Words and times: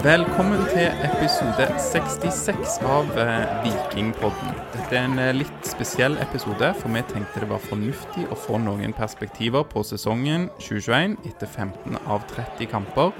Velkommen 0.00 0.62
til 0.70 0.86
episode 1.04 1.66
66 1.76 2.78
av 2.88 3.10
eh, 3.20 3.50
Vikingpodden. 3.66 4.54
Dette 4.72 4.96
er 4.96 5.02
en 5.04 5.18
eh, 5.20 5.32
litt 5.36 5.66
spesiell 5.68 6.14
episode, 6.24 6.70
for 6.78 6.88
vi 6.94 7.02
tenkte 7.10 7.42
det 7.42 7.50
var 7.50 7.60
fornuftig 7.66 8.24
å 8.32 8.38
få 8.38 8.56
noen 8.64 8.94
perspektiver 8.96 9.66
på 9.68 9.82
sesongen 9.84 10.46
2021 10.56 11.18
etter 11.28 11.50
15 11.50 11.98
av 12.00 12.24
30 12.32 12.70
kamper. 12.72 13.12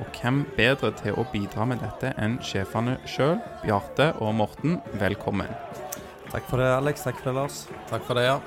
Og 0.00 0.16
hvem 0.22 0.40
bedre 0.56 0.94
til 1.02 1.20
å 1.20 1.26
bidra 1.34 1.66
med 1.68 1.84
dette 1.84 2.14
enn 2.16 2.38
sjefene 2.40 2.96
sjøl, 3.04 3.36
Bjarte 3.66 4.14
og 4.24 4.32
Morten. 4.38 4.78
Velkommen. 5.02 5.52
Takk 6.30 6.48
for 6.48 6.64
det, 6.64 6.70
Alex. 6.78 7.04
Takk 7.04 7.20
for 7.20 7.28
det, 7.28 7.36
Lars. 7.42 7.60
Takk 7.92 8.08
for 8.08 8.16
det, 8.16 8.24
ja. 8.30 8.38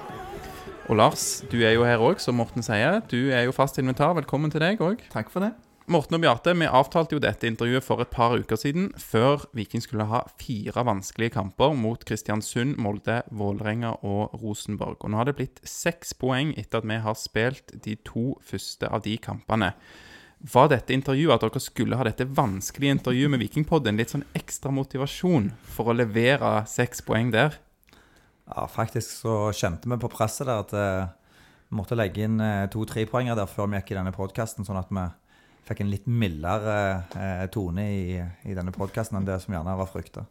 Og 0.89 0.97
Lars, 0.97 1.27
du 1.53 1.59
er 1.61 1.77
jo 1.77 1.85
her 1.85 2.01
òg, 2.01 2.17
som 2.23 2.41
Morten 2.41 2.65
sier. 2.65 2.97
Du 3.13 3.29
er 3.29 3.45
jo 3.45 3.53
fast 3.53 3.77
inventar. 3.77 4.17
Velkommen 4.17 4.49
til 4.49 4.65
deg 4.65 4.81
òg. 4.81 5.05
Takk 5.13 5.29
for 5.29 5.45
det. 5.45 5.53
Morten 5.85 6.15
og 6.17 6.23
Bjarte, 6.23 6.53
vi 6.57 6.65
avtalte 6.65 7.13
jo 7.13 7.21
dette 7.21 7.45
intervjuet 7.45 7.85
for 7.85 8.01
et 8.01 8.09
par 8.09 8.33
uker 8.33 8.57
siden, 8.57 8.87
før 8.97 9.43
Viking 9.53 9.83
skulle 9.83 10.07
ha 10.09 10.23
fire 10.41 10.81
vanskelige 10.81 11.35
kamper 11.35 11.75
mot 11.77 12.01
Kristiansund, 12.09 12.79
Molde, 12.81 13.19
Vålerenga 13.29 13.91
og 14.01 14.33
Rosenborg. 14.41 15.03
Og 15.05 15.11
nå 15.13 15.19
har 15.19 15.29
det 15.29 15.35
blitt 15.37 15.59
seks 15.61 16.15
poeng 16.17 16.55
etter 16.57 16.81
at 16.81 16.87
vi 16.89 16.97
har 17.03 17.17
spilt 17.19 17.69
de 17.85 17.93
to 18.01 18.31
første 18.41 18.89
av 18.89 19.03
de 19.05 19.13
kampene. 19.21 19.75
Var 20.55 20.71
dette 20.71 20.95
intervjuet, 20.95 21.35
at 21.35 21.45
dere 21.45 21.61
skulle 21.61 21.99
ha 21.99 22.07
dette 22.07 22.25
vanskelige 22.33 22.95
intervjuet 22.97 23.33
med 23.35 23.43
Vikingpodden, 23.43 24.01
litt 24.01 24.15
sånn 24.15 24.25
ekstra 24.33 24.73
motivasjon 24.73 25.51
for 25.75 25.91
å 25.91 25.95
levere 25.99 26.63
seks 26.69 27.05
poeng 27.05 27.29
der? 27.35 27.59
Ja, 28.49 28.65
faktisk 28.65 29.19
så 29.19 29.35
kjente 29.53 29.93
vi 29.93 29.99
på 30.01 30.09
presset 30.09 30.49
der 30.49 30.65
at 30.65 30.73
eh, 30.73 31.13
vi 31.69 31.77
måtte 31.77 31.97
legge 31.97 32.25
inn 32.25 32.41
eh, 32.41 32.65
to-tre 32.73 33.05
poenger 33.09 33.37
der 33.37 33.45
før 33.49 33.69
vi 33.69 33.77
gikk 33.77 33.93
i 33.93 33.99
denne 33.99 34.15
podkasten, 34.17 34.65
sånn 34.65 34.81
at 34.81 34.89
vi 34.89 35.05
fikk 35.65 35.81
en 35.81 35.91
litt 35.91 36.07
mildere 36.07 36.77
eh, 37.17 37.45
tone 37.53 37.85
i, 37.89 38.21
i 38.45 38.55
denne 38.57 38.73
podkasten 38.75 39.19
enn 39.19 39.27
det 39.27 39.39
som 39.43 39.55
gjerne 39.55 39.77
var 39.79 39.89
frykta. 39.91 40.25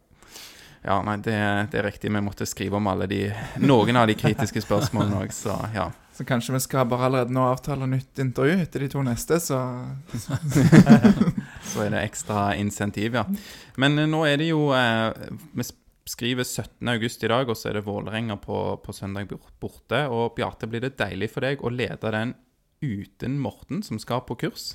Ja, 0.84 0.98
nei, 1.00 1.16
det, 1.24 1.34
det, 1.72 1.78
er 1.80 1.86
riktig. 1.86 2.10
Vi 2.12 2.20
måtte 2.20 2.46
skrive 2.46 2.76
om 2.76 2.88
alle 2.90 3.06
de, 3.08 3.22
noen 3.64 3.96
av 3.96 4.08
de 4.10 4.16
kritiske 4.20 4.60
spørsmålene 4.66 5.22
òg, 5.24 5.32
så 5.32 5.56
ja. 5.72 5.88
Så 6.14 6.26
kanskje 6.28 6.52
vi 6.54 6.60
skal 6.62 6.84
bare 6.86 7.08
allerede 7.08 7.34
nå 7.34 7.42
avtale 7.48 7.88
nytt 7.90 8.20
intervju 8.22 8.58
etter 8.62 8.84
de 8.84 8.90
to 8.92 9.00
neste, 9.02 9.40
så 9.42 9.62
Så 11.72 11.86
er 11.86 11.90
det 11.90 12.04
ekstra 12.04 12.52
insentiv, 12.60 13.16
ja. 13.16 13.24
Men 13.80 13.96
nå 14.12 14.20
er 14.28 14.38
det 14.38 14.52
jo 14.52 14.68
eh, 14.76 15.08
Vi 15.56 15.66
skriver 16.06 16.44
17. 16.44 16.92
august 16.92 17.24
i 17.24 17.32
dag, 17.32 17.48
og 17.48 17.56
så 17.56 17.72
er 17.72 17.80
det 17.80 17.86
Vålerenga 17.88 18.36
på, 18.44 18.60
på 18.84 18.92
søndag 18.92 19.32
borte. 19.60 20.04
Og 20.12 20.36
Bjarte, 20.36 20.68
blir 20.68 20.84
det 20.84 20.98
deilig 21.00 21.32
for 21.32 21.48
deg 21.48 21.64
å 21.64 21.72
lede 21.72 22.12
den 22.12 22.36
uten 22.84 23.40
Morten, 23.40 23.80
som 23.82 23.96
skal 23.98 24.20
på 24.28 24.36
kurs? 24.44 24.74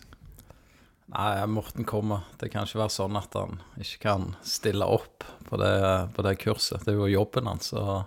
Nei, 1.09 1.45
Morten 1.49 1.87
kommer. 1.89 2.27
Det 2.37 2.51
kan 2.53 2.67
ikke 2.67 2.83
være 2.83 2.93
sånn 2.93 3.17
at 3.17 3.33
han 3.37 3.57
ikke 3.81 4.03
kan 4.03 4.27
stille 4.45 4.85
opp 4.85 5.25
på 5.47 5.57
det, 5.57 5.73
på 6.13 6.25
det 6.25 6.35
kurset. 6.43 6.83
Det 6.85 6.93
er 6.93 6.99
jo 6.99 7.09
jobben 7.09 7.49
hans. 7.49 7.71
Så 7.73 8.03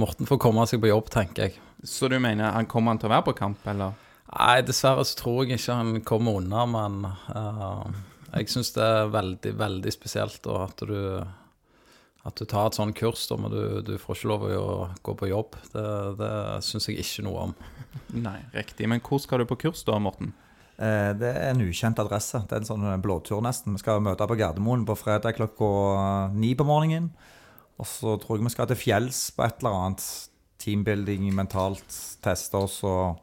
Morten 0.00 0.26
får 0.28 0.40
komme 0.42 0.66
seg 0.66 0.82
på 0.82 0.90
jobb, 0.90 1.12
tenker 1.14 1.46
jeg. 1.46 1.60
Så 1.86 2.10
du 2.10 2.18
mener 2.18 2.56
han 2.56 2.66
kommer 2.70 2.92
han 2.92 3.00
til 3.00 3.10
å 3.10 3.14
være 3.14 3.28
på 3.28 3.36
kamp, 3.38 3.62
eller? 3.70 3.94
Nei, 4.32 4.58
dessverre 4.66 5.04
så 5.06 5.20
tror 5.20 5.44
jeg 5.44 5.60
ikke 5.60 5.78
han 5.78 6.02
kommer 6.06 6.40
unna, 6.40 6.64
men 6.66 7.04
uh, 7.30 7.86
jeg 8.32 8.50
syns 8.50 8.72
det 8.74 8.82
er 8.82 9.12
veldig, 9.14 9.52
veldig 9.60 9.92
spesielt 9.94 10.40
da, 10.44 10.64
at 10.66 10.82
du 10.82 10.96
at 12.26 12.40
du 12.40 12.42
tar 12.50 12.66
et 12.66 12.74
sånt 12.74 12.96
kurs, 12.98 13.22
da, 13.30 13.36
men 13.38 13.52
du, 13.54 13.60
du 13.86 13.92
får 14.02 14.16
ikke 14.16 14.30
lov 14.32 14.44
å 14.50 14.70
gå 15.06 15.12
på 15.14 15.28
jobb. 15.30 15.54
Det, 15.70 15.84
det 16.18 16.30
syns 16.66 16.88
jeg 16.90 16.98
ikke 17.04 17.22
noe 17.22 17.44
om. 17.44 17.52
Nei, 18.18 18.40
riktig. 18.50 18.88
Men 18.90 18.98
hvor 19.06 19.22
skal 19.22 19.44
du 19.44 19.46
på 19.46 19.60
kurs 19.62 19.84
da, 19.86 20.00
Morten? 20.02 20.32
Eh, 20.76 21.12
det 21.16 21.30
er 21.30 21.50
en 21.54 21.64
ukjent 21.64 22.00
adresse. 22.02 22.42
Det 22.44 22.52
er 22.52 22.62
en 22.62 22.68
sånn 22.68 22.86
blåtur, 23.04 23.40
nesten. 23.44 23.76
Vi 23.76 23.82
skal 23.82 24.02
møte 24.04 24.28
på 24.28 24.36
Gardermoen 24.38 24.84
på 24.88 24.96
fredag 24.98 25.38
klokka 25.38 26.30
ni 26.36 26.52
på 26.56 26.66
morgenen. 26.68 27.10
Og 27.80 27.88
så 27.88 28.16
tror 28.20 28.38
jeg 28.38 28.46
vi 28.46 28.54
skal 28.54 28.68
til 28.70 28.80
fjells 28.80 29.28
på 29.36 29.44
et 29.44 29.60
eller 29.60 29.78
annet. 29.80 30.08
Teambuilding, 30.62 31.28
mentalt 31.36 32.00
teste 32.24 32.60
oss. 32.60 32.80
Og 32.88 33.20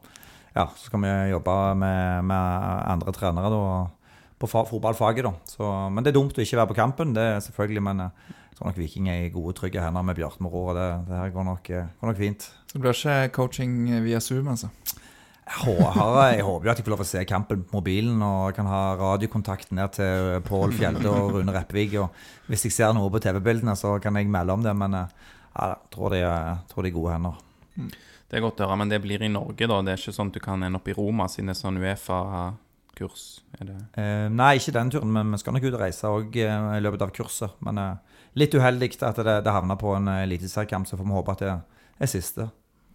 ja, 0.54 0.68
så 0.70 0.88
skal 0.88 1.02
vi 1.02 1.12
jobbe 1.32 1.58
med, 1.78 2.24
med 2.30 2.70
andre 2.94 3.14
trenere 3.14 3.50
da, 3.50 3.62
på 4.38 4.50
fotballfaget. 4.50 5.26
da. 5.26 5.34
Så, 5.50 5.70
men 5.90 6.06
det 6.06 6.12
er 6.12 6.18
dumt 6.18 6.38
å 6.38 6.42
ikke 6.44 6.60
være 6.60 6.72
på 6.72 6.78
kampen. 6.78 7.14
det 7.14 7.26
er 7.34 7.42
selvfølgelig, 7.42 7.82
men 7.82 8.06
jeg 8.06 8.58
tror 8.58 8.70
nok 8.70 8.78
Viking 8.78 9.10
er 9.10 9.24
i 9.24 9.32
gode, 9.34 9.56
trygge 9.58 9.82
hender 9.82 10.06
med 10.06 10.18
Bjarte 10.18 10.42
Moro. 10.42 10.68
Det, 10.74 10.86
det 11.08 11.18
her 11.18 11.34
går 11.34 11.48
nok, 11.50 11.72
går 12.00 12.10
nok, 12.10 12.22
fint. 12.22 12.46
Så 12.70 12.78
det 12.78 12.84
blir 12.84 12.94
ikke 12.94 13.34
coaching 13.34 13.80
via 14.06 14.22
Zoom, 14.22 14.50
altså? 14.54 14.70
Jeg, 15.44 15.74
jeg 15.76 16.44
håper 16.46 16.66
jo 16.66 16.72
at 16.72 16.78
jeg 16.80 16.86
får 16.86 16.94
lov 16.94 17.02
å 17.04 17.06
se 17.08 17.20
kampen 17.28 17.66
på 17.68 17.76
mobilen 17.76 18.22
og 18.24 18.56
kan 18.56 18.68
ha 18.70 18.82
radiokontakt 18.96 19.74
ned 19.76 19.92
til 19.98 20.38
Pål 20.46 20.72
Fjelde 20.78 21.10
og 21.10 21.34
Rune 21.36 21.52
Reppevig. 21.52 21.98
Og 22.00 22.48
hvis 22.48 22.64
jeg 22.68 22.76
ser 22.78 22.96
noe 22.96 23.12
på 23.12 23.20
TV-bildene, 23.20 23.76
så 23.76 23.98
kan 24.00 24.16
jeg 24.16 24.30
melde 24.32 24.56
om 24.56 24.64
det. 24.64 24.72
Men 24.80 24.96
jeg 25.04 25.76
tror 25.92 26.16
de, 26.16 26.24
tror 26.70 26.86
de 26.86 26.92
er 26.92 26.96
gode 26.96 27.18
hender. 27.18 27.44
Mm. 27.76 27.92
Det 28.34 28.40
er 28.40 28.42
godt 28.42 28.62
å 28.64 28.66
høre, 28.66 28.80
men 28.80 28.90
det 28.90 28.98
blir 29.04 29.22
i 29.22 29.30
Norge, 29.30 29.68
da? 29.70 29.76
Det 29.84 29.92
er 29.92 30.00
ikke 30.00 30.16
sånn 30.16 30.32
at 30.32 30.36
du 30.38 30.42
kan 30.42 30.64
ende 30.66 30.80
opp 30.80 30.88
i 30.90 30.96
Roma 30.96 31.28
siden 31.30 31.52
det 31.52 31.54
er 31.54 31.60
sånn 31.60 31.76
Uefa-kurs? 31.78 33.26
Eh, 33.60 34.26
nei, 34.32 34.48
ikke 34.58 34.74
den 34.74 34.90
turen, 34.90 35.12
men 35.14 35.30
vi 35.30 35.38
skal 35.42 35.54
nok 35.54 35.68
ut 35.68 35.76
og 35.76 35.82
reise 35.84 36.10
òg 36.10 36.40
eh, 36.42 36.66
i 36.78 36.82
løpet 36.82 37.04
av 37.04 37.12
kurset. 37.14 37.54
Men 37.62 37.78
eh, 37.78 38.18
litt 38.40 38.56
uheldig 38.56 38.90
at 39.06 39.20
det, 39.20 39.36
det 39.46 39.54
havna 39.54 39.76
på 39.78 39.92
en 39.94 40.10
eliteseriekamp, 40.16 40.88
så 40.88 40.98
får 40.98 41.06
vi 41.06 41.18
håpe 41.20 41.36
at 41.36 41.44
det 41.44 41.52
er 41.54 42.10
siste. 42.10 42.48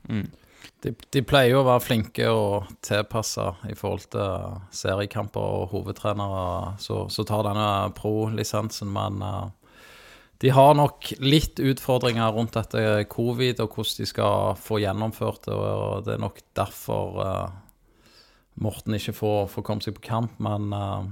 Mm. 0.10 0.28
De, 0.80 0.94
de, 1.12 1.22
pleier 1.28 1.54
jo 1.54 1.62
å 1.62 1.68
være 1.68 1.84
flinke 1.84 2.28
og 2.32 2.70
tilpassa 2.86 3.50
i 3.68 3.76
forhold 3.76 4.06
til 4.14 4.60
seriekamper 4.76 5.44
og 5.44 5.74
hovedtrenere 5.74 6.78
som 6.80 7.28
tar 7.28 7.44
denne 7.50 7.70
pro-lisensen, 7.98 8.92
men 8.96 9.20
uh, 9.20 9.50
de 10.40 10.54
har 10.56 10.78
nok 10.80 11.12
litt 11.20 11.60
utfordringer 11.60 12.32
rundt 12.32 12.56
dette 12.56 13.04
covid 13.12 13.60
og 13.60 13.76
hvordan 13.76 14.00
de 14.00 14.08
skal 14.08 14.54
få 14.60 14.80
gjennomført 14.80 15.50
det, 15.50 15.58
og 15.58 16.06
det 16.08 16.16
er 16.16 16.24
nok 16.24 16.40
derfor 16.56 17.20
uh, 17.20 17.50
Morten 18.60 18.96
ikke 18.96 19.16
får, 19.16 19.46
får 19.52 19.64
komme 19.68 19.84
seg 19.84 19.96
på 19.96 20.08
kamp, 20.10 20.40
men 20.44 20.72
uh, 20.76 21.04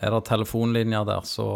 er 0.00 0.12
det 0.12 0.24
telefonlinjer 0.28 1.04
der, 1.08 1.24
så 1.28 1.46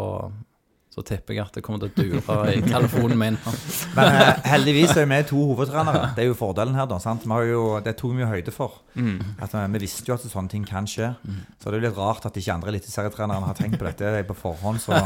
så 0.91 0.99
tipper 1.07 1.37
jeg 1.37 1.45
at 1.45 1.55
det 1.55 1.61
kommer 1.63 1.79
til 1.79 1.87
å 1.87 2.19
dure 2.19 2.51
i 2.51 2.59
telefonen 2.65 3.15
min. 3.15 3.37
Men 3.95 4.09
uh, 4.11 4.41
heldigvis 4.43 4.91
er 4.99 5.05
vi 5.07 5.19
to 5.29 5.39
hovedtrenere. 5.53 6.09
Det 6.17 6.25
er 6.25 6.27
jo 6.27 6.35
fordelen 6.35 6.75
her. 6.75 6.89
da, 6.91 6.97
sant? 6.99 7.23
Jo, 7.23 7.61
det 7.83 7.93
tok 8.01 8.17
vi 8.17 8.25
jo 8.25 8.27
høyde 8.27 8.51
for. 8.51 8.81
Mm. 8.99 9.37
At, 9.39 9.55
uh, 9.55 9.63
vi 9.71 9.81
visste 9.85 10.11
jo 10.11 10.17
at 10.17 10.25
sånne 10.27 10.51
ting 10.51 10.65
kan 10.67 10.89
skje. 10.91 11.13
Mm. 11.23 11.39
Så 11.63 11.71
det 11.71 11.79
er 11.79 11.85
litt 11.87 11.95
rart 11.95 12.27
at 12.27 12.35
ikke 12.35 12.57
andre 12.57 12.73
eliteserietrenere 12.73 13.47
har 13.47 13.55
tenkt 13.55 13.79
på 13.79 13.87
dette 13.87 14.25
på 14.27 14.37
forhånd. 14.41 14.83
Så, 14.83 14.99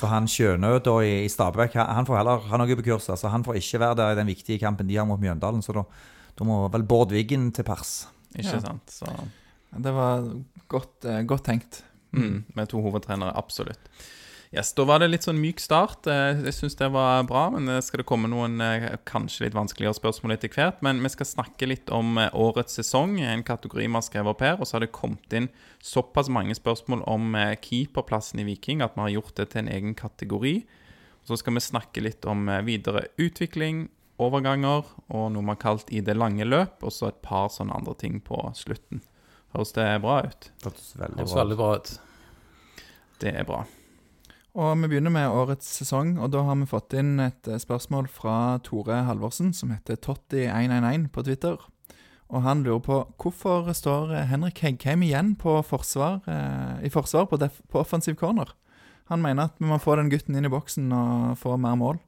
så 0.00 0.10
han 0.10 0.26
Sjønød 0.26 0.90
i, 1.06 1.14
i 1.28 1.30
Stabæk 1.30 1.78
han 1.78 2.10
får 2.10 2.18
heller 2.18 2.50
han 2.50 2.64
noe 2.64 2.80
på 2.82 2.88
kurset. 2.90 3.14
Så 3.22 3.30
han 3.30 3.46
får 3.46 3.62
ikke 3.62 3.82
være 3.86 4.00
der 4.02 4.16
i 4.16 4.20
den 4.24 4.34
viktige 4.34 4.58
kampen 4.66 4.90
de 4.90 4.98
har 4.98 5.06
mot 5.06 5.22
Mjøndalen. 5.22 5.62
Så 5.62 5.78
da, 5.78 5.86
da 6.34 6.50
må 6.50 6.64
vel 6.74 6.82
Bård 6.82 7.14
Wiggen 7.14 7.52
til 7.54 7.68
pers. 7.68 8.08
Ikke 8.34 8.58
ja. 8.58 8.64
sant, 8.66 8.90
så... 8.90 9.06
Det 9.68 9.90
var 9.92 10.24
godt, 10.66 10.96
uh, 11.06 11.22
godt 11.28 11.46
tenkt. 11.46 11.84
Mm. 12.10 12.42
Med 12.58 12.70
to 12.72 12.82
hovedtrenere, 12.82 13.36
absolutt. 13.38 13.86
Yes, 14.50 14.72
Da 14.72 14.84
var 14.88 15.02
det 15.02 15.10
litt 15.10 15.26
sånn 15.26 15.40
myk 15.42 15.60
start. 15.60 16.06
Eh, 16.08 16.38
jeg 16.46 16.54
syns 16.56 16.76
det 16.80 16.88
var 16.94 17.26
bra. 17.28 17.48
Men 17.52 17.68
det 17.68 17.82
skal 17.84 18.00
det 18.00 18.08
komme 18.08 18.30
noen 18.32 18.56
eh, 18.64 18.86
kanskje 19.08 19.44
litt 19.44 19.56
vanskeligere 19.56 19.98
spørsmål 19.98 20.38
etter 20.38 20.52
hvert. 20.54 20.80
Men 20.84 21.02
vi 21.04 21.10
skal 21.12 21.28
snakke 21.28 21.68
litt 21.68 21.92
om 21.92 22.16
eh, 22.16 22.32
årets 22.32 22.80
sesong, 22.80 23.18
en 23.20 23.44
kategori 23.44 23.84
vi 23.84 23.92
har 23.98 24.06
skrevet 24.06 24.32
opp 24.32 24.44
her. 24.46 24.56
Og 24.56 24.68
så 24.68 24.78
har 24.78 24.86
det 24.86 24.94
kommet 24.96 25.36
inn 25.36 25.50
såpass 25.84 26.32
mange 26.32 26.56
spørsmål 26.56 27.04
om 27.04 27.36
keeperplassen 27.60 28.40
i 28.40 28.48
Viking 28.48 28.80
at 28.84 28.96
vi 28.96 29.04
har 29.04 29.14
gjort 29.18 29.36
det 29.36 29.50
til 29.52 29.66
en 29.66 29.72
egen 29.76 29.94
kategori. 29.98 30.56
Så 31.28 31.36
skal 31.36 31.58
vi 31.58 31.66
snakke 31.68 32.00
litt 32.00 32.24
om 32.24 32.48
videre 32.64 33.10
utvikling, 33.20 33.90
overganger 34.18 34.88
og 35.12 35.26
noe 35.34 35.44
vi 35.44 35.52
har 35.52 35.60
kalt 35.60 35.92
i 35.92 36.00
det 36.00 36.16
lange 36.16 36.48
løp. 36.48 36.80
Og 36.80 36.94
så 36.94 37.12
et 37.12 37.20
par 37.20 37.52
sånne 37.52 37.76
andre 37.76 37.92
ting 38.00 38.16
på 38.24 38.40
slutten. 38.56 39.04
Høres 39.52 39.76
det 39.76 39.90
bra 40.00 40.22
ut? 40.24 40.54
Det 40.56 40.72
høres 40.72 40.94
veldig, 40.96 41.20
Høres 41.20 41.36
veldig 41.42 41.60
bra 41.60 41.74
ut. 41.76 41.98
Det 43.20 43.34
er 43.34 43.44
bra. 43.44 43.66
Og 44.58 44.74
Vi 44.82 44.88
begynner 44.90 45.12
med 45.14 45.30
årets 45.30 45.68
sesong, 45.78 46.16
og 46.18 46.32
da 46.34 46.40
har 46.42 46.56
vi 46.58 46.66
fått 46.66 46.94
inn 46.98 47.20
et 47.22 47.46
eh, 47.46 47.60
spørsmål 47.62 48.08
fra 48.10 48.58
Tore 48.66 49.04
Halvorsen, 49.06 49.52
som 49.54 49.70
heter 49.70 50.00
Totti111 50.02 51.04
på 51.14 51.22
Twitter. 51.28 51.62
Og 52.28 52.42
Han 52.42 52.64
lurer 52.66 52.82
på 52.82 52.96
hvorfor 53.22 53.70
står 53.72 54.16
Henrik 54.32 54.58
Heggheim 54.64 55.06
igjen 55.06 55.36
på 55.38 55.60
forsvar, 55.62 56.20
eh, 56.26 56.86
i 56.88 56.90
forsvar 56.90 57.30
på, 57.30 57.38
på, 57.38 57.78
offensiv 57.78 58.18
corner. 58.18 58.50
Han 59.12 59.22
mener 59.22 59.46
at 59.46 59.54
vi 59.62 59.70
må 59.70 59.78
få 59.78 59.94
den 59.96 60.10
gutten 60.10 60.34
inn 60.34 60.50
i 60.50 60.52
boksen 60.52 60.90
og 60.92 61.38
få 61.38 61.54
mer 61.56 61.78
mål. 61.78 62.02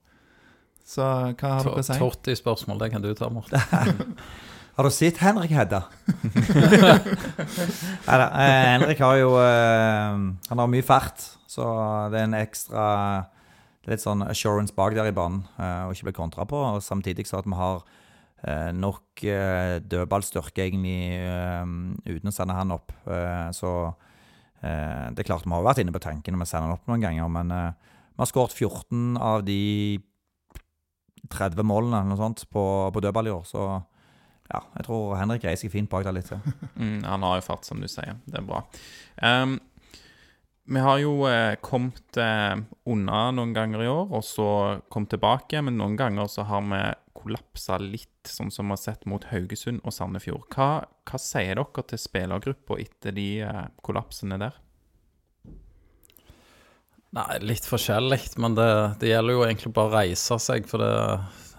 Så 0.84 1.06
hva 1.06 1.54
har 1.54 1.62
dere 1.64 1.78
å 1.78 1.86
si? 1.86 2.02
Totti-spørsmål, 2.02 2.82
det 2.82 2.90
kan 2.90 3.04
du 3.04 3.12
ta, 3.14 3.30
Morten. 3.30 3.62
Har 4.80 4.86
du 4.86 4.94
sett 4.94 5.18
Henrik 5.20 5.50
Hedda? 5.52 5.82
Nei 8.08 8.16
eh, 8.16 8.60
Henrik 8.70 9.02
har 9.02 9.18
jo 9.18 9.34
eh, 9.36 10.14
Han 10.48 10.62
har 10.62 10.70
mye 10.72 10.86
fart, 10.86 11.26
så 11.50 11.66
det 12.12 12.22
er 12.22 12.30
en 12.30 12.40
ekstra 12.40 12.86
Litt 13.88 14.02
sånn 14.02 14.20
assurance 14.26 14.74
bak 14.76 14.92
der 14.92 15.08
i 15.08 15.14
banen, 15.16 15.40
å 15.56 15.88
og 15.88 15.94
ikke 15.94 16.10
bli 16.10 16.12
kontra 16.18 16.44
på. 16.46 16.58
Og 16.76 16.82
samtidig 16.84 17.24
så 17.26 17.38
at 17.38 17.46
vi 17.48 17.56
har 17.56 17.80
nok 18.76 19.22
dødballstyrke 19.88 20.66
egentlig 20.66 21.16
uten 22.04 22.28
å 22.28 22.34
sende 22.36 22.58
han 22.58 22.74
opp. 22.76 22.92
Så 23.56 23.72
Eh, 24.60 25.04
det 25.16 25.22
er 25.22 25.28
klart 25.30 25.46
Vi 25.46 25.54
har 25.54 25.64
vært 25.64 25.80
inne 25.80 25.94
på 25.94 26.02
tanken 26.04 26.36
når 26.36 26.44
vi 26.44 26.50
sender 26.50 26.68
han 26.68 26.76
opp 26.76 26.88
noen 26.90 27.04
ganger, 27.04 27.28
men 27.32 27.52
eh, 27.54 27.92
vi 28.12 28.20
har 28.20 28.28
skåret 28.28 28.52
14 28.52 29.16
av 29.16 29.44
de 29.46 30.00
30 31.30 31.64
målene 31.64 32.00
eller 32.02 32.12
noe 32.12 32.20
sånt 32.20 32.44
på, 32.52 32.64
på 32.92 33.02
dødball 33.04 33.30
i 33.30 33.32
år. 33.32 33.46
Så 33.48 33.64
ja, 34.50 34.60
jeg 34.76 34.84
tror 34.84 35.14
Henrik 35.16 35.46
reiser 35.46 35.72
fint 35.72 35.88
bak 35.88 36.04
der 36.04 36.16
litt. 36.16 36.32
Mm, 36.80 37.04
han 37.04 37.24
har 37.24 37.38
jo 37.38 37.44
fart, 37.44 37.66
som 37.68 37.80
du 37.80 37.86
sier. 37.88 38.18
Det 38.24 38.38
er 38.40 38.44
bra. 38.46 38.62
Ehm, 39.26 39.58
vi 40.70 40.80
har 40.80 40.98
jo 41.02 41.24
eh, 41.26 41.56
kommet 41.66 42.16
eh, 42.16 42.54
unna 42.86 43.20
noen 43.34 43.50
ganger 43.56 43.82
i 43.82 43.88
år, 43.90 44.04
og 44.14 44.22
så 44.22 44.50
kommet 44.92 45.10
tilbake. 45.10 45.58
Men 45.66 45.80
noen 45.80 45.96
ganger 45.98 46.30
så 46.30 46.44
har 46.46 46.62
vi 46.62 46.82
kollapsa 47.20 47.80
litt, 47.82 48.06
sånn 48.30 48.52
som 48.54 48.70
vi 48.70 48.76
har 48.76 48.78
sett 48.78 49.02
mot 49.10 49.26
Haugesund 49.32 49.82
og 49.82 49.96
Sandefjord. 49.96 50.46
Hva, 50.54 50.68
hva 51.10 51.18
sier 51.18 51.58
dere 51.58 51.84
til 51.90 51.98
spillergruppa 51.98 52.78
etter 52.84 53.16
de 53.18 53.26
eh, 53.48 53.64
kollapsene 53.82 54.38
der? 54.38 54.62
Nei, 57.18 57.28
litt 57.42 57.66
forskjellig, 57.66 58.20
men 58.38 58.54
det, 58.54 58.70
det 59.02 59.10
gjelder 59.10 59.34
jo 59.34 59.44
egentlig 59.48 59.74
bare 59.74 59.90
å 59.90 59.96
reise 60.04 60.38
seg, 60.38 60.70
for 60.70 60.78
det, 60.78 61.56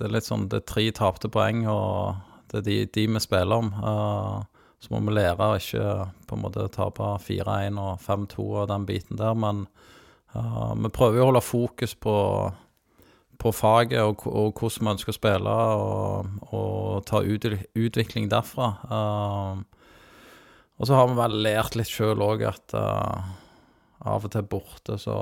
det 0.00 0.06
er 0.06 0.14
litt 0.16 0.24
sånn 0.24 0.48
Det 0.48 0.62
er 0.62 0.70
tre 0.72 0.86
tapte 0.96 1.28
poeng, 1.28 1.66
og 1.68 2.24
det 2.48 2.62
er 2.62 2.68
de, 2.70 2.78
de 2.96 3.04
vi 3.18 3.20
spiller 3.20 3.60
om. 3.60 3.68
Eh, 3.76 4.55
så 4.82 4.92
må 4.92 5.00
vi 5.06 5.16
lære 5.16 5.40
å 5.40 5.56
ikke 5.58 5.86
på 6.28 6.36
en 6.36 6.42
måte 6.44 6.66
tape 6.74 7.14
4-1 7.24 7.78
og 7.80 8.02
5-2 8.04 8.44
og 8.44 8.68
den 8.70 8.84
biten 8.88 9.18
der, 9.18 9.34
men 9.38 9.64
uh, 10.36 10.74
vi 10.76 10.92
prøver 10.92 11.22
å 11.22 11.30
holde 11.30 11.42
fokus 11.44 11.96
på, 11.96 12.16
på 13.40 13.54
faget 13.56 14.02
og, 14.02 14.26
og 14.28 14.60
hvordan 14.60 14.84
vi 14.84 14.92
ønsker 14.94 15.14
å 15.14 15.16
spille, 15.16 15.56
og, 15.80 16.36
og 16.52 17.08
ta 17.08 17.22
ut, 17.24 17.48
utvikling 17.72 18.28
derfra. 18.32 18.70
Uh, 18.90 19.64
og 20.76 20.88
så 20.88 20.98
har 20.98 21.08
vi 21.08 21.18
vel 21.22 21.40
lært 21.46 21.78
litt 21.78 21.88
sjøl 21.88 22.20
òg 22.20 22.44
at 22.50 22.76
uh, 22.76 23.34
av 24.06 24.28
og 24.28 24.32
til 24.32 24.44
borte 24.44 25.00
så 25.00 25.18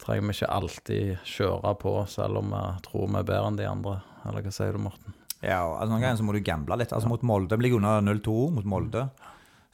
trenger 0.00 0.30
vi 0.30 0.36
ikke 0.38 0.52
alltid 0.54 1.28
kjøre 1.28 1.76
på, 1.82 1.94
selv 2.08 2.40
om 2.40 2.54
vi 2.54 2.66
tror 2.86 3.08
vi 3.10 3.20
er 3.20 3.28
bedre 3.28 3.52
enn 3.52 3.60
de 3.60 3.68
andre. 3.68 3.98
Eller 4.24 4.46
hva 4.46 4.54
sier 4.54 4.72
du, 4.72 4.80
Morten? 4.86 5.17
Ja, 5.44 5.62
altså, 5.62 5.92
Noen 5.92 6.02
ganger 6.02 6.18
så 6.18 6.26
må 6.26 6.34
du 6.34 6.42
gamble 6.44 6.78
litt. 6.80 6.92
Altså 6.94 7.10
Mot 7.10 7.22
Molde 7.26 7.58
blir 7.60 7.76
under 7.78 8.02
0-2 8.02 8.36
mot 8.56 8.66
Molde. 8.66 9.08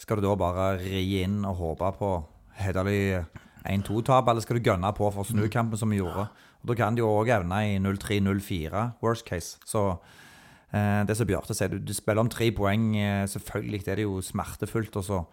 Skal 0.01 0.21
du 0.21 0.27
da 0.27 0.35
bare 0.37 0.75
ri 0.83 1.23
inn 1.23 1.41
og 1.49 1.61
håpe 1.61 1.93
på 1.99 2.11
hederlig 2.59 3.23
1-2-tap, 3.65 4.29
eller 4.29 4.45
skal 4.45 4.59
du 4.59 4.67
gønne 4.69 4.91
på 4.97 5.09
for 5.09 5.23
å 5.23 5.29
snu 5.29 5.47
kampen 5.53 5.81
som 5.81 5.93
vi 5.93 6.03
gjorde? 6.03 6.27
Og 6.61 6.69
Da 6.69 6.77
kan 6.79 6.97
de 6.97 7.01
jo 7.01 7.13
òg 7.13 7.31
evne 7.33 7.63
i 7.71 7.79
0-3-0-4, 7.81 8.85
worst 9.05 9.25
case. 9.29 9.57
Så 9.69 9.87
eh, 10.73 11.01
det 11.09 11.17
som 11.17 11.29
Bjarte 11.29 11.57
sier, 11.57 11.73
du, 11.73 11.81
du 11.81 11.95
spiller 11.97 12.25
om 12.25 12.33
tre 12.33 12.51
poeng. 12.53 12.93
Eh, 12.99 13.25
selvfølgelig 13.31 13.85
det 13.87 13.95
er 13.95 14.03
det 14.03 14.09
jo 14.09 14.21
smertefullt. 14.25 15.01
og 15.01 15.09
så 15.09 15.25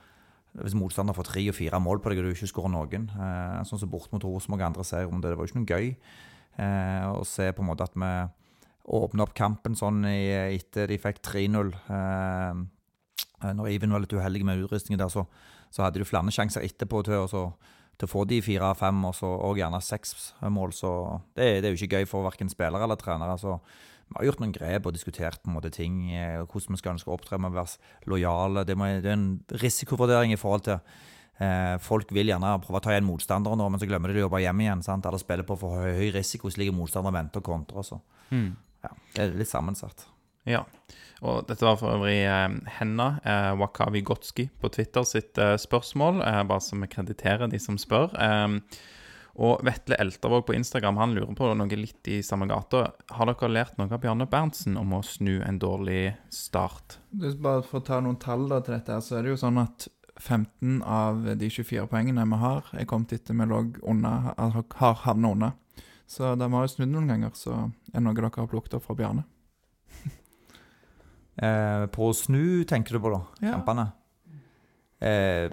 hvis 0.59 0.75
motstander 0.75 1.15
får 1.15 1.29
tre 1.29 1.45
og 1.47 1.55
fire 1.55 1.79
mål 1.79 2.01
på 2.03 2.11
deg 2.11 2.19
og 2.19 2.27
du 2.27 2.33
ikke 2.35 2.49
skårer 2.49 2.73
noen. 2.73 3.07
Eh, 3.15 3.61
sånn 3.67 3.79
som 3.79 3.91
bort 3.91 4.11
mot 4.11 4.23
Rosenborg 4.23 4.63
og 4.63 4.67
andre 4.67 4.87
ser 4.87 5.07
om 5.07 5.21
det. 5.23 5.31
Det 5.31 5.39
var 5.39 5.47
jo 5.47 5.51
ikke 5.51 5.61
noe 5.61 5.71
gøy 5.71 5.87
eh, 5.91 7.05
å 7.07 7.23
se 7.27 7.47
på 7.55 7.63
en 7.63 7.69
måte 7.71 7.87
at 7.87 7.95
vi 7.95 8.11
åpna 8.85 9.25
opp 9.27 9.35
kampen 9.37 9.75
sånn 9.77 10.05
i, 10.09 10.29
etter 10.57 10.89
de 10.91 10.97
fikk 11.01 11.21
3-0. 11.27 11.73
Eh, 11.97 13.51
når 13.51 13.69
Even 13.73 13.93
var 13.93 14.03
litt 14.03 14.13
uheldig 14.13 14.45
med 14.45 14.63
utrustningen 14.65 15.01
der, 15.01 15.11
så, 15.13 15.25
så 15.73 15.85
hadde 15.85 16.01
du 16.01 16.07
flere 16.07 16.33
sjanser 16.33 16.65
etterpå 16.65 17.03
til, 17.05 17.27
så, 17.29 17.47
til 17.97 18.09
å 18.09 18.11
få 18.11 18.25
de 18.29 18.41
fire-fem, 18.45 19.05
og, 19.09 19.21
og 19.21 19.61
gjerne 19.61 19.81
seks 19.85 20.33
mål. 20.49 20.75
Så 20.77 20.91
det, 21.37 21.61
det 21.61 21.69
er 21.69 21.73
jo 21.73 21.81
ikke 21.81 22.01
gøy 22.01 22.09
for 22.09 22.27
verken 22.27 22.51
spillere 22.51 22.85
eller 22.85 22.99
trenere. 23.01 23.37
så 23.41 23.59
vi 24.11 24.19
har 24.19 24.27
gjort 24.27 24.41
noen 24.43 24.51
grep 24.55 24.87
og 24.89 24.95
diskutert 24.95 25.39
på 25.39 25.47
en 25.47 25.55
måte 25.55 25.71
ting, 25.71 26.09
eh, 26.11 26.41
hvordan 26.43 26.75
vi 26.75 26.81
skal 26.81 26.97
ønske 26.97 27.07
å 27.07 27.15
opptre 27.15 27.39
med 27.39 27.53
å 27.53 27.61
være 27.61 28.09
lojale. 28.11 28.65
Det, 28.67 28.75
må, 28.75 28.89
det 28.99 29.07
er 29.07 29.15
en 29.15 29.29
risikovurdering 29.61 30.33
i 30.35 30.39
forhold 30.39 30.65
til 30.67 30.75
eh, 31.39 31.77
Folk 31.79 32.11
vil 32.11 32.33
gjerne 32.33 32.57
prøve 32.65 32.81
å 32.81 32.83
ta 32.83 32.91
igjen 32.91 33.07
motstandere 33.07 33.55
nå, 33.55 33.69
men 33.71 33.79
så 33.79 33.87
glemmer 33.87 34.11
de 34.11 34.19
å 34.19 34.25
jobbe 34.25 34.43
hjem 34.43 34.65
igjen. 34.65 34.83
sant? 34.83 35.07
Eller 35.07 35.21
spille 35.21 35.47
på 35.47 35.55
for 35.61 35.79
høy, 35.79 36.09
risiko, 36.11 36.51
så 36.51 36.67
motstandere 36.75 37.21
venter 37.21 37.39
og 37.39 37.47
kontrer. 37.53 37.87
Så. 37.87 38.01
Ja, 38.83 38.93
det 39.15 39.23
er 39.23 39.37
litt 39.37 39.51
sammensatt. 39.51 40.07
Ja. 40.49 40.63
Og 41.21 41.43
dette 41.45 41.67
var 41.67 41.77
for 41.77 41.93
øvrig 41.93 42.23
eh, 42.25 42.55
Henna 42.79 43.11
eh, 43.21 43.51
Wakawi 43.59 44.01
Gotski 44.05 44.47
på 44.61 44.71
Twitter 44.73 45.05
sitt 45.05 45.37
eh, 45.37 45.53
spørsmål, 45.61 46.23
eh, 46.25 46.41
bare 46.49 46.65
så 46.65 46.79
vi 46.81 46.89
krediterer 46.89 47.51
de 47.51 47.59
som 47.61 47.77
spør. 47.81 48.09
Eh, 48.17 48.57
og 49.41 49.61
Vetle 49.63 49.95
Eltervåg 50.01 50.43
på 50.49 50.55
Instagram 50.57 50.97
han 50.99 51.13
lurer 51.15 51.31
på 51.37 51.51
noe 51.55 51.77
litt 51.79 52.09
i 52.11 52.19
samme 52.25 52.49
gata. 52.49 52.89
Har 53.15 53.29
dere 53.29 53.51
lært 53.51 53.77
noe 53.79 53.87
av 53.87 54.01
Bjarne 54.03 54.27
Berntsen 54.29 54.75
om 54.81 54.97
å 54.97 55.03
snu 55.05 55.37
en 55.45 55.61
dårlig 55.61 56.17
start? 56.33 56.97
Det 57.11 57.37
Bare 57.41 57.63
for 57.63 57.79
å 57.79 57.87
ta 57.87 58.01
noen 58.03 58.19
tall 58.21 58.49
da 58.51 58.59
til 58.65 58.75
dette, 58.75 58.99
så 59.05 59.17
er 59.17 59.23
det 59.23 59.35
jo 59.35 59.41
sånn 59.45 59.61
at 59.61 59.87
15 60.21 60.81
av 60.83 61.23
de 61.39 61.49
24 61.49 61.87
poengene 61.89 62.25
vi 62.27 62.41
har, 62.41 62.67
er 62.75 62.89
kommet 62.89 63.13
etter 63.15 63.37
vi 63.37 63.47
lå 63.47 63.63
unna, 63.87 64.33
har 64.37 64.65
har 64.81 64.99
havnet 65.05 65.37
unna. 65.37 65.53
Så 66.11 66.33
de 66.35 66.47
har 66.51 66.65
jo 66.65 66.71
snudd 66.73 66.91
noen 66.91 67.07
ganger, 67.07 67.31
så 67.39 67.53
er 67.55 67.93
det 67.93 68.03
noe 68.03 68.17
dere 68.17 68.31
har 68.35 68.49
plukket 68.51 68.75
opp 68.79 68.87
fra 68.89 68.97
Bjarne. 68.99 69.27
Eh, 71.41 71.85
på 71.89 72.09
å 72.11 72.13
snu, 72.13 72.67
tenker 72.67 72.93
du 72.93 72.99
på, 73.01 73.09
da? 73.09 73.21
Ja. 73.39 73.53
Kampene? 73.55 73.85
Eh, 74.99 75.47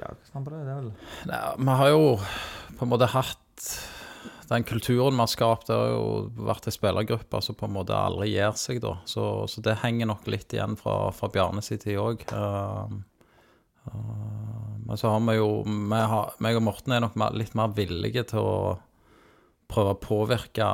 ja, 0.00 0.08
hva 0.08 0.24
skal 0.24 0.38
man 0.38 0.46
på 0.46 0.52
det? 0.54 0.62
Det 0.64 0.72
er 0.72 0.78
vel 0.80 0.88
Nei, 1.28 1.40
vi 1.60 1.74
har 1.78 1.90
jo 1.92 2.06
på 2.78 2.86
en 2.86 2.90
måte 2.90 3.10
hatt 3.12 3.66
Den 4.48 4.64
kulturen 4.66 5.14
vi 5.14 5.22
har 5.22 5.30
skapt, 5.30 5.68
det 5.68 5.76
har 5.76 5.92
jo 5.92 6.46
vært 6.48 6.66
ei 6.66 6.74
spillergruppe 6.74 7.42
som 7.44 7.58
på 7.60 7.68
en 7.68 7.76
måte 7.76 7.94
aldri 7.94 8.32
gir 8.32 8.56
seg, 8.58 8.80
da. 8.82 8.96
Så, 9.06 9.28
så 9.52 9.62
det 9.62 9.76
henger 9.84 10.10
nok 10.10 10.26
litt 10.32 10.56
igjen 10.56 10.74
fra, 10.80 10.96
fra 11.14 11.30
Bjarnes 11.36 11.70
tid 11.70 12.00
òg. 12.00 12.24
men 14.88 14.96
så 14.96 15.12
har 15.12 15.22
vi 15.28 15.36
jo 15.36 15.52
vi 15.68 16.02
har, 16.16 16.34
meg 16.42 16.58
og 16.58 16.66
Morten 16.72 16.96
er 16.96 17.04
nok 17.04 17.20
litt 17.36 17.54
mer 17.60 17.76
villige 17.76 18.24
til 18.32 18.42
å 18.42 18.56
prøve 19.72 19.94
å 19.94 20.02
påvirke 20.02 20.68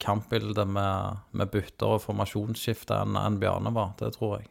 kampbildet 0.00 0.68
med, 0.68 1.24
med 1.36 1.50
bytter 1.52 1.96
og 1.96 2.04
formasjonsskifte 2.06 3.02
enn 3.02 3.18
en 3.20 3.40
Bjarne 3.40 3.72
var. 3.74 3.92
Det 4.00 4.14
tror 4.16 4.38
jeg. 4.38 4.48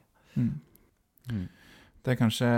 Det 2.00 2.14
er 2.14 2.20
kanskje, 2.20 2.50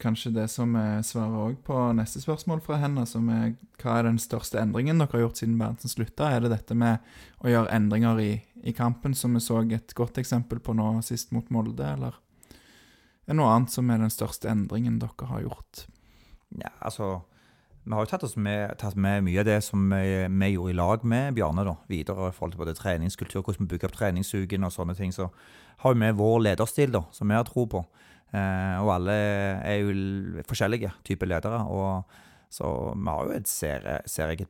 kanskje 0.00 0.32
det 0.34 0.46
som 0.48 0.72
er 0.78 1.02
svaret 1.06 1.36
òg 1.36 1.58
på 1.66 1.76
neste 1.98 2.22
spørsmål 2.22 2.62
fra 2.64 2.78
henne, 2.80 3.04
som 3.06 3.28
er 3.30 3.52
hva 3.82 3.98
er 3.98 4.08
den 4.08 4.20
største 4.22 4.60
endringen 4.62 5.02
dere 5.02 5.12
har 5.12 5.26
gjort 5.26 5.42
siden 5.42 5.58
Berntsen 5.60 5.92
slutta? 5.92 6.30
Er 6.30 6.44
det 6.44 6.54
dette 6.54 6.76
med 6.78 7.04
å 7.44 7.52
gjøre 7.52 7.74
endringer 7.76 8.22
i, 8.22 8.30
i 8.64 8.74
kampen, 8.76 9.14
som 9.14 9.36
vi 9.36 9.42
så 9.44 9.60
et 9.62 9.94
godt 9.98 10.18
eksempel 10.22 10.62
på 10.64 10.74
nå 10.76 10.94
sist 11.04 11.34
mot 11.36 11.50
Molde, 11.52 11.84
eller 11.84 12.16
er 13.30 13.34
det 13.34 13.38
noe 13.38 13.52
annet 13.52 13.70
som 13.70 13.90
er 13.92 14.00
den 14.00 14.10
største 14.10 14.48
endringen 14.50 14.96
dere 15.02 15.28
har 15.28 15.44
gjort? 15.44 15.84
Ja, 16.56 16.72
altså 16.80 17.20
Vi 17.84 17.96
har 17.96 18.04
jo 18.04 18.10
tatt, 18.10 18.36
med, 18.36 18.74
tatt 18.78 18.96
med 19.00 19.24
mye 19.24 19.40
av 19.40 19.46
det 19.48 19.58
som 19.64 19.86
vi, 19.88 20.26
vi 20.28 20.48
gjorde 20.52 20.72
i 20.74 20.76
lag 20.76 21.04
med 21.08 21.34
Bjarne, 21.38 21.64
da, 21.64 21.74
videre 21.88 22.28
i 22.28 22.34
forhold 22.36 22.52
til 22.54 22.60
både 22.60 22.76
treningskultur, 22.76 23.40
hvordan 23.40 23.64
vi 23.64 23.72
bygger 23.72 23.88
opp 23.88 23.96
treningsuken 23.96 24.68
og 24.68 24.74
sånne 24.74 24.96
ting. 24.98 25.14
Så 25.16 25.30
har 25.80 25.96
vi 25.96 26.10
vår 26.18 26.42
lederstil, 26.44 26.92
da, 26.92 27.06
som 27.16 27.30
vi 27.30 27.38
har 27.38 27.48
tro 27.48 27.64
på. 27.72 27.80
Eh, 28.36 28.76
og 28.82 28.92
alle 28.94 29.16
er 29.64 29.80
jo 29.80 30.44
forskjellige 30.46 30.92
typer 31.08 31.32
ledere. 31.32 31.64
og 31.64 32.04
så 32.50 32.66
vi 32.96 33.06
har 33.06 33.26
jo 33.26 33.34
et 33.38 33.48
ser, 33.48 33.84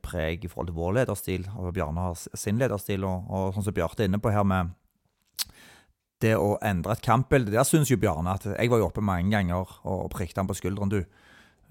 preg 0.01 0.45
i 0.45 0.49
forhold 0.49 0.71
til 0.71 0.77
vår 0.77 0.93
lederstil, 0.99 1.47
og 1.55 1.73
Bjarne 1.73 2.01
har 2.01 2.15
sin 2.17 2.57
lederstil. 2.57 3.05
Og, 3.05 3.29
og 3.29 3.53
sånn 3.53 3.67
som 3.67 3.75
Bjarte 3.77 4.03
er 4.03 4.09
inne 4.09 4.19
på 4.21 4.33
her 4.33 4.43
med 4.43 4.73
det 6.21 6.35
å 6.37 6.55
endre 6.65 6.93
et 6.93 7.03
kampbilde, 7.05 7.53
der 7.53 7.65
syns 7.65 7.89
jo 7.89 7.97
Bjarne 8.01 8.35
at 8.35 8.45
Jeg 8.45 8.69
var 8.69 8.81
jo 8.81 8.89
oppe 8.89 9.01
mange 9.05 9.31
ganger 9.33 9.69
og 9.85 10.09
prikket 10.13 10.41
han 10.41 10.49
på 10.49 10.57
skulderen. 10.57 10.89
du, 10.89 11.01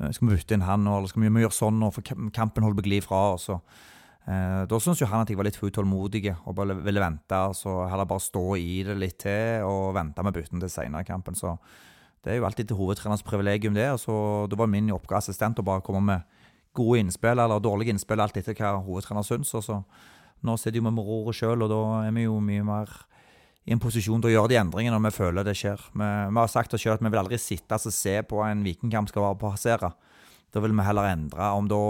skal 0.08 0.28
vi 0.28 0.36
bytte 0.36 0.56
inn 0.56 0.64
han, 0.64 0.86
eller 0.88 1.10
skal 1.10 1.22
vi 1.22 1.28
vi 1.34 1.44
gjøre 1.44 1.56
sånn, 1.56 1.78
nå, 1.80 1.90
for 1.92 2.02
kampen 2.32 2.64
holder 2.64 2.82
å 2.82 2.88
gli 2.88 3.00
fra 3.04 3.20
oss? 3.34 3.48
eh, 3.50 4.64
Da 4.66 4.80
syns 4.80 5.00
jo 5.00 5.06
han 5.10 5.22
at 5.22 5.28
jeg 5.28 5.36
var 5.36 5.44
litt 5.44 5.58
for 5.60 5.68
utålmodig 5.68 6.34
og 6.46 6.54
bare 6.56 6.74
ville 6.74 7.00
vente. 7.00 7.36
og 7.36 7.54
Så 7.54 7.88
heller 7.90 8.08
bare 8.08 8.20
stå 8.20 8.56
i 8.56 8.82
det 8.86 8.96
litt 8.96 9.18
til 9.18 9.64
og 9.68 9.94
vente 9.94 10.22
med 10.22 10.34
bytten 10.34 10.60
til 10.60 10.72
senere 10.72 11.04
i 11.04 11.08
kampen. 11.08 11.34
Så 11.34 11.58
det 12.24 12.32
er 12.32 12.36
jo 12.40 12.44
alltid 12.44 12.68
til 12.68 12.76
hovedtrenerens 12.76 13.24
privilegium, 13.24 13.74
det. 13.74 13.88
så 14.00 14.48
Det 14.48 14.58
var 14.58 14.66
min 14.66 14.90
oppgave 14.90 15.18
assistent 15.18 15.58
å 15.58 15.64
bare 15.64 15.80
komme 15.80 16.00
med 16.00 16.22
gode 16.74 17.00
innspill 17.00 17.38
eller 17.38 17.60
dårlige 17.60 17.90
innspill, 17.90 18.20
alt 18.20 18.36
etter 18.36 18.54
hva 18.54 18.82
hovedtrener 18.84 19.22
syns. 19.24 19.54
og 19.54 19.62
så 19.62 19.84
Nå 20.42 20.56
sitter 20.56 20.78
jo 20.78 20.84
vi 20.84 20.90
med 20.90 21.04
roret 21.04 21.36
sjøl, 21.36 21.62
og 21.62 21.68
da 21.68 22.06
er 22.06 22.12
vi 22.12 22.22
jo 22.24 22.40
mye 22.40 22.64
mer 22.64 22.88
i 23.68 23.74
en 23.74 23.82
posisjon 23.82 24.22
til 24.22 24.30
å 24.30 24.34
gjøre 24.34 24.52
de 24.54 24.58
endringene 24.60 24.96
når 24.96 25.10
vi 25.10 25.18
føler 25.18 25.46
det 25.46 25.56
skjer. 25.58 25.82
Vi, 25.92 26.06
vi 26.06 26.40
har 26.40 26.50
sagt 26.50 26.74
oss 26.74 26.82
selv 26.84 26.96
at 26.96 27.04
vi 27.04 27.12
vil 27.12 27.22
aldri 27.22 27.38
sitte 27.40 27.76
og 27.76 27.94
se 27.94 28.16
på 28.26 28.40
en 28.46 28.64
vikingkamp 28.66 29.10
skal 29.10 29.26
være 29.28 29.40
passere. 29.42 29.92
Da 30.50 30.62
vil 30.64 30.74
vi 30.74 30.86
heller 30.86 31.10
endre. 31.10 31.50
Om 31.58 31.68
da, 31.70 31.82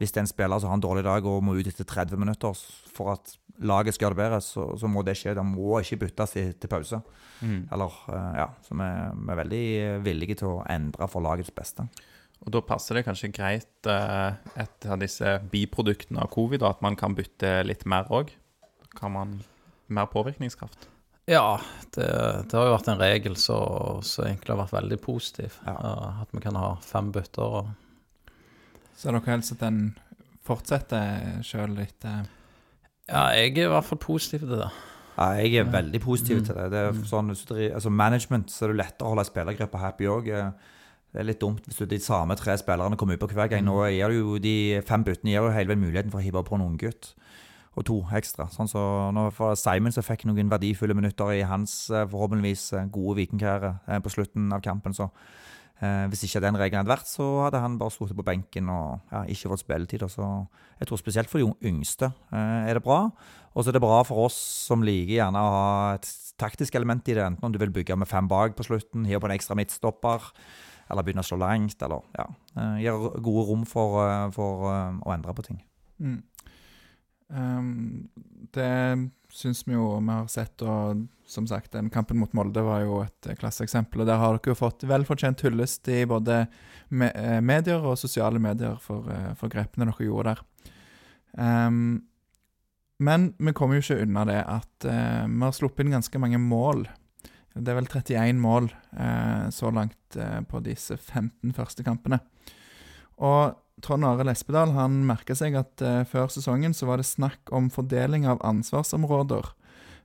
hvis 0.00 0.14
det 0.14 0.22
er 0.22 0.26
en 0.26 0.32
spiller 0.32 0.62
som 0.62 0.72
har 0.72 0.80
en 0.80 0.86
dårlig 0.86 1.04
dag 1.06 1.28
og 1.28 1.44
må 1.44 1.58
ut 1.58 1.68
etter 1.68 1.86
30 1.88 2.18
minutter 2.18 2.64
for 2.92 3.12
at 3.14 3.36
laget 3.62 3.94
skal 3.94 4.08
gjøre 4.08 4.16
det 4.16 4.22
bedre, 4.22 4.40
så, 4.42 4.64
så 4.80 4.90
må 4.90 5.04
det 5.06 5.14
skje. 5.20 5.36
Det 5.38 5.44
må 5.46 5.76
ikke 5.82 6.00
byttes 6.06 6.34
til, 6.34 6.54
til 6.58 6.72
pause. 6.72 7.02
Eller, 7.42 8.00
eh, 8.08 8.32
ja, 8.40 8.48
så 8.64 8.78
vi, 8.78 8.88
vi 9.20 9.34
er 9.34 9.40
veldig 9.42 9.64
villige 10.06 10.40
til 10.42 10.56
å 10.56 10.64
endre 10.72 11.08
for 11.10 11.24
lagets 11.24 11.52
beste. 11.54 11.86
Og 12.42 12.50
da 12.54 12.62
passer 12.66 12.98
det 12.98 13.04
kanskje 13.06 13.30
greit 13.34 13.90
eh, 13.90 14.38
et 14.64 14.88
av 14.90 14.98
disse 15.02 15.36
biproduktene 15.52 16.24
av 16.24 16.32
covid, 16.34 16.64
at 16.66 16.82
man 16.82 16.98
kan 16.98 17.14
bytte 17.18 17.60
litt 17.66 17.84
mer 17.86 18.10
òg? 18.10 18.32
Kan 18.98 19.14
man 19.14 19.36
mer 19.92 20.08
påvirkningskraft? 20.10 20.88
Ja, 21.30 21.60
det, 21.94 22.06
det 22.50 22.56
har 22.58 22.66
jo 22.66 22.74
vært 22.74 22.88
en 22.90 22.98
regel 23.02 23.36
så, 23.38 23.56
så 24.02 24.24
egentlig 24.26 24.50
har 24.56 24.62
vært 24.64 24.74
veldig 24.74 24.98
positiv. 25.04 25.58
Ja. 25.66 25.74
Eh, 25.78 26.22
at 26.24 26.32
vi 26.34 26.40
kan 26.42 26.56
ha 26.58 26.72
fem 26.82 27.12
bytter. 27.14 27.60
Og, 27.62 27.68
Så 28.98 29.08
er 29.08 29.18
dere 29.18 29.30
helst 29.36 29.52
at 29.54 29.62
den 29.62 29.94
fortsetter 30.42 31.38
sjøl 31.46 31.76
litt? 31.78 32.02
ja, 32.02 33.22
jeg 33.36 33.52
er 33.54 33.64
i 33.68 33.70
hvert 33.70 33.86
fall 33.86 34.00
positiv 34.02 34.42
til 34.48 34.56
det. 34.64 34.70
Ja, 35.12 35.26
jeg 35.38 35.54
er 35.60 35.64
veldig 35.70 36.00
positiv 36.00 36.38
Mm. 36.40 36.44
til 36.46 36.54
det. 36.56 36.70
det 36.72 36.78
er 36.88 36.92
sånn, 37.06 37.28
hvis 37.30 37.44
du 37.46 37.54
altså 37.74 37.90
Management, 37.90 38.50
så 38.50 38.64
er 38.64 38.68
det 38.72 38.78
lettere 38.80 39.06
å 39.06 39.12
holde 39.12 39.24
spillergruppa 39.28 39.78
happy 39.78 40.06
òg. 40.08 40.24
Det 41.12 41.20
er 41.20 41.26
litt 41.28 41.40
dumt 41.40 41.66
hvis 41.68 41.76
du 41.78 41.86
de 41.86 41.98
samme 42.00 42.34
tre 42.40 42.56
spillerne 42.56 42.96
kommer 42.96 43.14
ut 43.14 43.20
på 43.20 43.28
hver 43.28 43.50
gang. 43.52 43.64
Nå 43.66 43.76
gir 43.92 44.08
du 44.08 44.14
jo 44.22 44.38
de 44.40 44.80
fem 44.88 45.04
byttene 45.04 45.30
gir 45.34 45.42
jo 45.44 45.50
hele 45.52 45.68
veien 45.68 45.82
muligheten 45.84 46.10
for 46.10 46.18
å 46.18 46.24
hive 46.24 46.42
på 46.42 46.56
en 46.56 46.64
unggutt. 46.64 47.12
Og 47.72 47.86
to 47.88 47.94
ekstra. 48.12 48.50
Sånn 48.52 48.68
så 48.68 48.80
når 49.16 49.54
Simon 49.56 49.94
så 49.94 50.04
fikk 50.04 50.26
noen 50.28 50.50
verdifulle 50.52 50.96
minutter 50.96 51.30
i 51.32 51.44
hans 51.48 51.86
eh, 51.88 52.04
forhåpentligvis 52.10 52.66
eh, 52.76 52.90
gode 52.92 53.22
vikingkarriere 53.22 53.78
eh, 53.88 54.02
på 54.04 54.12
slutten 54.12 54.50
av 54.52 54.60
kampen. 54.64 54.92
Så 54.92 55.06
eh, 55.80 56.04
hvis 56.12 56.26
ikke 56.28 56.42
den 56.44 56.58
regelen 56.60 56.82
hadde 56.82 56.92
vært, 56.92 57.08
så 57.08 57.28
hadde 57.46 57.62
han 57.64 57.78
bare 57.80 57.94
sittet 57.94 58.18
på 58.18 58.26
benken 58.26 58.68
og 58.68 59.14
ja, 59.14 59.22
ikke 59.24 59.54
fått 59.54 59.64
spilletid. 59.64 60.04
Så 60.12 60.26
jeg 60.82 60.90
tror 60.90 61.00
spesielt 61.00 61.32
for 61.32 61.40
de 61.40 61.70
yngste 61.70 62.10
eh, 62.12 62.68
er 62.68 62.76
det 62.76 62.84
bra. 62.84 63.06
Og 63.56 63.64
så 63.64 63.72
er 63.72 63.78
det 63.78 63.84
bra 63.84 64.02
for 64.04 64.26
oss 64.26 64.36
som 64.68 64.84
liker 64.84 65.16
gjerne 65.22 65.40
å 65.40 65.54
ha 65.56 65.72
et 65.96 66.12
taktisk 66.40 66.76
element 66.76 67.08
i 67.08 67.16
det. 67.16 67.24
Enten 67.24 67.48
om 67.48 67.56
du 67.56 67.60
vil 67.62 67.72
bygge 67.72 67.96
med 67.96 68.10
fem 68.10 68.28
bak 68.28 68.52
på 68.58 68.68
slutten, 68.68 69.08
hive 69.08 69.22
på 69.24 69.30
en 69.30 69.36
ekstra 69.38 69.56
midtstopper, 69.56 70.28
eller 70.92 71.04
begynne 71.06 71.24
å 71.24 71.28
slå 71.30 71.40
langt, 71.40 71.80
eller 71.80 72.04
ja. 72.18 72.28
Gir 72.82 73.12
gode 73.24 73.44
rom 73.48 73.64
for, 73.68 73.96
for 74.36 74.66
å 74.68 75.12
endre 75.14 75.32
på 75.36 75.44
ting. 75.46 75.60
Mm. 76.02 76.18
Ehm, 77.32 78.08
det 78.52 79.08
syns 79.32 79.64
vi 79.66 79.74
jo 79.74 79.96
vi 79.96 80.12
har 80.12 80.28
sett, 80.28 80.62
og 80.62 81.06
som 81.26 81.46
sagt, 81.48 81.72
den 81.72 81.88
kampen 81.90 82.20
mot 82.20 82.32
Molde 82.36 82.64
var 82.64 82.82
jo 82.84 83.00
et 83.04 83.28
eh, 83.28 83.36
klasseeksempel. 83.38 84.02
Og 84.02 84.08
der 84.10 84.20
har 84.20 84.36
dere 84.36 84.52
jo 84.52 84.58
fått 84.58 84.84
velfortjent 84.88 85.44
hyllest 85.46 85.88
i 85.88 86.02
både 86.08 86.44
me 86.92 87.08
eh, 87.16 87.40
medier 87.40 87.80
og 87.80 88.00
sosiale 88.00 88.42
medier 88.42 88.76
for, 88.82 89.08
eh, 89.12 89.32
for 89.40 89.52
grepene 89.52 89.88
dere 89.88 90.08
gjorde 90.08 90.34
der. 90.34 90.48
Um, 91.32 92.02
men 93.00 93.30
vi 93.40 93.54
kommer 93.56 93.78
jo 93.78 93.82
ikke 93.86 94.02
unna 94.04 94.26
det 94.28 94.42
at 94.44 94.84
uh, 94.84 95.24
vi 95.24 95.40
har 95.40 95.54
sluppet 95.56 95.86
inn 95.86 95.94
ganske 95.96 96.20
mange 96.20 96.38
mål. 96.38 96.84
Det 97.56 97.72
er 97.72 97.78
vel 97.78 97.88
31 97.88 98.36
mål 98.38 98.68
uh, 98.68 99.48
så 99.50 99.72
langt 99.72 100.18
uh, 100.20 100.42
på 100.44 100.60
disse 100.62 100.98
15 101.00 101.56
første 101.56 101.82
kampene. 101.86 102.20
Og 103.16 103.56
Trond 103.82 104.06
Arild 104.06 104.30
Espedal 104.30 104.72
han 104.76 105.02
merka 105.08 105.34
seg 105.38 105.56
at 105.58 105.82
eh, 105.82 106.02
før 106.08 106.30
sesongen 106.30 106.74
så 106.76 106.86
var 106.88 107.00
det 107.00 107.08
snakk 107.08 107.50
om 107.54 107.68
fordeling 107.72 108.28
av 108.30 108.42
ansvarsområder. 108.46 109.50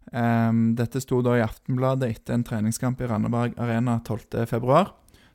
Um, 0.07 0.72
dette 0.79 1.01
sto 1.03 1.19
da 1.19 1.34
i 1.36 1.43
Aftenbladet 1.43 2.13
etter 2.13 2.38
en 2.38 2.46
treningskamp 2.48 3.01
i 3.03 3.10
Randaberg 3.10 3.57
Arena 3.60 3.98
12.2, 4.07 4.86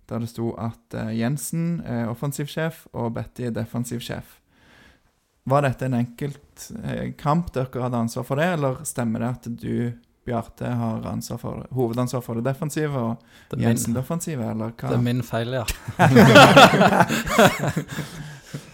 der 0.08 0.22
det 0.22 0.30
sto 0.32 0.52
at 0.60 0.96
eh, 0.96 1.12
Jensen 1.20 1.82
er 1.86 2.08
offensivsjef 2.10 2.86
og 2.96 3.12
Betty 3.18 3.46
er 3.48 3.56
defensivsjef. 3.56 4.38
Var 5.44 5.66
dette 5.66 5.88
en 5.88 5.98
enkelt 5.98 6.70
eh, 6.82 7.12
kamp 7.20 7.52
dere 7.54 7.84
hadde 7.84 8.00
ansvar 8.06 8.26
for 8.26 8.40
det, 8.40 8.48
eller 8.56 8.80
stemmer 8.88 9.22
det 9.22 9.30
at 9.36 9.50
du, 9.60 9.76
Bjarte, 10.26 10.68
har 10.78 11.06
ansvar 11.10 11.38
for, 11.42 11.64
hovedansvar 11.74 12.22
for 12.22 12.38
det 12.38 12.44
defensive 12.46 12.94
og 12.94 13.24
Det 13.50 13.58
Jensen 13.58 13.90
min, 13.90 13.96
det 13.96 14.02
offensive, 14.04 14.50
eller 14.52 14.70
hva? 14.70 14.88
det 14.92 14.98
er 14.98 15.02
min 15.02 15.22
feil, 15.26 15.56
ja. 15.58 15.64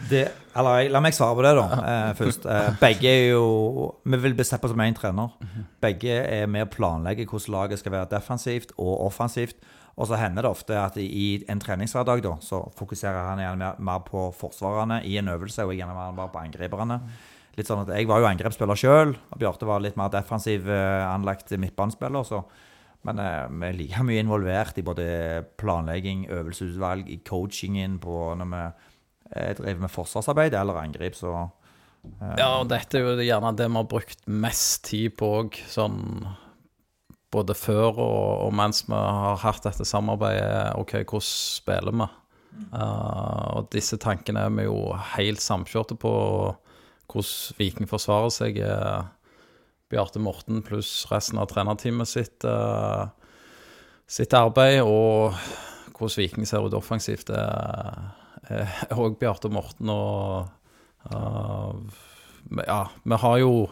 Det, 0.08 0.24
eller 0.56 0.88
La 0.90 1.00
meg 1.04 1.14
svare 1.14 1.36
på 1.36 1.42
det, 1.44 1.52
da. 1.58 1.66
Eh, 1.90 2.12
først. 2.18 2.46
Eh, 2.48 2.68
begge 2.80 3.10
er 3.10 3.26
jo 3.34 3.92
Vi 4.08 4.18
vil 4.24 4.34
bli 4.34 4.46
sett 4.46 4.62
på 4.62 4.70
som 4.70 4.80
én 4.82 4.96
trener. 4.96 5.34
Begge 5.82 6.16
er 6.24 6.48
med 6.50 6.66
å 6.66 6.70
planlegge 6.72 7.26
hvordan 7.28 7.54
laget 7.54 7.82
skal 7.82 7.94
være 7.94 8.10
defensivt 8.16 8.72
og 8.78 9.06
offensivt. 9.06 9.56
Og 9.98 10.06
så 10.06 10.18
hender 10.18 10.46
det 10.46 10.50
ofte 10.50 10.78
at 10.78 10.96
i 11.02 11.44
en 11.50 11.60
treningshverdag 11.60 12.22
da, 12.22 12.36
så 12.40 12.62
fokuserer 12.78 13.32
han 13.32 13.42
gjerne 13.42 13.58
mer, 13.58 13.80
mer 13.82 14.04
på 14.06 14.28
forsvarerne 14.38 15.00
i 15.04 15.16
en 15.18 15.28
øvelse, 15.28 15.66
og 15.66 15.74
gjerne 15.74 15.94
mer 16.14 16.30
på 16.30 16.42
angriperne. 16.42 17.00
Litt 17.58 17.66
sånn 17.66 17.82
at 17.82 17.90
Jeg 17.96 18.06
var 18.06 18.22
jo 18.22 18.28
angrepsspiller 18.30 18.78
sjøl, 18.78 19.16
og 19.18 19.40
Bjarte 19.40 19.66
var 19.66 19.82
litt 19.82 19.98
mer 19.98 20.12
defensiv 20.14 20.68
eh, 20.70 21.04
anlagt 21.08 21.50
midtbanespiller. 21.58 22.26
så 22.26 22.44
men 23.06 23.20
eh, 23.22 23.44
vi 23.50 23.68
er 23.68 23.78
like 23.78 24.04
mye 24.06 24.22
involvert 24.24 24.80
i 24.80 24.84
både 24.86 25.06
planlegging, 25.60 26.26
øvelsesutvalg, 26.34 27.10
i 27.10 27.20
coachingen 27.26 27.98
på 28.02 28.16
når 28.40 28.50
vi 28.50 28.64
eh, 28.64 29.54
driver 29.58 29.84
med 29.84 29.94
forsvarsarbeid 29.94 30.56
eller 30.58 30.80
angrep, 30.82 31.16
så 31.18 31.34
eh, 31.38 32.34
Ja, 32.40 32.50
og 32.58 32.68
dette 32.72 32.98
er 32.98 33.06
jo 33.06 33.16
gjerne 33.22 33.54
det 33.58 33.70
vi 33.70 33.80
har 33.80 33.88
brukt 33.94 34.26
mest 34.26 34.88
tid 34.90 35.16
på 35.20 35.32
òg, 35.42 35.60
sånn 35.70 35.98
både 37.32 37.54
før 37.58 38.00
og, 38.00 38.46
og 38.46 38.54
mens 38.56 38.86
vi 38.88 38.96
har 38.96 39.36
hatt 39.42 39.66
dette 39.66 39.84
samarbeidet. 39.86 40.72
OK, 40.80 41.02
hvordan 41.02 41.28
spiller 41.28 41.94
vi? 41.94 42.08
Uh, 42.72 43.60
og 43.60 43.68
disse 43.70 43.98
tankene 44.00 44.46
er 44.48 44.54
vi 44.56 44.64
jo 44.64 44.78
helt 45.12 45.42
samkjørte 45.44 45.94
på, 46.00 46.12
hvordan 47.08 47.58
Viking 47.58 47.88
forsvarer 47.90 48.34
seg. 48.34 48.58
eh, 48.58 49.02
Bjarte 49.88 50.20
Morten 50.20 50.60
pluss 50.62 51.06
resten 51.10 51.40
av 51.40 51.48
trenerteamet 51.48 52.08
sitt, 52.08 52.44
eh, 52.44 53.06
sitt 54.06 54.34
arbeid, 54.36 54.82
og 54.82 55.32
hvordan 55.96 56.22
Viking 56.22 56.46
ser 56.46 56.66
ut 56.66 56.76
offensivt, 56.76 57.26
det 57.32 57.40
er 57.40 58.96
òg 58.96 59.18
Bjarte 59.18 59.50
Morten 59.52 59.90
og 59.92 60.48
Uh, 61.14 61.74
ja, 62.66 62.88
vi 63.02 63.14
har 63.14 63.38
jo 63.38 63.70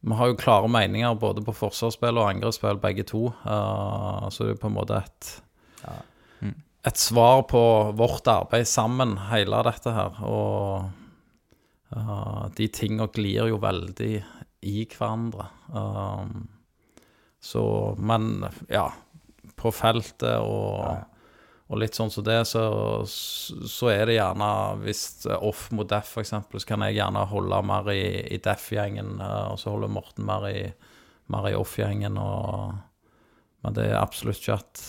Vi 0.00 0.14
har 0.14 0.28
jo 0.30 0.36
klare 0.38 0.68
meninger 0.70 1.14
både 1.18 1.42
på 1.42 1.52
forsvarsspill 1.58 2.20
og 2.20 2.28
angrepsspill, 2.28 2.78
begge 2.78 3.02
to. 3.02 3.32
Uh, 3.42 4.28
så 4.30 4.46
det 4.46 4.54
er 4.54 4.60
på 4.62 4.70
en 4.70 4.76
måte 4.76 5.02
et 5.02 5.42
Ja. 5.82 5.98
Et 6.86 6.96
svar 6.96 7.42
på 7.42 7.60
vårt 7.98 8.28
arbeid 8.30 8.64
sammen, 8.64 9.16
hele 9.28 9.62
dette 9.66 9.90
her. 9.92 10.14
Og 10.22 10.90
uh, 11.96 12.46
de 12.56 12.68
tinga 12.72 13.08
glir 13.14 13.50
jo 13.52 13.60
veldig 13.62 14.14
i 14.68 14.86
hverandre. 14.92 15.50
Um, 15.72 16.48
så 17.40 17.94
Men, 17.98 18.48
ja. 18.68 18.88
På 19.58 19.70
feltet 19.74 20.38
og 20.38 21.06
og 21.68 21.76
litt 21.82 21.96
sånn 21.98 22.10
som 22.12 22.24
det, 22.24 22.38
så, 22.48 22.62
så 23.04 23.90
er 23.92 24.06
det 24.08 24.16
gjerne 24.16 24.50
Hvis 24.80 25.02
off 25.36 25.66
mot 25.76 25.88
Def, 25.88 26.14
eksempel, 26.20 26.62
så 26.62 26.70
kan 26.70 26.84
jeg 26.86 26.96
gjerne 26.96 27.26
holde 27.28 27.58
mer 27.68 27.90
i, 27.92 28.04
i 28.32 28.38
Def-gjengen, 28.40 29.18
eh, 29.20 29.50
og 29.52 29.60
så 29.60 29.74
holder 29.74 29.92
Morten 29.92 30.24
mer 30.28 30.48
i, 30.48 30.62
mer 31.32 31.50
i 31.50 31.56
off-gjengen. 31.58 32.16
Men 32.16 33.76
det 33.76 33.90
er 33.90 34.00
absolutt 34.00 34.40
ikke 34.40 34.56
at 34.56 34.86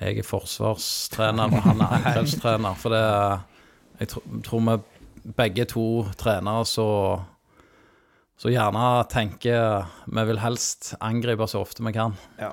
jeg 0.00 0.20
er 0.20 0.28
forsvarstrener 0.28 1.52
og 1.52 1.68
han 1.68 1.84
er 1.84 1.92
angrepstrener. 1.98 2.80
For 2.80 2.96
det 2.96 3.04
Jeg 4.00 4.10
tro, 4.12 4.20
tror 4.44 4.64
vi 4.64 4.80
begge 5.36 5.64
to 5.66 6.04
trenere 6.20 6.64
så 6.66 6.88
så 8.36 8.50
gjerne 8.52 8.84
tenker 9.08 9.86
vi 10.12 10.24
vil 10.28 10.38
helst 10.42 10.90
angripe 11.00 11.46
så 11.48 11.62
ofte 11.64 11.80
vi 11.86 11.92
kan. 11.96 12.12
Ja. 12.36 12.50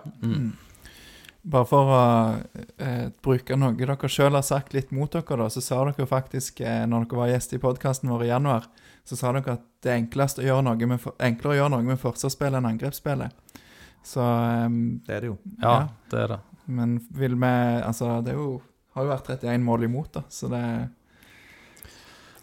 Bare 1.44 1.68
for 1.68 1.90
å 1.92 2.04
eh, 2.80 3.10
bruke 3.22 3.58
noe 3.60 3.76
dere 3.76 3.98
sjøl 4.08 4.32
har 4.38 4.46
sagt 4.48 4.72
litt 4.74 4.94
mot 4.96 5.12
dere, 5.12 5.36
da, 5.42 5.50
så 5.52 5.60
sa 5.60 5.82
dere 5.90 6.08
faktisk, 6.08 6.62
eh, 6.64 6.86
når 6.88 7.04
dere 7.10 7.20
var 7.20 7.32
gjest 7.34 7.58
i 7.58 7.60
podkasten 7.60 8.08
vår 8.14 8.24
i 8.24 8.30
januar, 8.32 8.70
så 9.04 9.18
sa 9.20 9.34
dere 9.36 9.58
at 9.58 9.66
det 9.84 9.92
er 9.92 10.00
enklest 10.00 10.40
å 10.40 10.46
gjøre 10.48 10.64
noe 10.70 10.88
med, 10.88 11.02
for- 11.04 11.18
enklere 11.20 11.52
å 11.52 11.60
gjøre 11.60 11.74
noe 11.76 11.84
med 11.90 12.00
forsvarsspillet 12.00 12.62
enn 12.62 12.70
angrepsspillet. 12.72 13.36
Så 14.08 14.24
eh, 14.24 14.80
Det 15.04 15.18
er 15.18 15.20
det 15.28 15.34
jo. 15.34 15.38
Ja, 15.60 15.74
Ja. 15.74 15.88
det 16.16 16.22
er 16.24 16.28
det. 16.38 16.40
Men 16.80 16.96
vil 17.12 17.36
vi 17.36 17.52
Altså, 17.84 18.22
det 18.24 18.32
er 18.32 18.40
jo, 18.40 18.62
har 18.96 19.04
jo 19.04 19.12
vært 19.12 19.34
31 19.36 19.68
mål 19.68 19.84
imot, 19.92 20.14
da, 20.16 20.24
så 20.32 20.48
det. 20.48 20.64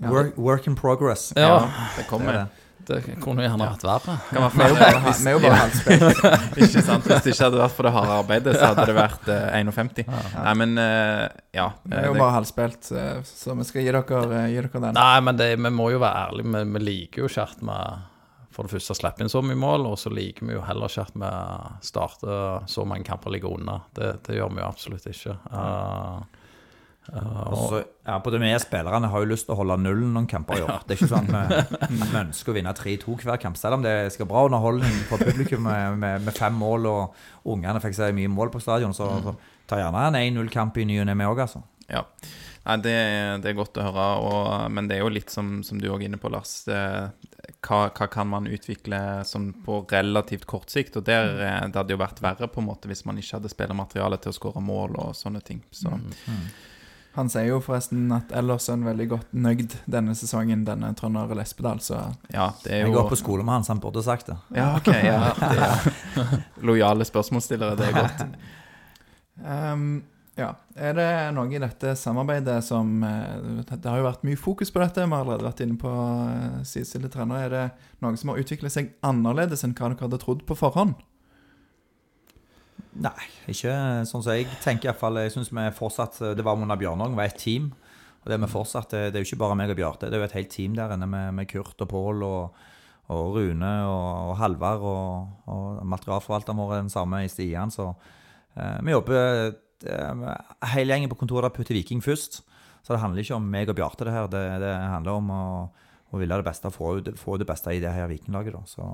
Work, 0.01 0.37
work 0.39 0.67
in 0.67 0.75
progress. 0.77 1.33
Ja, 1.37 1.59
det 1.61 1.71
Det 1.97 2.05
er 2.05 2.09
kommer. 2.09 2.33
det. 2.33 2.47
det 2.89 3.21
kunne 3.21 3.43
gjerne 3.45 3.67
vært 3.69 3.83
verre. 3.85 4.15
Kan 4.31 4.47
Vi 4.57 4.65
er 4.65 4.71
jo 4.73 4.79
bare, 4.81 5.51
jo 5.51 5.51
halvspilt. 5.61 6.23
Ikke 6.65 6.83
sant? 6.83 7.05
Hvis 7.05 7.23
det 7.27 7.35
ikke 7.35 7.45
hadde 7.45 7.61
vært 7.61 7.75
for 7.77 7.87
det 7.87 7.93
harde 7.95 8.15
arbeidet, 8.17 8.55
så 8.57 8.71
hadde 8.73 8.87
det 8.89 8.97
vært 8.97 9.29
eh, 9.29 9.59
51. 9.61 10.07
Nei, 10.41 10.55
men 10.63 10.79
eh, 10.81 11.27
ja. 11.55 11.69
Vi 11.85 11.97
er 12.01 12.07
jo 12.09 12.15
det- 12.17 12.23
bare 12.25 12.35
halvspilt, 12.39 12.91
eh, 12.97 13.21
så 13.29 13.55
vi 13.61 13.65
skal 13.69 13.83
gi 13.85 13.93
dere, 13.93 14.23
eh, 14.41 14.49
gi 14.55 14.61
dere 14.65 14.81
den. 14.87 14.95
Nei, 14.97 15.21
men 15.21 15.37
det, 15.37 15.51
vi 15.61 15.71
må 15.71 15.91
jo 15.93 16.01
være 16.03 16.25
ærlige. 16.31 16.55
Vi, 16.57 16.65
vi 16.79 16.85
liker 16.89 17.23
jo 17.23 17.29
ikke 17.31 17.47
at 17.51 17.61
vi 17.61 17.79
for 18.51 18.67
det 18.67 18.73
første 18.75 18.97
slipper 18.99 19.23
inn 19.23 19.31
så 19.31 19.45
mye 19.47 19.55
mål, 19.57 19.85
og 19.87 19.99
så 20.01 20.11
liker 20.11 20.49
vi 20.49 20.57
jo 20.57 20.65
heller 20.67 20.91
ikke 20.91 21.05
at 21.07 21.15
vi 21.23 21.29
starter 21.87 22.65
så 22.67 22.83
mange 22.89 23.05
kamper 23.07 23.31
og 23.31 23.37
ligger 23.37 23.53
unna. 23.55 23.77
Det, 23.95 24.09
det 24.27 24.41
gjør 24.41 24.51
vi 24.57 24.65
jo 24.65 24.67
absolutt 24.67 25.07
ikke. 25.07 25.37
Uh, 25.53 26.25
uh, 27.15 27.41
Og 27.51 27.55
og, 27.55 27.65
så, 27.71 27.81
ja, 28.07 28.19
både 28.25 28.41
vi 28.43 28.51
spillerne 28.63 29.11
har 29.13 29.25
jo 29.25 29.31
lyst 29.31 29.49
til 29.49 29.55
å 29.55 29.61
holde 29.61 29.79
nullen 29.83 30.13
noen 30.17 30.29
kamper 30.31 30.61
i 30.61 30.65
år. 30.67 30.85
Det 30.87 30.97
er 30.97 31.01
ikke 31.01 31.11
sånn 31.11 31.31
at 31.37 31.73
vi, 31.91 31.99
vi 32.01 32.21
ønsker 32.23 32.53
å 32.53 32.57
vinne 32.57 32.75
3-2 32.77 33.17
hver 33.23 33.41
kamp, 33.43 33.59
selv 33.61 33.79
om 33.79 33.87
det 33.87 33.95
skal 34.15 34.29
bra 34.31 34.45
underholdning 34.49 35.01
for 35.11 35.23
publikum 35.23 35.67
med, 35.69 35.99
med, 36.03 36.27
med 36.27 36.37
fem 36.37 36.57
mål, 36.57 36.91
og 36.91 37.51
ungene 37.55 37.83
fikk 37.83 37.99
seg 37.99 38.17
mye 38.17 38.31
mål 38.33 38.53
på 38.55 38.63
stadion. 38.63 38.97
Så, 38.97 39.09
så 39.27 39.37
ta 39.71 39.81
gjerne 39.81 40.09
en 40.11 40.21
1-0-kamp 40.21 40.79
i 40.81 40.87
ny 40.89 41.03
og 41.03 41.11
ne, 41.11 41.19
vi 41.19 41.29
òg, 41.31 41.45
altså. 41.47 41.65
Ja. 41.91 42.05
Nei, 42.61 42.77
det, 42.85 42.97
det 43.41 43.51
er 43.51 43.57
godt 43.57 43.79
å 43.81 43.85
høre, 43.87 44.07
og, 44.21 44.49
men 44.75 44.89
det 44.91 44.99
er 44.99 45.05
jo 45.05 45.13
litt 45.13 45.33
som, 45.33 45.61
som 45.67 45.81
du 45.81 45.89
òg 45.89 46.03
er 46.03 46.11
inne 46.11 46.21
på, 46.21 46.31
Lars. 46.33 46.61
Det, 46.69 46.79
hva, 47.65 47.87
hva 47.89 48.09
kan 48.13 48.29
man 48.31 48.49
utvikle 48.51 49.01
sånn 49.27 49.51
på 49.65 49.81
relativt 49.91 50.47
kort 50.51 50.73
sikt? 50.73 50.99
Og 51.01 51.07
der 51.09 51.41
eh, 51.41 51.61
det 51.69 51.81
hadde 51.81 51.97
jo 51.97 52.01
vært 52.03 52.21
verre 52.25 52.51
på 52.53 52.63
en 52.63 52.69
måte 52.69 52.91
hvis 52.91 53.07
man 53.09 53.19
ikke 53.21 53.39
hadde 53.39 53.53
spillermateriale 53.53 54.21
til 54.21 54.33
å 54.33 54.37
skåre 54.37 54.63
mål 54.65 54.99
og 55.01 55.17
sånne 55.17 55.43
ting. 55.45 55.63
Så 55.73 55.93
Han 57.17 57.31
sier 57.31 57.49
jo 57.49 57.59
forresten 57.63 58.05
at 58.15 58.31
ellers 58.39 58.69
er 58.69 58.77
han 58.77 58.87
veldig 58.87 59.07
godt 59.11 59.33
nøyd 59.35 59.75
denne 59.91 60.15
sesongen, 60.15 60.63
denne 60.67 60.93
Trønder 60.99 61.33
Lespedal, 61.35 61.81
så 61.83 62.05
ja, 62.31 62.53
det 62.63 62.77
er 62.77 62.85
Jeg 62.85 62.95
går 62.95 63.09
på 63.11 63.19
skole 63.19 63.43
med 63.43 63.57
han, 63.57 63.67
så 63.67 63.75
han 63.75 63.83
burde 63.83 64.05
sagt 64.07 64.31
det. 64.31 64.37
Ja, 64.55 64.69
ok. 64.79 64.93
Ja, 64.95 65.33
det 65.41 65.67
er 65.67 65.83
lojale 66.71 67.07
spørsmålsstillere, 67.09 67.75
det 67.81 67.91
er 67.91 67.99
godt. 67.99 68.23
Um, 69.43 69.91
ja. 70.43 70.53
Er 70.79 70.95
det 70.97 71.09
noe 71.35 71.51
i 71.51 71.61
dette 71.61 71.97
samarbeidet 71.99 72.61
som 72.65 73.03
eh, 73.05 73.59
Det 73.69 73.85
har 73.85 73.99
jo 73.99 74.07
vært 74.07 74.23
mye 74.25 74.39
fokus 74.39 74.71
på 74.73 74.81
dette, 74.81 75.03
vi 75.03 75.13
har 75.13 75.27
allerede 75.27 75.49
vært 75.51 75.65
inne 75.67 75.77
på 75.83 75.91
uh, 75.91 76.63
sidestilte 76.63 77.11
trenere. 77.13 77.43
Er 77.43 77.57
det 77.57 77.67
noe 78.07 78.17
som 78.23 78.31
har 78.31 78.39
utviklet 78.41 78.77
seg 78.77 78.95
annerledes 79.03 79.67
enn 79.67 79.75
hva 79.75 79.91
dere 79.91 80.07
hadde 80.07 80.23
trodd 80.23 80.47
på 80.47 80.57
forhånd? 80.63 80.95
Nei, 82.91 83.27
ikke 83.53 83.73
sånn 84.09 84.25
som 84.25 84.35
jeg 84.35 84.49
tenker 84.65 84.91
iallfall. 84.91 85.21
Jeg 85.23 85.37
syns 85.37 85.53
vi 85.55 85.67
fortsatt 85.77 86.19
Det 86.35 86.43
var 86.43 86.59
under 86.59 86.79
Bjørnågen, 86.81 87.15
var 87.19 87.31
et 87.31 87.39
team. 87.39 87.71
Og 88.21 88.29
det 88.29 88.37
er 88.37 88.43
vi 88.43 88.51
fortsatt. 88.53 88.93
Det 88.93 89.15
er 89.15 89.23
jo 89.23 89.29
ikke 89.31 89.41
bare 89.45 89.57
meg 89.57 89.73
og 89.73 89.79
Bjarte, 89.79 90.11
det 90.11 90.19
er 90.19 90.25
jo 90.25 90.29
et 90.29 90.37
helt 90.37 90.53
team 90.53 90.77
der 90.77 90.93
inne 90.95 91.09
med, 91.09 91.33
med 91.39 91.49
Kurt 91.49 91.81
og 91.81 91.89
Pål 91.89 92.25
og, 92.27 92.61
og 93.15 93.37
Rune 93.39 93.73
og, 93.89 94.09
og 94.31 94.35
Halvard 94.41 94.85
og, 94.87 95.31
og 95.51 95.81
materialforvalteren 95.89 96.61
vår 96.61 96.75
er 96.75 96.83
den 96.85 96.93
samme 96.93 97.25
i 97.25 97.31
Stian, 97.33 97.73
så 97.73 97.89
eh, 98.55 98.77
vi 98.85 98.93
jobber 98.93 99.55
eh, 99.89 100.27
hele 100.75 100.93
gjengen 100.93 101.13
på 101.13 101.19
kontoret 101.23 101.49
der 101.49 101.57
putter 101.57 101.79
Viking 101.79 102.05
først. 102.05 102.43
Så 102.85 102.95
det 102.95 103.01
handler 103.03 103.25
ikke 103.25 103.37
om 103.37 103.49
meg 103.53 103.73
og 103.73 103.77
Bjarte, 103.77 104.07
det 104.09 104.15
her. 104.15 104.29
Det, 104.33 104.45
det 104.63 104.75
handler 104.77 105.17
om 105.17 105.33
å, 105.33 105.43
å 106.13 106.21
ville 106.21 106.39
det 106.41 106.47
beste, 106.47 106.73
få, 106.73 106.95
få 107.21 107.41
det 107.41 107.49
beste 107.49 107.73
i 107.77 107.81
det 107.83 107.93
her 107.93 108.09
Vikinglaget. 108.09 108.57
Så 108.69 108.85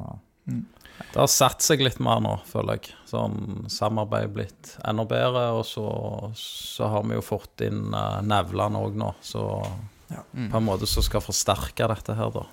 Det 0.46 1.18
har 1.20 1.28
satt 1.30 1.64
seg 1.64 1.82
litt 1.84 1.98
mer 2.02 2.22
nå, 2.24 2.36
føler 2.48 2.78
jeg. 2.78 2.94
Sånn 3.08 3.66
samarbeid 3.72 4.32
blitt 4.32 4.72
enda 4.86 5.04
bedre. 5.08 5.48
Og 5.58 5.64
så, 5.68 5.86
så 6.38 6.88
har 6.92 7.04
vi 7.08 7.18
jo 7.18 7.24
fått 7.24 7.66
inn 7.66 7.90
uh, 7.92 8.22
Nevland 8.24 8.78
òg 8.80 8.96
nå, 9.00 9.12
så 9.24 9.44
på 10.06 10.58
en 10.60 10.66
måte 10.66 10.86
så 10.88 11.02
skal 11.02 11.24
forsterke 11.24 11.88
dette 11.90 12.14
her, 12.16 12.30
da. 12.34 12.46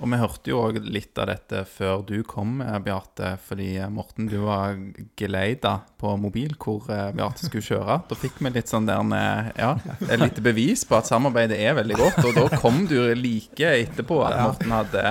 Og 0.00 0.10
vi 0.10 0.18
hørte 0.18 0.50
jo 0.50 0.60
òg 0.64 0.78
litt 0.82 1.18
av 1.22 1.28
dette 1.30 1.62
før 1.70 2.02
du 2.06 2.16
kom, 2.26 2.58
eh, 2.64 2.78
Bjarte. 2.82 3.34
Fordi 3.46 3.68
eh, 3.78 3.90
Morten, 3.92 4.26
du 4.30 4.40
var 4.44 4.74
geleida 5.18 5.76
på 6.00 6.16
mobil 6.20 6.56
hvor 6.60 6.88
eh, 6.92 7.12
Bjarte 7.14 7.46
skulle 7.46 7.66
kjøre. 7.66 8.00
Da 8.10 8.18
fikk 8.18 8.40
vi 8.42 8.54
litt 8.54 8.72
sånn 8.72 8.88
der 8.90 9.52
Ja, 9.58 9.74
et 10.08 10.20
lite 10.20 10.44
bevis 10.44 10.84
på 10.88 10.98
at 10.98 11.10
samarbeidet 11.10 11.60
er 11.60 11.78
veldig 11.78 12.00
godt. 12.00 12.20
Og 12.24 12.34
da 12.36 12.60
kom 12.62 12.84
du 12.90 12.98
like 13.18 13.70
etterpå 13.84 14.20
at 14.26 14.40
Morten 14.42 14.74
hadde 14.74 15.06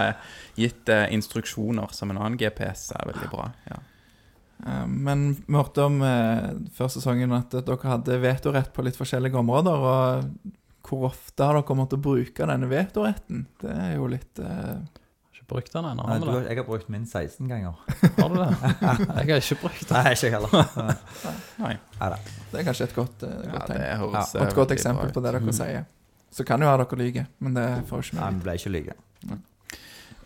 gitt 0.59 0.91
instruksjoner 1.09 1.95
som 1.95 2.11
en 2.13 2.19
annen 2.19 2.37
GPS. 2.37 2.91
er 2.93 3.09
veldig 3.13 3.31
bra. 3.31 3.49
ja. 3.71 3.81
Men 4.87 5.33
vi 5.47 5.57
hørte 5.57 5.87
om 5.89 6.01
eh, 6.07 6.51
før 6.75 6.91
sesongen 6.93 7.33
at 7.35 7.51
dere 7.51 7.89
hadde 7.89 8.19
vetorett 8.23 8.71
på 8.73 8.85
litt 8.85 8.99
forskjellige 8.99 9.39
områder. 9.41 9.87
og 9.89 10.53
Hvor 10.83 11.07
ofte 11.09 11.45
har 11.47 11.55
dere 11.55 11.75
måttet 11.79 12.01
bruke 12.03 12.47
denne 12.49 12.67
vetoretten? 12.71 13.45
Det 13.61 13.71
er 13.71 13.93
jo 13.95 14.09
litt 14.11 14.39
eh, 14.43 14.75
Ikke 15.33 15.45
brukt 15.53 15.71
den 15.73 15.87
ennå, 15.89 16.05
Nei, 16.09 16.17
du, 16.19 16.31
jeg 16.43 16.59
har 16.59 16.67
brukt 16.67 16.89
min 16.91 17.05
16 17.07 17.47
ganger. 17.47 17.79
Har 18.19 18.29
du 18.33 18.35
det? 18.41 18.49
Jeg 19.23 19.31
har 19.31 19.39
ikke 19.39 19.59
brukt 19.63 19.87
den. 19.87 19.95
Nei, 19.95 20.11
ikke 20.13 20.27
jeg 20.27 20.35
heller. 20.35 20.99
Nei. 21.63 21.73
Nei. 22.01 22.19
Det 22.51 22.59
er 22.61 22.67
kanskje 22.67 22.89
et 22.89 22.95
godt, 22.97 23.23
eh, 23.27 23.39
Ja, 23.47 23.51
godt 23.55 23.67
det 23.71 23.79
tegn. 23.79 23.97
høres 24.03 24.35
Og 24.35 24.41
eh, 24.41 24.47
et 24.49 24.55
godt 24.59 24.75
eksempel 24.75 25.15
på 25.15 25.23
det 25.23 25.33
dere 25.37 25.55
sier. 25.61 25.87
Så 26.33 26.45
kan 26.49 26.61
jo 26.65 26.67
ha 26.69 26.75
dere 26.81 26.99
lyver, 26.99 27.27
men 27.45 27.55
det 27.57 27.67
får 27.89 28.05
ikke 28.07 28.19
Nei, 28.19 28.29
vi 28.33 28.39
vi 28.41 28.45
ble 28.47 28.55
ikke 28.59 28.73
like. 28.77 28.99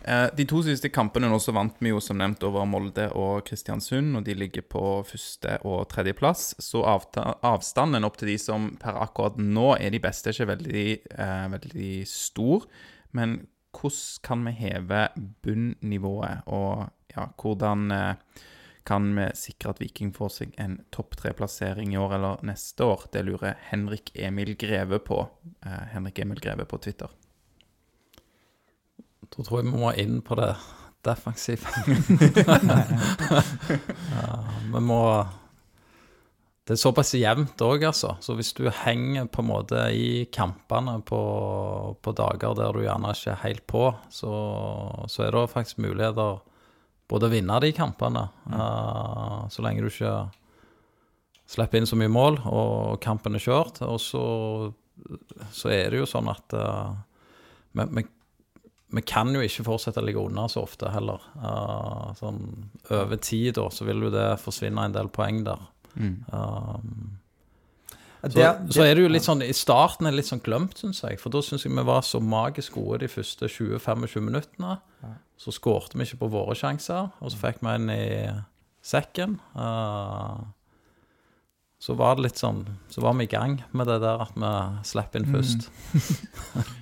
Eh, 0.08 0.28
De 0.36 0.44
to 0.48 0.62
siste 0.64 0.88
kampene 0.88 1.28
nå 1.28 1.36
så 1.42 1.52
vant 1.52 1.76
vi 1.84 1.90
jo 1.92 2.00
som 2.00 2.16
nevnt 2.20 2.44
over 2.46 2.64
Molde 2.68 3.10
og 3.18 3.42
Kristiansund, 3.48 4.16
og 4.16 4.24
de 4.24 4.36
ligger 4.38 4.64
på 4.64 4.82
første- 5.04 5.58
og 5.68 5.88
tredjeplass. 5.92 6.54
Så 6.64 6.80
avstanden 6.82 8.06
opp 8.08 8.16
til 8.16 8.32
de 8.32 8.38
som 8.38 8.70
per 8.80 8.96
akkurat 8.96 9.36
nå 9.36 9.74
er 9.76 9.90
de 9.90 10.00
beste, 10.00 10.30
er 10.30 10.32
ikke 10.32 10.56
veldig, 10.56 10.88
eh, 11.18 11.48
veldig 11.48 12.06
stor. 12.08 12.64
Men 13.12 13.48
hvordan 13.72 14.22
kan 14.22 14.44
vi 14.44 14.52
heve 14.52 15.08
bunnivået, 15.42 16.42
og 16.46 16.90
ja, 17.14 17.26
hvordan 17.36 17.92
eh, 17.92 18.14
kan 18.84 19.14
vi 19.14 19.28
sikre 19.34 19.70
at 19.70 19.78
Viking 19.80 20.14
får 20.14 20.30
seg 20.30 20.54
en 20.56 20.82
topp 20.90 21.16
tre-plassering 21.16 21.92
i 21.92 21.98
år 21.98 22.14
eller 22.14 22.42
neste 22.42 22.80
år? 22.80 23.10
Det 23.12 23.26
lurer 23.26 23.56
Henrik 23.70 24.10
Emil 24.14 24.56
Greve 24.56 24.98
på. 24.98 25.28
Eh, 25.66 25.84
Henrik 25.92 26.18
Emil 26.18 26.40
Greve 26.40 26.64
på 26.64 26.80
Twitter. 26.80 27.08
Da 29.34 29.44
tror 29.44 29.60
jeg 29.60 29.68
vi 29.68 29.80
må 29.80 29.92
inn 30.00 30.20
på 30.24 30.38
det 30.38 30.52
defensive. 31.06 31.68
ja, 34.14 34.32
vi 34.72 34.80
må 34.82 35.02
Det 36.66 36.74
er 36.74 36.80
såpass 36.80 37.14
jevnt 37.16 37.62
òg, 37.64 37.86
altså. 37.88 38.16
Så 38.20 38.34
hvis 38.36 38.52
du 38.56 38.66
henger 38.84 39.28
på 39.32 39.40
en 39.40 39.48
måte 39.48 39.86
i 39.94 40.26
kampene 40.34 40.98
på, 41.00 41.20
på 42.02 42.12
dager 42.12 42.58
der 42.58 42.76
du 42.76 42.82
gjerne 42.84 43.14
ikke 43.14 43.32
er 43.32 43.44
helt 43.46 43.64
på, 43.70 43.84
så, 44.12 44.32
så 45.08 45.24
er 45.24 45.32
det 45.32 45.46
faktisk 45.54 45.80
muligheter 45.80 46.42
både 47.08 47.30
å 47.30 47.32
vinne 47.32 47.56
de 47.64 47.70
kampene, 47.72 48.26
uh, 48.52 49.48
så 49.48 49.64
lenge 49.64 49.80
du 49.80 49.88
ikke 49.88 50.28
slipper 51.48 51.80
inn 51.80 51.88
så 51.88 51.96
mye 51.96 52.12
mål, 52.12 52.36
og 52.44 52.98
kampen 53.04 53.38
er 53.38 53.42
kjørt. 53.42 53.80
Og 53.86 53.96
så, 54.02 54.24
så 55.54 55.72
er 55.72 55.88
det 55.92 56.02
jo 56.02 56.08
sånn 56.08 56.28
at 56.28 56.52
eh, 56.52 56.90
vi, 57.78 58.04
vi 58.90 59.02
kan 59.02 59.28
jo 59.34 59.40
ikke 59.44 59.64
fortsette 59.66 60.00
å 60.00 60.04
ligge 60.06 60.22
unna 60.22 60.46
så 60.48 60.62
ofte 60.64 60.88
heller. 60.94 61.20
Uh, 61.36 62.14
sånn 62.16 62.38
over 62.90 63.16
tid, 63.20 63.54
da, 63.58 63.66
så 63.74 63.84
vil 63.84 64.00
jo 64.06 64.10
det 64.14 64.38
forsvinne 64.40 64.84
en 64.88 64.92
del 64.96 65.08
poeng 65.12 65.42
der. 65.44 65.60
Um, 66.32 67.18
så, 68.22 68.32
Det- 68.34 68.72
så 68.74 68.82
er 68.82 68.94
det 68.94 69.02
jo 69.04 69.08
litt 69.12 69.22
sånn 69.22 69.42
I 69.46 69.52
starten 69.54 70.06
er 70.06 70.10
det 70.10 70.16
litt 70.22 70.26
sånn 70.32 70.42
glemt, 70.42 70.74
syns 70.80 71.02
jeg. 71.04 71.20
For 71.20 71.30
da 71.30 71.38
syns 71.44 71.62
jeg 71.64 71.72
vi 71.74 71.84
var 71.86 72.00
så 72.02 72.20
magisk 72.20 72.72
gode 72.74 73.00
de 73.00 73.08
første 73.08 73.46
20-25 73.46 74.20
minuttene. 74.24 74.78
Så 75.38 75.52
skårte 75.54 75.94
vi 75.94 76.04
ikke 76.04 76.18
på 76.24 76.30
våre 76.32 76.56
sjanser, 76.58 77.12
og 77.22 77.30
så 77.30 77.36
fikk 77.38 77.60
vi 77.62 77.68
en 77.76 77.90
i 77.90 78.42
sekken. 78.82 79.38
Eh, 79.54 80.40
så 81.78 81.94
var 81.94 82.16
det 82.18 82.24
litt 82.24 82.40
sånn 82.40 82.64
Så 82.90 83.02
var 83.04 83.14
vi 83.14 83.28
i 83.28 83.30
gang 83.30 83.60
med 83.70 83.86
det 83.86 84.00
der 84.02 84.24
at 84.24 84.34
vi 84.34 84.50
slapp 84.88 85.14
inn 85.18 85.28
først. 85.30 85.68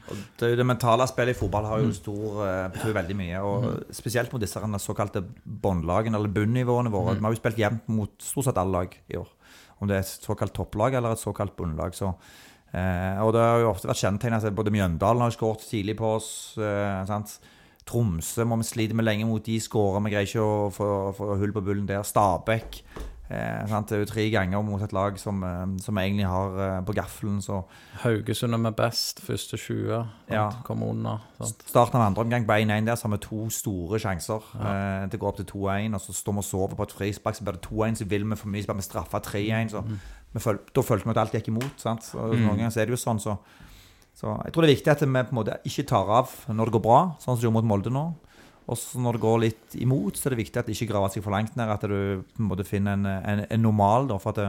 Det, 0.07 0.47
er 0.47 0.53
jo 0.53 0.59
det 0.61 0.65
mentale 0.69 1.03
spillet 1.11 1.35
i 1.35 1.39
fotball 1.39 1.65
har 1.67 1.81
jo 1.83 1.89
stor, 1.97 2.37
eh, 2.47 2.67
betyr 2.71 2.93
veldig 2.95 3.15
mye. 3.19 3.41
Og 3.43 3.95
Spesielt 3.97 4.31
mot 4.31 4.41
disse 4.41 4.61
såkalte 4.85 5.25
båndlagene, 5.43 6.15
eller 6.15 6.31
bunnivåene 6.31 6.93
våre. 6.95 7.17
Vi 7.17 7.25
har 7.27 7.35
jo 7.35 7.41
spilt 7.41 7.59
jevnt 7.59 7.89
mot 7.91 8.13
stort 8.23 8.47
sett 8.47 8.61
alle 8.63 8.85
lag 8.85 8.95
i 9.11 9.19
år. 9.19 9.27
Om 9.83 9.91
det 9.91 9.97
er 9.97 10.05
et 10.05 10.29
såkalt 10.29 10.55
topplag 10.55 10.95
eller 10.95 11.17
et 11.17 11.25
såkalt 11.25 11.57
bunnlag. 11.59 11.97
Så, 11.99 12.13
eh, 12.71 13.19
og 13.25 13.35
det 13.35 13.43
har 13.43 13.65
jo 13.65 13.73
ofte 13.73 13.91
vært 13.91 14.05
kjennetegnet 14.05 14.47
at 14.47 14.57
både 14.57 14.73
Mjøndalen 14.77 15.27
har 15.27 15.35
skåret 15.35 15.67
tidlig 15.67 15.99
på 15.99 16.15
oss. 16.21 16.31
Eh, 16.55 17.03
sant? 17.11 17.35
Tromsø 17.87 18.47
må 18.47 18.61
vi 18.63 18.71
slite 18.71 18.95
med 18.95 19.09
lenge 19.11 19.27
mot 19.27 19.43
de 19.43 19.59
skårer. 19.59 20.07
Vi 20.07 20.15
greier 20.15 20.31
ikke 20.31 20.47
å 20.47 20.71
få, 20.71 20.89
få 21.19 21.35
hull 21.43 21.57
på 21.57 21.67
bullen 21.67 21.91
der. 21.91 22.07
Stabæk. 22.07 22.85
Eh, 23.29 23.67
sant? 23.67 23.89
Det 23.91 23.97
er 23.97 24.03
jo 24.05 24.09
tre 24.09 24.25
ganger 24.31 24.63
mot 24.63 24.83
et 24.83 24.93
lag 24.95 25.17
som, 25.19 25.43
eh, 25.43 25.65
som 25.83 25.99
egentlig 25.99 26.27
har 26.31 26.59
eh, 26.63 26.81
på 26.87 26.95
gaffelen. 26.95 27.41
Så 27.43 27.65
Haugesund 28.05 28.55
er 28.55 28.59
med 28.63 28.77
best, 28.79 29.21
første 29.21 29.59
20. 29.59 29.89
sant? 29.91 30.31
Ja. 30.31 30.51
Kommer 30.65 30.91
under. 30.91 31.25
Sant? 31.41 31.65
Starten 31.67 31.99
av 31.99 32.07
andre 32.07 32.23
omgang 32.23 32.47
på 32.47 32.55
1-1 32.55 32.87
der, 32.87 32.95
så 32.95 33.09
har 33.09 33.17
vi 33.17 33.23
to 33.27 33.51
store 33.51 33.99
sjanser. 33.99 34.47
Eh, 34.55 35.09
det 35.11 35.19
går 35.19 35.33
opp 35.33 35.41
til 35.41 35.49
2-1, 35.51 35.95
og 35.95 36.01
så 36.01 36.15
står 36.15 36.39
vi 36.39 36.45
og 36.45 36.51
sover 36.51 36.77
på 36.79 36.87
et 36.87 36.97
frispark, 37.01 37.35
så 37.35 37.45
blir 37.45 37.59
det 37.59 37.67
2-1, 37.67 37.99
så 37.99 38.09
vil 38.09 38.29
vi 38.31 38.37
for 38.37 38.49
mye, 38.49 38.63
så 38.63 38.71
blir 38.73 38.83
vi 38.83 38.89
straffa 38.91 39.21
3-1. 39.21 39.71
Så 39.75 39.83
vi 40.37 40.41
føl 40.41 40.59
da 40.75 40.83
følte 40.83 41.09
vi 41.09 41.11
at 41.17 41.23
alt 41.25 41.33
gikk 41.35 41.49
imot. 41.49 41.81
sant? 41.83 42.11
Og 42.15 42.37
Noen 42.37 42.59
ganger 42.61 42.71
så 42.71 42.81
er 42.83 42.87
det 42.87 42.95
jo 42.95 43.03
sånn, 43.03 43.19
så, 43.19 43.39
så 44.15 44.37
jeg 44.45 44.53
tror 44.53 44.63
det 44.63 44.71
er 44.71 44.77
viktig 44.77 44.93
at 44.93 45.03
vi 45.03 45.11
på 45.11 45.35
en 45.35 45.41
måte 45.41 45.59
ikke 45.67 45.87
tar 45.89 46.07
av 46.23 46.31
når 46.47 46.71
det 46.71 46.77
går 46.79 46.85
bra, 46.87 47.01
sånn 47.19 47.35
som 47.35 47.41
det 47.41 47.49
gjorde 47.49 47.59
mot 47.59 47.71
Molde 47.75 47.91
nå. 47.91 48.07
Og 48.67 48.77
så 48.81 48.99
når 48.99 49.13
det 49.17 49.21
går 49.23 49.39
litt 49.45 49.77
imot, 49.79 50.17
så 50.19 50.27
er 50.27 50.35
det 50.35 50.41
viktig 50.45 50.59
at 50.59 50.67
det 50.67 50.75
ikke 50.75 50.91
graver 50.93 51.13
seg 51.15 51.23
for 51.23 51.31
langt 51.37 51.55
ned. 51.57 51.69
At 51.71 51.87
du 51.87 52.25
på 52.35 52.43
en 52.43 52.49
måte 52.51 52.67
finner 52.67 52.97
en, 52.99 53.07
en, 53.07 53.45
en 53.51 53.63
normal. 53.63 54.09
da, 54.11 54.17
for 54.19 54.31
at 54.35 54.41
det, 54.43 54.49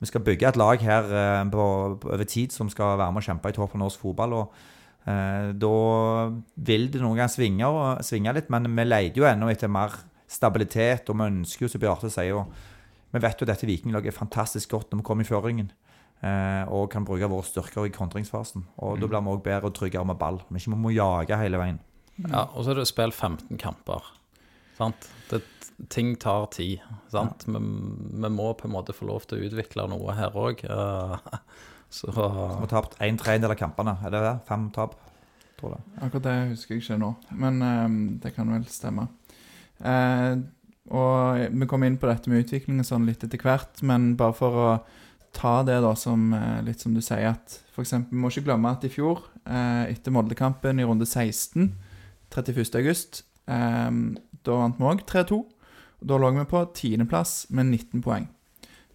vi 0.00 0.06
skal 0.10 0.20
bygge 0.26 0.48
et 0.50 0.56
lag 0.60 0.82
her 0.84 1.04
eh, 1.08 1.44
på, 1.50 1.64
på, 2.02 2.12
over 2.12 2.24
tid 2.28 2.52
som 2.52 2.68
skal 2.68 2.98
være 3.00 3.12
med 3.14 3.22
og 3.22 3.28
kjempe 3.30 3.48
i 3.48 3.56
toppen 3.56 3.80
av 3.80 3.86
norsk 3.88 4.00
fotball. 4.04 4.32
og 4.42 4.70
Eh, 5.04 5.50
da 5.60 5.70
vil 6.64 6.86
det 6.88 7.00
noen 7.02 7.18
ganger 7.18 7.28
svinge, 7.28 7.66
og- 7.68 7.98
svinge 8.00 8.32
litt, 8.32 8.46
men 8.48 8.64
vi 8.64 8.84
leter 8.88 9.20
jo 9.20 9.26
ennå 9.28 9.50
etter 9.52 9.68
mer 9.68 9.92
stabilitet, 10.26 11.10
og 11.10 11.18
vi 11.18 11.26
ønsker 11.28 11.66
jo, 11.66 11.68
som 11.68 11.80
Bjarte 11.82 12.10
sier, 12.10 12.38
og 12.40 12.46
Vi 13.12 13.20
vet 13.20 13.38
jo 13.38 13.44
at 13.44 13.50
dette 13.52 13.66
vikinglaget 13.68 14.06
er 14.10 14.16
fantastisk 14.16 14.70
godt 14.70 14.90
når 14.90 14.98
vi 14.98 15.04
kommer 15.06 15.22
i 15.22 15.28
føringen, 15.28 15.68
eh, 16.24 16.64
og 16.66 16.88
kan 16.90 17.04
bruke 17.04 17.28
våre 17.28 17.44
styrker 17.44 17.86
i 17.86 17.92
kontringsfasen. 17.94 18.64
Og 18.78 18.98
da 18.98 19.06
blir 19.06 19.20
vi 19.22 19.30
òg 19.30 19.42
bedre 19.44 19.66
og 19.68 19.74
tryggere 19.74 20.04
med 20.04 20.18
ball. 20.18 20.40
Vi 20.50 20.58
ikke 20.58 20.74
må 20.74 20.90
jage 20.90 21.36
hele 21.38 21.56
veien. 21.60 21.78
Ja, 22.22 22.46
og 22.46 22.64
så 22.64 22.72
er 22.72 22.80
det 22.80 22.88
spilt 22.90 23.16
15 23.16 23.58
kamper. 23.60 24.06
Sant? 24.78 25.08
Det, 25.30 25.42
ting 25.90 26.14
tar 26.20 26.46
tid. 26.54 26.82
Sant? 27.12 27.46
Vi, 27.46 27.58
vi 27.58 28.30
må 28.32 28.52
på 28.58 28.68
en 28.68 28.74
måte 28.74 28.94
få 28.96 29.08
lov 29.10 29.26
til 29.28 29.40
å 29.40 29.48
utvikle 29.48 29.88
noe 29.90 30.14
her 30.18 30.36
òg. 30.38 30.62
så 31.96 32.12
Vi 32.14 32.28
har 32.28 32.70
tapt 32.70 32.98
en 33.02 33.18
tredjedel 33.20 33.56
av 33.56 33.60
kampene. 33.60 33.98
Er 34.04 34.14
det 34.14 34.22
det? 34.26 34.36
Fem 34.50 34.70
tap? 34.74 34.98
tror 35.64 35.76
jeg. 35.76 35.84
Akkurat 36.02 36.26
det 36.26 36.36
husker 36.52 36.76
jeg 36.76 36.84
ikke 36.84 37.00
nå, 37.00 37.14
men 37.40 37.62
eh, 37.64 37.96
det 38.24 38.34
kan 38.36 38.50
vel 38.52 38.66
stemme. 38.70 39.08
Uh, 39.84 40.44
og 40.94 41.40
vi 41.50 41.66
kommer 41.68 41.88
inn 41.88 41.98
på 42.00 42.08
dette 42.10 42.30
med 42.30 42.44
utvikling 42.44 42.82
og 42.82 42.88
sånn 42.88 43.06
litt 43.08 43.24
etter 43.24 43.40
hvert, 43.40 43.80
men 43.86 44.12
bare 44.20 44.36
for 44.36 44.60
å 44.60 44.68
ta 45.34 45.54
det 45.66 45.80
da 45.82 45.94
som 45.98 46.28
eh, 46.36 46.60
litt 46.62 46.84
som 46.84 46.92
du 46.94 47.00
sier, 47.02 47.32
at 47.32 47.56
for 47.74 47.82
eksempel, 47.82 48.14
vi 48.14 48.20
må 48.22 48.28
ikke 48.30 48.44
glemme 48.46 48.70
at 48.70 48.84
i 48.86 48.90
fjor, 48.92 49.24
eh, 49.48 49.88
etter 49.90 50.14
Moldekampen 50.14 50.78
i 50.78 50.86
runde 50.86 51.08
16, 51.08 51.72
31. 52.34 52.74
august, 52.82 53.22
Um, 53.44 54.14
da 54.40 54.54
vant 54.56 54.78
vi 54.80 54.86
òg 54.88 55.02
3-2. 55.04 55.36
Og 56.00 56.06
Da 56.08 56.16
lå 56.16 56.30
vi 56.32 56.44
på 56.48 56.62
tiendeplass 56.72 57.42
med 57.52 57.66
19 57.68 58.00
poeng. 58.00 58.24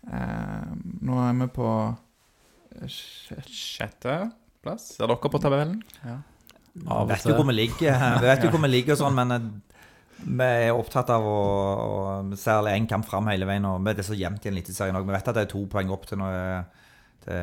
Um, 0.10 0.80
nå 1.06 1.20
er 1.22 1.36
vi 1.38 1.48
på 1.54 1.68
eh, 2.80 2.88
sjette 2.90 3.54
Sjetteplass. 3.54 4.88
Ser 4.98 5.06
dere 5.12 5.32
på 5.36 5.42
tabellen? 5.44 5.78
Ja. 6.02 6.16
Av 6.90 7.08
vet 7.10 7.26
jo 7.30 7.36
hvor 7.38 7.46
vi 7.50 7.56
ligger, 7.60 7.94
vi 8.24 8.26
vet 8.32 8.44
jo 8.46 8.50
hvor 8.54 8.64
vi 8.66 8.72
ligger 8.74 8.96
og 8.96 9.02
sånn, 9.04 9.18
men 9.22 9.36
eh, 9.38 9.48
vi 10.26 10.50
er 10.66 10.74
opptatt 10.74 11.14
av 11.14 11.24
å, 11.30 11.38
å 11.86 12.38
særlig 12.42 12.74
én 12.76 12.90
kamp 12.90 13.06
fram 13.08 13.30
hele 13.30 13.46
veien. 13.50 13.70
Og 13.70 13.86
det 13.86 14.00
er 14.02 14.10
så 14.10 14.18
jevnt 14.18 14.46
i 14.46 14.50
en 14.52 14.58
eliteserie 14.58 14.98
òg. 14.98 15.06
Vi 15.08 15.14
vet 15.16 15.30
at 15.30 15.38
det 15.38 15.46
er 15.46 15.54
to 15.54 15.62
poeng 15.72 15.94
opp 15.94 16.10
til, 16.10 16.20
noe- 16.26 16.66
til 17.24 17.38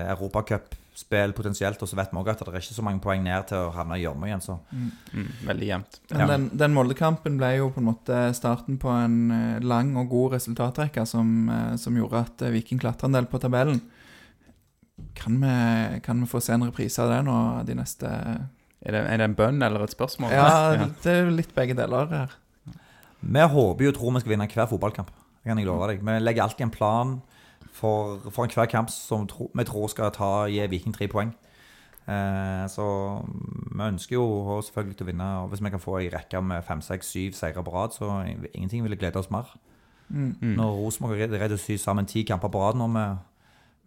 europacupspill 0.96 1.32
potensielt. 1.34 1.82
Og 1.82 1.88
så 1.88 1.96
vet 1.96 2.10
vi 2.12 2.18
òg 2.18 2.28
at 2.30 2.38
det 2.38 2.48
er 2.48 2.60
ikke 2.60 2.74
så 2.76 2.82
mange 2.84 3.00
poeng 3.02 3.22
ned 3.22 3.46
til 3.48 3.56
å 3.58 3.72
havne 3.72 3.96
i 3.96 4.02
gjørma 4.04 4.26
igjen. 4.28 4.40
Så 4.42 4.58
Mm, 4.72 5.32
veldig 5.46 5.66
jevnt. 5.66 6.00
Men 6.10 6.20
Ja. 6.20 6.26
den, 6.26 6.50
den 6.56 6.74
Molde-kampen 6.74 7.36
ble 7.38 7.56
jo 7.58 7.70
på 7.70 7.78
en 7.78 7.84
måte 7.94 8.34
starten 8.34 8.78
på 8.78 8.88
en 8.88 9.30
eh, 9.30 9.60
lang 9.60 9.96
og 9.96 10.08
god 10.08 10.32
resultatrekke 10.32 11.06
som, 11.06 11.48
eh, 11.48 11.76
som 11.76 11.94
gjorde 11.94 12.20
at 12.20 12.42
eh, 12.42 12.50
Viking 12.50 12.78
klatra 12.80 13.06
en 13.06 13.12
del 13.12 13.26
på 13.26 13.38
tabellen. 13.40 13.80
Kan 15.14 15.40
vi, 15.40 16.00
kan 16.00 16.20
vi 16.20 16.26
få 16.26 16.40
se 16.40 16.52
en 16.52 16.64
reprise 16.64 16.98
av 17.02 17.10
det 17.10 17.22
nå 17.24 17.64
de 17.66 17.74
neste 17.74 18.06
Er 18.06 18.92
det, 18.92 19.06
er 19.10 19.16
det 19.18 19.24
en 19.24 19.34
bønn 19.34 19.62
eller 19.62 19.82
et 19.84 19.90
spørsmål? 19.90 20.30
Ja, 20.30 20.76
det 21.02 21.06
er 21.12 21.30
litt 21.30 21.54
begge 21.54 21.74
deler 21.74 22.06
her. 22.08 22.30
vi 23.20 23.40
håper 23.40 23.84
jo 23.84 23.90
og 23.90 23.94
tror 23.96 24.12
vi 24.14 24.20
skal 24.20 24.30
vinne 24.30 24.48
hver 24.48 24.68
fotballkamp. 24.68 25.08
Det 25.42 25.50
kan 25.50 25.58
jeg 25.58 25.66
love 25.66 25.88
deg. 25.88 26.02
Vi 26.02 26.18
legger 26.20 26.42
alltid 26.42 26.60
en 26.62 26.70
plan 26.70 27.20
for, 27.76 28.22
for 28.30 28.46
enhver 28.46 28.70
kamp 28.72 28.90
som 28.90 29.26
tro, 29.28 29.50
vi 29.54 29.64
tror 29.68 29.90
skal 29.92 30.14
ta, 30.14 30.30
gi 30.48 30.64
Viking 30.72 30.96
tre 30.96 31.08
poeng. 31.12 31.34
Eh, 32.06 32.64
så 32.70 32.86
vi 33.74 33.82
ønsker 33.82 34.14
jo 34.14 34.60
selvfølgelig 34.64 34.96
til 34.96 35.06
å 35.06 35.10
vinne. 35.10 35.30
Og 35.42 35.52
hvis 35.52 35.62
vi 35.64 35.72
kan 35.74 35.82
få 35.82 35.98
ei 36.00 36.10
rekke 36.12 36.40
med 36.40 36.64
fem, 36.66 36.82
seks, 36.84 37.12
syv 37.12 37.36
seire 37.38 37.64
på 37.66 37.74
rad, 37.74 37.96
så 37.96 38.22
ingenting 38.54 38.84
ville 38.86 38.98
glede 38.98 39.20
oss 39.20 39.30
mer. 39.34 39.50
Mm. 40.08 40.36
Mm. 40.40 40.52
Når 40.60 40.76
Rosenborg 40.78 41.20
er 41.20 41.34
redd 41.34 41.56
å 41.56 41.60
sy 41.60 41.78
sammen 41.82 42.06
ti 42.06 42.22
kamper 42.26 42.52
på 42.52 42.62
rad 42.62 42.78
nå 42.78 42.86
med, 42.90 43.24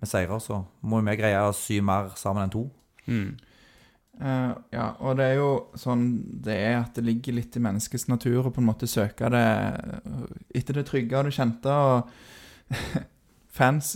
med 0.02 0.12
seirer, 0.12 0.42
så 0.44 0.64
må 0.82 1.00
vi 1.06 1.16
greie 1.20 1.46
å 1.48 1.56
sy 1.56 1.80
mer 1.86 2.12
sammen 2.20 2.46
enn 2.46 2.54
to. 2.54 2.66
Mm. 3.08 3.38
Uh, 4.20 4.52
ja, 4.76 4.90
og 5.00 5.16
det 5.16 5.30
er 5.30 5.38
jo 5.40 5.52
sånn 5.80 6.02
det 6.44 6.58
er 6.60 6.82
at 6.82 6.98
det 6.98 7.06
ligger 7.08 7.38
litt 7.38 7.56
i 7.56 7.62
menneskets 7.64 8.10
natur 8.12 8.50
å 8.50 8.52
på 8.52 8.60
en 8.60 8.68
måte 8.68 8.90
søke 8.92 9.30
det 9.32 9.46
eh, 9.46 10.26
etter 10.60 10.76
det 10.76 10.84
trygge 10.90 11.22
og 11.22 11.30
det 11.30 11.38
kjente. 11.38 11.72
Og 11.72 12.76
fans, 13.60 13.92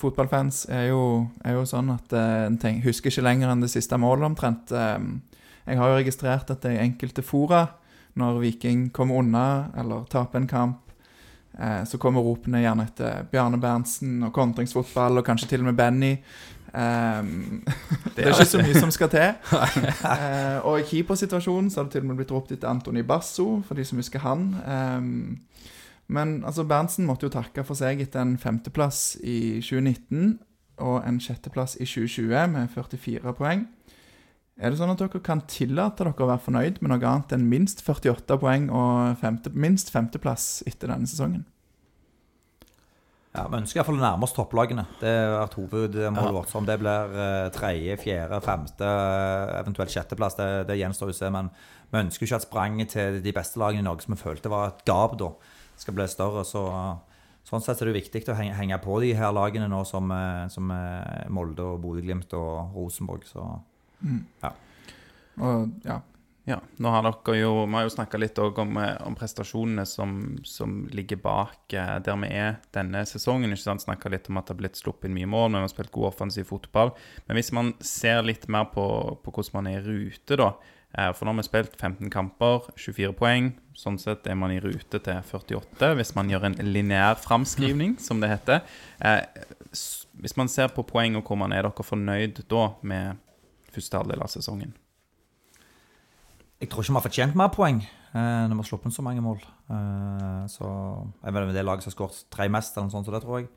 fotballfans, 0.00 0.64
er 0.72 0.88
jo, 0.90 1.02
er 1.44 1.58
jo 1.58 1.66
sånn 1.68 1.92
at 1.94 2.14
eh, 2.16 2.46
en 2.48 2.58
tenk, 2.60 2.82
husker 2.86 3.12
ikke 3.12 3.26
lenger 3.26 3.52
enn 3.52 3.64
det 3.64 3.70
siste 3.72 3.98
målet 4.00 4.30
omtrent. 4.30 4.72
Eh, 4.72 4.98
jeg 5.68 5.78
har 5.78 5.92
jo 5.92 5.98
registrert 6.00 6.50
at 6.50 6.64
det 6.64 6.74
er 6.74 6.86
enkelte 6.86 7.24
fora, 7.24 7.66
når 8.18 8.40
Viking 8.42 8.88
kommer 8.92 9.22
unna 9.22 9.44
eller 9.78 10.08
taper 10.12 10.42
en 10.42 10.48
kamp, 10.48 10.96
eh, 11.58 11.82
så 11.88 12.00
kommer 12.00 12.24
ropene 12.24 12.64
gjerne 12.64 12.88
etter 12.88 13.28
Bjarne 13.32 13.60
Berntsen 13.60 14.18
og 14.26 14.34
kontringsfotball, 14.36 15.20
og 15.20 15.28
kanskje 15.28 15.52
til 15.52 15.64
og 15.64 15.70
med 15.70 15.78
Benny. 15.80 16.16
Um, 16.72 17.60
det 18.16 18.24
er 18.24 18.32
ikke 18.32 18.48
så 18.48 18.60
mye 18.64 18.80
som 18.80 18.92
skal 18.92 19.10
til. 19.12 19.34
uh, 20.08 20.64
og 20.64 20.80
i 20.80 20.86
keepersituasjonen 20.88 21.68
så 21.70 21.80
har 21.80 21.88
det 21.88 21.98
til 21.98 22.06
og 22.06 22.10
med 22.10 22.20
blitt 22.22 22.32
ropt 22.32 22.54
etter 22.54 22.70
Antony 22.70 23.04
Basso, 23.04 23.60
for 23.66 23.76
de 23.76 23.84
som 23.84 24.00
husker 24.00 24.24
han. 24.24 24.46
Ehm, 24.64 25.18
men 26.12 26.40
altså 26.46 26.66
Berntsen 26.68 27.06
måtte 27.08 27.26
jo 27.26 27.34
takke 27.34 27.64
for 27.66 27.78
seg 27.78 28.02
etter 28.04 28.22
en 28.22 28.36
femteplass 28.40 29.16
i 29.24 29.60
2019 29.64 30.38
og 30.82 30.98
en 31.06 31.20
sjetteplass 31.22 31.76
i 31.78 31.86
2020 31.86 32.52
med 32.52 32.72
44 32.74 33.34
poeng. 33.38 33.66
Er 34.60 34.70
det 34.70 34.78
sånn 34.78 34.92
at 34.92 35.00
dere 35.00 35.22
kan 35.24 35.40
tillate 35.48 36.04
dere 36.04 36.12
å 36.12 36.28
være 36.28 36.44
fornøyd 36.44 36.82
med 36.82 36.92
noe 36.92 37.08
annet 37.08 37.32
enn 37.36 37.48
minst 37.48 37.80
48 37.86 38.36
poeng 38.42 38.68
og 38.70 39.16
femte, 39.22 39.52
minst 39.56 39.92
femteplass 39.94 40.60
etter 40.68 40.92
denne 40.92 41.08
sesongen? 41.08 41.46
Ja, 43.32 43.46
Vi 43.48 43.56
ønsker 43.62 43.80
iallfall 43.80 43.96
å 43.96 44.02
nærme 44.02 44.26
oss 44.26 44.34
topplagene. 44.36 44.84
Det 45.00 45.08
har 45.08 45.38
vært 45.38 45.54
hovedmålet 45.56 46.34
vårt. 46.36 46.50
Om 46.58 46.66
det 46.68 46.74
blir 46.82 47.14
eh, 47.16 47.46
tredje, 47.54 47.96
fjerde, 48.02 48.40
femte, 48.44 48.90
eventuelt 49.56 49.94
sjetteplass, 49.94 50.36
det, 50.36 50.48
det 50.68 50.76
gjenstår 50.76 51.14
å 51.14 51.16
se. 51.16 51.30
Men 51.32 51.48
vi 51.88 52.02
ønsker 52.02 52.28
ikke 52.28 52.42
at 52.42 52.44
spranget 52.44 52.92
til 52.92 53.22
de 53.24 53.32
beste 53.32 53.62
lagene 53.62 53.80
i 53.80 53.88
Norge, 53.88 54.04
som 54.04 54.12
vi 54.12 54.20
følte 54.20 54.52
var 54.52 54.74
et 54.74 54.84
gap, 54.84 55.16
da, 55.20 55.30
skal 55.82 55.96
bli 55.98 56.06
større. 56.10 56.44
Så 56.48 56.66
eh, 56.68 56.92
Sånn 57.42 57.58
sett 57.58 57.80
er 57.82 57.88
det 57.90 57.96
viktig 57.96 58.22
å 58.30 58.36
henge, 58.38 58.54
henge 58.54 58.76
på 58.78 59.00
de 59.02 59.08
her 59.18 59.32
lagene 59.34 59.66
nå, 59.66 59.80
som, 59.88 60.06
eh, 60.14 60.46
som 60.52 60.70
eh, 60.70 61.26
Molde, 61.34 61.64
og 61.66 61.82
Bodø-Glimt 61.82 62.30
og 62.38 62.78
Rosenborg. 62.78 63.26
Så 63.26 63.42
Ja. 64.42 64.54
Og 65.42 65.70
ja, 65.86 66.00
Ja, 66.44 66.56
nå 66.82 66.90
har 66.90 67.04
dere 67.06 67.36
jo, 67.38 67.50
Vi 67.66 67.74
har 67.74 67.84
jo 67.86 67.92
snakka 67.94 68.18
litt 68.18 68.38
om, 68.42 68.76
om 68.76 69.14
prestasjonene 69.14 69.84
som, 69.86 70.38
som 70.42 70.88
ligger 70.90 71.20
bak 71.22 71.70
der 71.70 72.18
vi 72.18 72.30
er 72.34 72.56
denne 72.74 73.04
sesongen. 73.06 73.54
ikke 73.54 73.62
sant? 73.62 73.84
Snakka 73.84 74.10
litt 74.10 74.28
om 74.28 74.38
at 74.38 74.46
det 74.46 74.54
har 74.56 74.60
blitt 74.62 74.78
sluppet 74.78 75.06
inn 75.06 75.14
mye 75.14 75.30
mål, 75.30 75.50
men 75.50 75.62
vi 75.62 75.68
har 75.68 75.74
spilt 75.74 75.94
god 75.94 76.10
offensiv 76.10 76.50
fotball. 76.50 76.94
Men 77.26 77.38
hvis 77.38 77.52
man 77.54 77.74
ser 77.80 78.22
litt 78.26 78.48
mer 78.50 78.70
på, 78.74 78.86
på 79.22 79.34
hvordan 79.34 79.58
man 79.60 79.70
er 79.70 79.82
i 79.82 79.86
rute, 79.86 80.38
da 80.38 80.52
For 80.92 81.24
nå 81.24 81.32
har 81.32 81.38
vi 81.40 81.46
spilt 81.46 81.76
15 81.80 82.10
kamper, 82.12 82.66
24 82.76 83.14
poeng. 83.16 83.46
Sånn 83.78 83.96
sett 84.00 84.26
er 84.28 84.36
man 84.36 84.52
i 84.52 84.58
rute 84.60 84.98
til 85.00 85.22
48, 85.24 85.94
hvis 85.96 86.10
man 86.18 86.28
gjør 86.28 86.44
en 86.50 86.58
lineær 86.68 87.16
framskrivning, 87.22 87.94
som 88.02 88.20
det 88.20 88.28
heter. 88.34 88.60
Eh, 89.00 89.22
Hvis 90.20 90.36
man 90.36 90.48
ser 90.52 90.68
på 90.68 90.84
poeng 90.84 91.16
og 91.16 91.24
hvor 91.24 91.38
man 91.40 91.52
er, 91.56 91.64
er 91.64 91.70
dere 91.70 91.86
fornøyd 91.88 92.42
da 92.52 92.66
med 92.84 93.16
første 93.72 93.96
halvdel 93.96 94.20
av 94.20 94.28
sesongen? 94.28 94.74
Jeg 96.60 96.68
tror 96.68 96.84
ikke 96.84 96.92
vi 96.92 96.98
har 97.00 97.06
fortjent 97.08 97.38
mer 97.40 97.48
poeng 97.50 97.80
eh, 97.80 98.44
når 98.44 98.52
vi 98.52 98.60
har 98.60 98.68
sluppet 98.68 98.94
så 98.94 99.02
mange 99.02 99.24
mål. 99.24 99.40
Eh, 99.72 100.44
så 100.52 100.68
jeg 101.24 101.32
vet, 101.34 101.54
Det 101.56 101.64
laget 101.64 101.82
som 101.82 101.90
har 101.90 101.96
skåret 101.96 102.20
tre 102.30 102.48
mest, 102.52 102.76
eller 102.76 102.90
noe 102.90 102.94
sånt, 102.98 103.08
så 103.08 103.16
det 103.16 103.22
tror 103.24 103.40
jeg. 103.40 103.48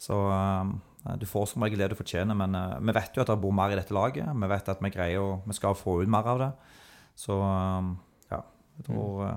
Så 0.00 0.16
eh, 0.32 0.72
du 1.00 1.26
får 1.26 1.46
som 1.48 1.64
regel 1.64 1.80
det 1.80 1.90
du 1.92 1.98
fortjener, 1.98 2.36
men 2.36 2.54
eh, 2.54 2.78
vi 2.84 2.94
vet 2.96 3.16
jo 3.16 3.22
at 3.24 3.30
det 3.32 3.40
bor 3.40 3.54
mer 3.56 3.72
i 3.72 3.78
dette 3.78 3.94
laget. 3.96 4.28
Vi 4.28 4.50
vet 4.52 4.68
at 4.68 4.82
vi 4.84 4.92
greier 4.92 5.24
å, 5.24 5.40
vi 5.46 5.56
skal 5.56 5.76
få 5.78 6.02
ut 6.02 6.12
mer 6.12 6.28
av 6.28 6.40
det. 6.42 6.50
Så 7.18 7.36
eh, 7.40 7.90
ja, 8.32 8.40
jeg 8.78 8.88
tror, 8.88 9.22
eh, 9.26 9.36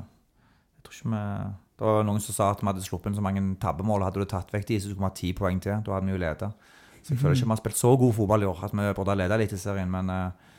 jeg 0.78 0.88
tror 0.88 0.98
ikke 0.98 1.14
vi 1.14 1.26
Det 1.74 1.90
var 1.90 2.06
noen 2.06 2.22
som 2.22 2.36
sa 2.36 2.52
at 2.54 2.62
vi 2.62 2.70
hadde 2.70 2.84
sluppet 2.86 3.10
inn 3.10 3.18
så 3.18 3.24
mange 3.26 3.42
tabbemål. 3.60 4.06
Hadde 4.06 4.22
du 4.22 4.30
tatt 4.30 4.52
vekk 4.54 4.68
de, 4.70 4.80
så 4.80 4.90
skulle 4.90 5.02
vi 5.02 5.10
ha 5.10 5.18
ti 5.18 5.32
poeng 5.36 5.60
til. 5.64 5.80
Da 5.84 5.96
hadde 5.96 6.08
vi 6.08 6.14
jo 6.14 6.22
leda. 6.22 6.52
Så 7.04 7.14
jeg 7.14 7.20
føler 7.20 7.36
ikke 7.36 7.50
vi 7.50 7.56
har 7.56 7.60
spilt 7.60 7.80
så 7.80 7.96
god 8.00 8.14
fotball 8.16 8.46
i 8.46 8.48
år 8.48 8.62
at 8.64 8.76
vi 8.76 8.84
burde 8.96 9.12
ha 9.12 9.18
ledet 9.20 9.40
Eliteserien, 9.40 9.90
men 9.92 10.12
eh, 10.14 10.52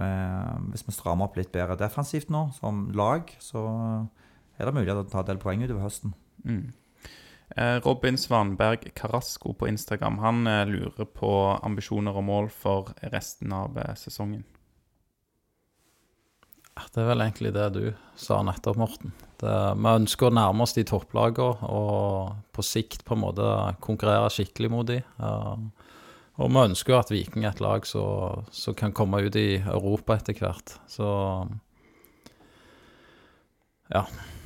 med, 0.00 0.70
hvis 0.72 0.86
vi 0.86 0.94
strammer 0.96 1.28
opp 1.28 1.36
litt 1.36 1.52
bedre 1.52 1.76
defensivt 1.78 2.30
nå, 2.32 2.46
som 2.56 2.86
lag, 2.96 3.28
så 3.42 3.62
er 4.58 4.66
det 4.66 4.74
mulig 4.74 4.94
å 4.94 5.04
ta 5.04 5.20
en 5.20 5.28
del 5.28 5.42
poeng 5.42 5.62
utover 5.62 5.84
høsten. 5.84 6.14
Mm. 6.48 6.72
Eh, 7.56 7.76
Robin 7.84 8.18
Svanberg 8.18 8.94
Carasco 8.94 9.52
på 9.52 9.68
Instagram 9.68 10.18
Han 10.18 10.46
eh, 10.46 10.66
lurer 10.66 11.04
på 11.04 11.58
ambisjoner 11.62 12.16
og 12.16 12.24
mål 12.24 12.48
for 12.48 12.94
resten 13.12 13.52
av 13.52 13.76
eh, 13.78 13.92
sesongen. 13.98 14.44
Det 16.72 17.02
er 17.02 17.10
vel 17.10 17.20
egentlig 17.20 17.52
det 17.52 17.66
du 17.74 17.82
sa 18.16 18.38
nettopp, 18.44 18.78
Morten. 18.80 19.12
Det, 19.40 19.52
vi 19.76 19.92
ønsker 19.92 20.30
å 20.30 20.34
nærme 20.34 20.64
oss 20.64 20.72
de 20.72 20.86
topplagene 20.88 21.68
og 21.68 22.32
på 22.56 22.64
sikt 22.64 23.04
på 23.04 23.16
en 23.16 23.22
måte 23.26 23.48
konkurrere 23.84 24.30
skikkelig 24.32 24.70
mot 24.72 24.88
de. 24.88 25.02
Og 25.20 26.48
vi 26.48 26.62
ønsker 26.62 26.96
at 26.96 27.12
Viking 27.12 27.44
er 27.44 27.52
et 27.52 27.60
lag 27.60 27.84
som 27.84 28.78
kan 28.78 28.96
komme 28.96 29.20
ut 29.20 29.36
i 29.36 29.60
Europa 29.60 30.16
etter 30.16 30.40
hvert. 30.40 30.78
Så 30.88 31.10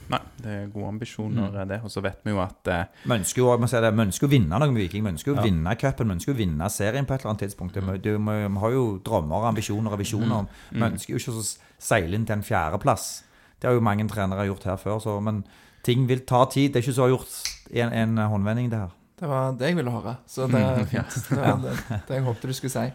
Nei, 0.08 0.20
det 0.42 0.52
er 0.52 0.66
gode 0.70 0.88
ambisjoner, 0.88 1.50
Mm. 1.50 1.68
det. 1.68 1.78
Og 1.82 1.90
så 1.90 2.00
vet 2.02 2.20
vi 2.24 2.30
jo 2.30 2.38
at 2.40 2.68
eh, 2.68 2.84
Vi 3.04 3.10
ønsker 3.18 3.38
jo 3.42 3.66
si 3.66 3.80
det, 3.80 3.92
vi 3.96 4.02
ønsker 4.06 4.26
å 4.26 4.30
vinne 4.30 4.58
noe 4.58 4.70
med 4.70 4.80
Viking. 4.82 5.02
Vi 5.04 5.10
ønsker 5.10 5.32
jo 5.32 5.34
å 5.34 5.40
Ja. 5.40 5.42
vinne 5.42 5.76
cupen, 5.76 6.08
vi 6.08 6.14
ønsker 6.14 6.32
å 6.34 6.36
vinne 6.36 6.70
serien 6.70 7.06
på 7.06 7.14
et 7.14 7.20
eller 7.24 7.30
annet 7.34 7.42
tidspunkt. 7.48 7.74
Mm. 7.76 8.02
vi, 8.02 8.16
vi 8.54 8.60
har 8.60 8.70
jo 8.70 8.98
drømmer, 9.02 9.48
ambisjoner 9.50 9.92
og 9.92 9.98
visjoner. 9.98 10.46
Vi 10.70 10.78
mm. 10.78 10.92
ønsker 10.92 11.10
jo 11.14 11.18
ikke 11.18 11.34
å 11.40 11.56
seile 11.78 12.14
inn 12.14 12.26
til 12.26 12.36
en 12.36 12.42
fjerdeplass. 12.42 13.22
Det 13.60 13.68
har 13.68 13.74
jo 13.74 13.80
mange 13.80 14.06
trenere 14.08 14.46
gjort 14.46 14.64
her 14.64 14.76
før, 14.76 14.98
så, 15.00 15.20
men 15.22 15.44
ting 15.82 16.06
vil 16.06 16.20
ta 16.26 16.44
tid. 16.46 16.72
Det 16.72 16.82
er 16.82 16.86
ikke 16.90 16.96
så 17.00 17.08
gjort 17.10 17.72
i 17.72 17.80
en, 17.80 17.92
en 17.92 18.16
håndvending, 18.30 18.70
det 18.70 18.78
her. 18.78 18.90
det 19.18 19.28
var 19.28 19.52
det 19.56 19.66
jeg 19.70 19.76
ville 19.76 19.90
høre. 19.90 20.16
Så 20.26 20.46
det 20.50 20.60
er 20.62 20.84
fint. 20.84 21.14
Det 21.30 21.38
var 21.38 21.56
det, 21.62 21.76
det 22.08 22.16
jeg 22.20 22.24
håpte 22.24 22.46
du 22.46 22.52
skulle 22.52 22.70
si. 22.70 22.92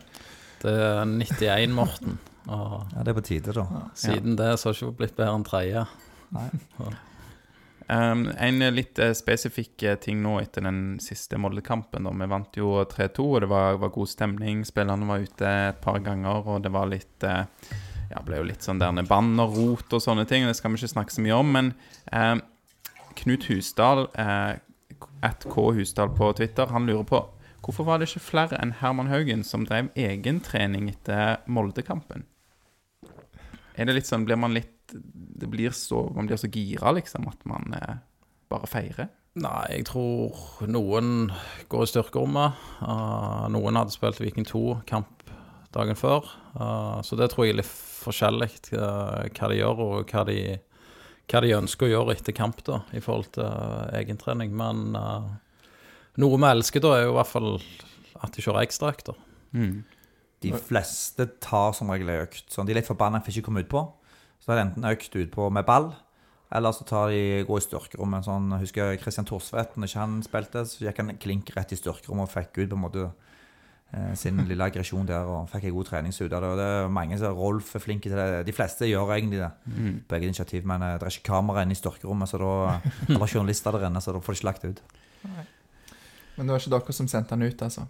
det 0.61 0.75
er 0.79 1.05
91, 1.67 1.73
Morten. 1.73 2.19
Og 2.47 2.85
Ja, 2.95 3.03
Det 3.03 3.07
er 3.07 3.13
på 3.13 3.21
tide, 3.23 3.53
da. 3.53 3.65
siden 3.93 4.35
det 4.35 4.59
så 4.59 4.69
har 4.69 4.73
det 4.73 4.81
ikke 4.81 4.97
blitt 4.97 5.15
bedre 5.15 5.35
enn 5.35 5.43
tredje. 5.45 5.85
Um, 7.91 8.29
en 8.39 8.63
litt 8.71 8.99
eh, 9.03 9.11
spesifikk 9.17 9.83
eh, 9.83 9.97
ting 9.99 10.21
nå 10.23 10.37
etter 10.39 10.63
den 10.63 10.95
siste 11.03 11.35
Molde-kampen. 11.41 12.07
Vi 12.07 12.27
vant 12.31 12.55
jo 12.55 12.77
3-2, 12.87 13.25
og 13.25 13.41
det 13.43 13.49
var, 13.51 13.79
var 13.81 13.91
god 13.91 14.11
stemning. 14.11 14.61
Spillerne 14.67 15.09
var 15.09 15.25
ute 15.25 15.55
et 15.71 15.81
par 15.83 15.99
ganger, 16.05 16.47
og 16.47 16.63
det 16.63 16.71
var 16.71 16.87
litt 16.87 17.27
eh, 17.27 17.43
ja, 18.11 18.21
ble 18.25 18.41
jo 18.41 18.47
litt 18.47 18.63
sånn 18.63 18.79
der 18.81 18.95
bannerrot 19.07 19.91
og 19.91 20.03
sånne 20.03 20.25
ting. 20.29 20.47
Det 20.47 20.55
skal 20.59 20.73
vi 20.73 20.81
ikke 20.81 20.93
snakke 20.93 21.15
så 21.15 21.25
mye 21.25 21.37
om. 21.37 21.51
Men 21.57 21.73
eh, 22.15 22.37
Knut 23.21 23.47
Husdal, 23.51 24.07
eh, 24.19 24.55
at 25.27 25.45
K 25.51 25.67
Husdal 25.75 26.11
på 26.15 26.31
Twitter, 26.37 26.71
han 26.71 26.87
lurer 26.89 27.07
på 27.07 27.23
hvorfor 27.61 27.85
var 27.85 27.99
det 28.01 28.07
ikke 28.09 28.23
flere 28.25 28.57
enn 28.57 28.71
Herman 28.79 29.11
Haugen 29.11 29.43
som 29.45 29.67
drev 29.67 29.91
egentrening 29.99 30.87
etter 30.89 31.43
Molde-kampen? 31.45 32.25
Er 33.77 33.87
det 33.87 33.99
litt 33.99 34.09
sånn, 34.09 34.25
blir 34.25 34.39
man 34.41 34.55
litt 34.55 34.70
det 34.93 35.49
blir 35.49 35.73
så, 35.75 36.03
Man 36.15 36.27
blir 36.29 36.39
så 36.39 36.49
gira, 36.51 36.91
liksom, 36.95 37.27
at 37.31 37.45
man 37.49 37.73
eh, 37.77 37.99
bare 38.51 38.69
feirer? 38.69 39.09
Nei, 39.39 39.63
jeg 39.71 39.85
tror 39.87 40.35
noen 40.67 41.29
går 41.71 41.85
i 41.85 41.89
styrkerommet. 41.89 42.57
Uh, 42.83 43.47
noen 43.53 43.79
hadde 43.79 43.93
spilt 43.93 44.19
Viking 44.19 44.47
2-kamp 44.47 45.23
dagen 45.71 45.95
før. 45.95 46.27
Uh, 46.57 46.99
så 47.05 47.15
det 47.15 47.29
tror 47.31 47.47
jeg 47.47 47.55
er 47.55 47.61
litt 47.61 47.71
forskjellig 47.71 48.49
uh, 48.75 49.23
hva 49.31 49.51
de 49.53 49.61
gjør, 49.61 49.79
og 49.85 50.11
hva 50.11 50.25
de, 50.27 50.35
hva 51.31 51.43
de, 51.45 51.53
ønsker 51.61 51.87
å 51.87 51.93
gjøre 51.93 52.17
etter 52.17 52.35
kamp 52.35 52.59
da, 52.67 52.81
i 52.91 52.99
forhold 53.03 53.31
til 53.37 53.95
egentrening. 54.01 54.51
Men 54.51 54.91
noe 56.19 56.43
vi 56.43 56.51
elsker 56.51 56.83
da, 56.83 56.97
er 56.97 57.07
jo 57.07 57.15
i 57.15 57.17
hvert 57.21 57.31
fall 57.31 57.49
at 58.21 58.35
de 58.35 58.43
kjører 58.43 58.67
ekstraøkter. 58.67 59.23
Mm. 59.55 59.79
De 60.43 60.51
fleste 60.57 61.29
tar 61.39 61.71
som 61.77 61.91
regel 61.93 62.11
ei 62.11 62.19
økt. 62.25 62.49
Sånn, 62.51 62.67
de 62.67 62.75
er 62.75 62.81
litt 62.81 62.89
forbanna 62.89 63.23
for 63.23 63.31
ikke 63.31 63.45
å 63.45 63.47
komme 63.47 63.63
utpå. 63.63 63.85
Så 64.41 64.51
er 64.51 64.57
det 64.57 64.65
enten 64.67 64.87
økt 64.89 65.17
utpå 65.21 65.49
med 65.53 65.67
ball, 65.67 65.91
eller 66.51 66.73
så 66.75 66.85
tar 66.87 67.13
de, 67.13 67.43
går 67.47 67.61
i 67.61 67.63
styrkerommet. 67.63 68.25
Sånn, 68.27 68.49
jeg 68.55 68.65
husker 68.65 68.95
Kristian 68.99 69.27
Thorsvedt, 69.29 69.77
når 69.77 69.91
ikke 69.91 70.01
han 70.01 70.15
spilte, 70.25 70.63
så 70.67 70.87
gikk 70.87 71.03
han 71.03 71.13
klink 71.21 71.51
rett 71.55 71.71
i 71.71 71.79
styrkerommet 71.79 72.27
og 72.27 72.33
fikk 72.33 72.57
ut 72.57 72.73
på 72.73 72.79
en 72.79 72.83
måte 72.83 73.05
eh, 73.05 74.11
sin 74.19 74.41
lille 74.49 74.65
aggresjon 74.65 75.07
der 75.07 75.29
og 75.29 75.47
fikk 75.53 75.69
en 75.69 75.77
god 75.77 75.91
treningsut 75.91 76.27
av 76.27 76.41
det. 76.43 76.49
Og 76.49 76.59
det 76.59 76.67
er 76.73 76.91
mange 76.97 77.21
som 77.21 77.37
Rolf 77.37 77.71
er 77.77 77.85
flinke 77.85 78.09
til 78.09 78.19
det. 78.19 78.43
De 78.49 78.57
fleste 78.57 78.89
gjør 78.89 79.13
egentlig 79.15 79.39
det 79.43 79.51
mm. 79.63 79.95
på 80.09 80.17
eget 80.17 80.33
initiativ, 80.33 80.67
men 80.73 80.83
eh, 80.89 80.97
det 80.97 81.07
er 81.07 81.15
ikke 81.15 81.29
kamera 81.29 81.63
inne 81.63 81.77
i 81.77 81.79
styrkerommet, 81.79 82.33
så 82.33 82.41
da, 82.41 82.51
eller 83.07 83.31
journalister 83.37 83.77
der 83.77 83.87
inne, 83.87 84.03
så 84.03 84.17
da 84.17 84.25
får 84.25 84.35
de 84.35 84.41
ikke 84.41 84.49
lagt 84.49 84.67
det 84.67 84.73
ut. 84.75 84.85
Nei. 85.29 85.47
Men 86.35 86.47
det 86.47 86.55
var 86.55 86.63
ikke 86.63 86.75
dere 86.75 86.99
som 86.99 87.11
sendte 87.11 87.37
han 87.37 87.45
ut, 87.45 87.61
altså? 87.61 87.87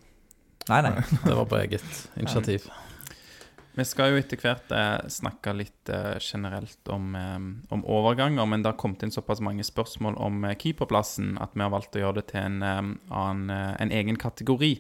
Nei, 0.70 0.82
nei. 0.86 0.96
Det 1.24 1.34
var 1.34 1.46
på 1.50 1.58
eget 1.58 2.08
initiativ. 2.20 2.68
Vi 3.72 3.86
skal 3.88 4.12
jo 4.12 4.20
etter 4.20 4.40
hvert 4.42 4.72
eh, 4.76 5.06
snakke 5.12 5.54
litt 5.56 5.90
eh, 5.92 6.18
generelt 6.20 6.90
om, 6.92 7.14
eh, 7.16 7.38
om, 7.72 7.86
overganger, 7.88 8.48
men 8.50 8.64
det 8.64 8.74
har 8.74 8.80
kommet 8.80 9.06
inn 9.06 9.14
såpass 9.16 9.40
mange 9.44 9.64
spørsmål 9.64 10.18
om 10.20 10.44
eh, 10.44 10.58
keeperplassen 10.60 11.38
at 11.40 11.56
vi 11.56 11.64
har 11.64 11.72
valgt 11.72 11.96
å 11.96 12.02
gjøre 12.04 12.20
det 12.20 12.26
til 12.34 12.42
en, 12.42 12.58
eh, 12.68 12.82
annen, 13.16 13.54
eh, 13.56 13.72
en 13.80 13.96
egen 14.02 14.20
kategori. 14.20 14.76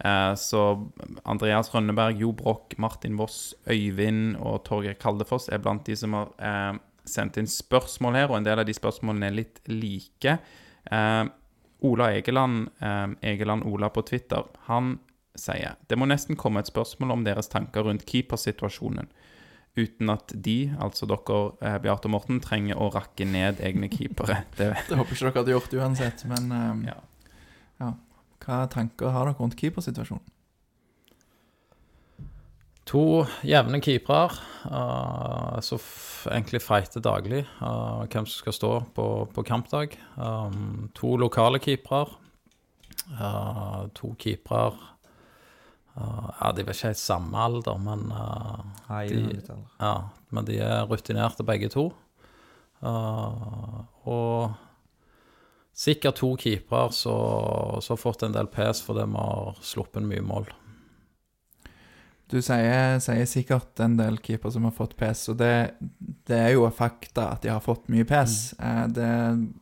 så 0.00 0.88
Andreas 1.28 1.68
Rønneberg, 1.74 2.16
Jo 2.22 2.30
Broch, 2.32 2.72
Martin 2.80 3.18
Voss, 3.18 3.52
Øyvind 3.68 4.38
og 4.40 4.62
Torgeir 4.64 4.94
Kaldefoss 4.96 5.50
er 5.52 5.60
blant 5.60 5.84
de 5.84 5.92
som 5.94 6.14
har 6.16 6.78
sendt 7.04 7.36
inn 7.36 7.44
spørsmål 7.44 8.16
her, 8.16 8.30
og 8.30 8.38
en 8.38 8.46
del 8.46 8.62
av 8.62 8.64
de 8.64 8.72
spørsmålene 8.72 9.28
er 9.28 9.36
litt 9.36 9.60
like. 9.68 10.38
Ola 11.84 12.08
Egeland, 12.16 12.70
Egeland 13.20 13.68
Ola 13.68 13.92
på 13.92 14.06
Twitter, 14.08 14.48
han 14.70 14.94
sier 15.38 15.76
det 15.88 15.98
må 15.98 16.08
nesten 16.10 16.38
komme 16.38 16.62
et 16.62 16.70
spørsmål 16.70 17.14
om 17.14 17.26
deres 17.26 17.50
tanker 17.52 17.86
rundt 17.86 18.06
keepersituasjonen. 18.08 19.10
Uten 19.78 20.10
at 20.10 20.32
de, 20.34 20.72
altså 20.82 21.06
dere, 21.06 21.38
eh, 21.62 21.76
Bjarte 21.82 22.10
og 22.10 22.16
Morten, 22.16 22.40
trenger 22.42 22.80
å 22.80 22.90
rakke 22.90 23.26
ned 23.28 23.62
egne 23.62 23.90
keepere. 23.92 24.42
Det, 24.58 24.72
det 24.88 24.98
håper 24.98 25.14
ikke 25.14 25.28
dere 25.28 25.38
hadde 25.38 25.54
gjort 25.54 25.76
uansett, 25.78 26.26
men 26.30 26.50
um, 26.50 26.82
ja. 26.88 26.98
ja. 27.82 27.94
Hva 28.42 28.64
tanker 28.72 29.14
har 29.14 29.30
dere 29.30 29.38
rundt 29.38 29.58
keepersituasjonen? 29.60 30.26
To 32.90 33.22
jevne 33.46 33.78
keepere 33.78 34.34
uh, 34.66 35.60
som 35.62 35.78
egentlig 36.32 36.58
fighter 36.64 37.04
daglig 37.04 37.44
uh, 37.60 38.02
hvem 38.10 38.26
som 38.26 38.40
skal 38.40 38.56
stå 38.56 38.72
på, 38.96 39.06
på 39.30 39.44
kampdag. 39.46 39.94
Um, 40.18 40.88
to 40.98 41.14
lokale 41.20 41.62
keepere. 41.62 42.16
Uh, 43.14 43.86
to 43.94 44.16
keepere 44.18 44.74
ja, 46.40 46.52
De 46.54 46.62
er 46.62 46.72
ikke 46.72 46.90
helt 46.90 47.00
samme 47.00 47.44
alder, 47.46 47.78
men 47.82 48.08
uh, 48.14 48.62
Hei, 48.88 49.06
de, 49.10 49.58
ja, 49.80 49.94
men 50.30 50.48
de 50.48 50.58
er 50.64 50.88
rutinerte 50.90 51.46
begge 51.46 51.70
to. 51.72 51.90
Uh, 52.80 53.82
og 54.08 54.54
sikkert 55.76 56.20
to 56.20 56.32
keepere 56.40 56.92
som 56.96 57.80
har 57.80 58.00
fått 58.00 58.24
en 58.26 58.34
del 58.36 58.48
pes 58.52 58.80
fordi 58.84 59.04
vi 59.08 59.20
har 59.20 59.60
sluppet 59.64 60.06
mye 60.06 60.24
mål. 60.24 60.48
Du 62.30 62.38
sier, 62.38 63.00
sier, 63.02 63.26
sikkert 63.26 63.80
en 63.82 63.96
del 63.98 64.20
keepere 64.22 64.54
som 64.54 64.68
har 64.68 64.74
fått 64.76 64.92
pes, 64.98 65.24
og 65.32 65.40
det, 65.40 65.74
det, 66.30 66.36
er 66.36 66.52
jo 66.54 66.68
fakta 66.70 67.32
at 67.34 67.42
de 67.42 67.50
har 67.50 67.62
fått 67.64 67.88
mye 67.90 68.06
pes. 68.06 68.52
Mm. 68.60 68.92
Det 68.94 69.08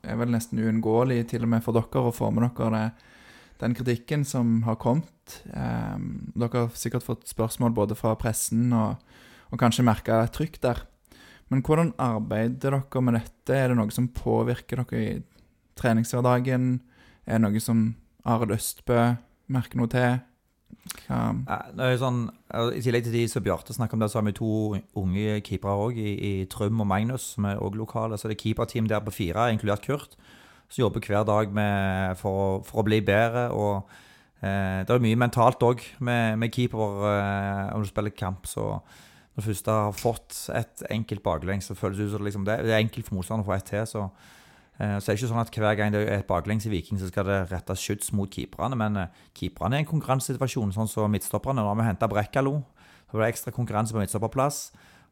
er 0.05 0.19
vel 0.21 0.35
nesten 0.35 0.61
uunngåelig, 0.61 1.23
til 1.31 1.47
og 1.47 1.53
med 1.55 1.65
for 1.65 1.79
dere, 1.79 2.03
å 2.11 2.13
få 2.13 2.29
med 2.35 2.45
dere 2.45 2.69
det 2.75 3.08
den 3.59 3.75
kritikken 3.75 4.25
som 4.27 4.63
har 4.67 4.79
kommet. 4.81 5.41
Eh, 5.51 5.97
dere 6.39 6.65
har 6.65 6.77
sikkert 6.79 7.07
fått 7.07 7.29
spørsmål 7.31 7.75
både 7.77 7.99
fra 7.99 8.15
pressen 8.19 8.71
og, 8.77 9.03
og 9.51 9.61
kanskje 9.61 9.87
merka 9.87 10.23
trykk 10.35 10.61
der. 10.63 10.85
Men 11.49 11.65
hvordan 11.65 11.95
arbeider 11.99 12.79
dere 12.79 13.03
med 13.03 13.19
dette? 13.19 13.57
Er 13.57 13.71
det 13.71 13.79
noe 13.81 13.95
som 13.95 14.11
påvirker 14.13 14.85
dere 14.85 15.03
i 15.03 15.19
treningshverdagen? 15.79 16.79
Er 17.27 17.39
det 17.39 17.45
noe 17.47 17.63
som 17.63 17.91
Arild 18.29 18.55
Østbø 18.59 19.01
merker 19.49 19.81
noe 19.81 19.91
til? 19.93 20.19
Er 21.09 21.97
sånn, 22.01 22.27
I 22.77 22.81
tillegg 22.85 23.07
til 23.07 23.17
de 23.17 23.25
som 23.29 23.45
Bjarte 23.45 23.75
snakker 23.77 23.97
om, 23.97 24.03
det, 24.03 24.11
så 24.13 24.21
har 24.21 24.27
vi 24.29 24.37
to 24.37 24.53
unge 25.01 25.41
keepere 25.45 25.89
òg, 25.89 25.99
i, 26.01 26.13
i 26.15 26.33
Trym 26.53 26.81
og 26.85 26.89
Magnus, 26.89 27.35
som 27.35 27.49
er 27.49 27.61
òg 27.61 27.77
lokale. 27.81 28.17
Så 28.21 28.31
det 28.31 28.39
er 28.39 28.45
keeperteam 28.45 28.89
der 28.89 29.03
på 29.05 29.17
fire, 29.19 29.51
inkludert 29.53 29.85
Kurt 29.85 30.17
som 30.69 30.85
jobber 30.85 31.05
hver 31.05 31.25
dag 31.25 31.53
med, 31.55 32.17
for, 32.21 32.63
for, 32.67 32.83
å 32.83 32.87
bli 32.87 33.01
bedre. 33.05 33.49
og 33.57 33.89
eh, 34.45 34.85
Det 34.85 34.95
er 34.95 35.05
mye 35.05 35.21
mentalt 35.21 35.63
òg 35.65 35.85
med, 36.05 36.39
med, 36.39 36.53
keeper 36.55 37.05
eh, 37.13 37.69
om 37.75 37.85
du 37.85 37.89
spiller 37.89 38.15
kamp. 38.17 38.47
så 38.47 38.79
når 39.39 39.45
du 39.45 39.47
først 39.53 39.69
har 39.71 39.93
fått 39.95 40.37
et 40.59 40.83
enkelt 40.91 41.23
baklengs, 41.23 41.69
så 41.71 41.77
føles 41.79 41.99
det 41.99 42.09
ut 42.09 42.17
som 42.17 42.25
liksom, 42.27 42.45
det, 42.45 42.59
er 42.59 42.81
enkelt 42.81 43.07
for 43.07 43.15
motstanderen 43.15 43.47
å 43.47 43.47
få 43.47 43.55
ett 43.55 43.69
til. 43.71 43.85
Så, 43.87 44.01
eh, 44.83 44.97
så 44.99 45.05
er 45.05 45.15
det 45.15 45.15
ikke 45.21 45.31
sånn 45.31 45.43
at 45.45 45.53
hver 45.55 45.77
gang 45.79 45.93
det 45.95 46.01
er 46.03 46.17
et 46.19 46.27
baklengs 46.27 46.67
i 46.67 46.73
Viking, 46.73 46.99
så 46.99 47.07
skal 47.07 47.29
det 47.29 47.37
rettes 47.53 47.85
skyts 47.85 48.11
mot 48.19 48.27
keeperne. 48.35 48.75
Men 48.75 48.99
eh, 48.99 49.21
keeperne 49.39 49.79
er 49.79 49.85
en 49.85 49.93
konkurransesituasjon, 49.93 50.75
sånn 50.75 50.91
som 50.91 51.15
midtstopperne. 51.15 51.63
Nå 51.63 51.71
har 51.71 51.79
vi 51.79 51.87
henta 51.87 52.11
Brekkalo. 52.11 52.57
Så 53.07 53.15
var 53.15 53.25
det 53.25 53.31
ekstra 53.37 53.55
konkurranse 53.55 53.95
på 53.95 54.03
midtstopperplass. 54.03 54.59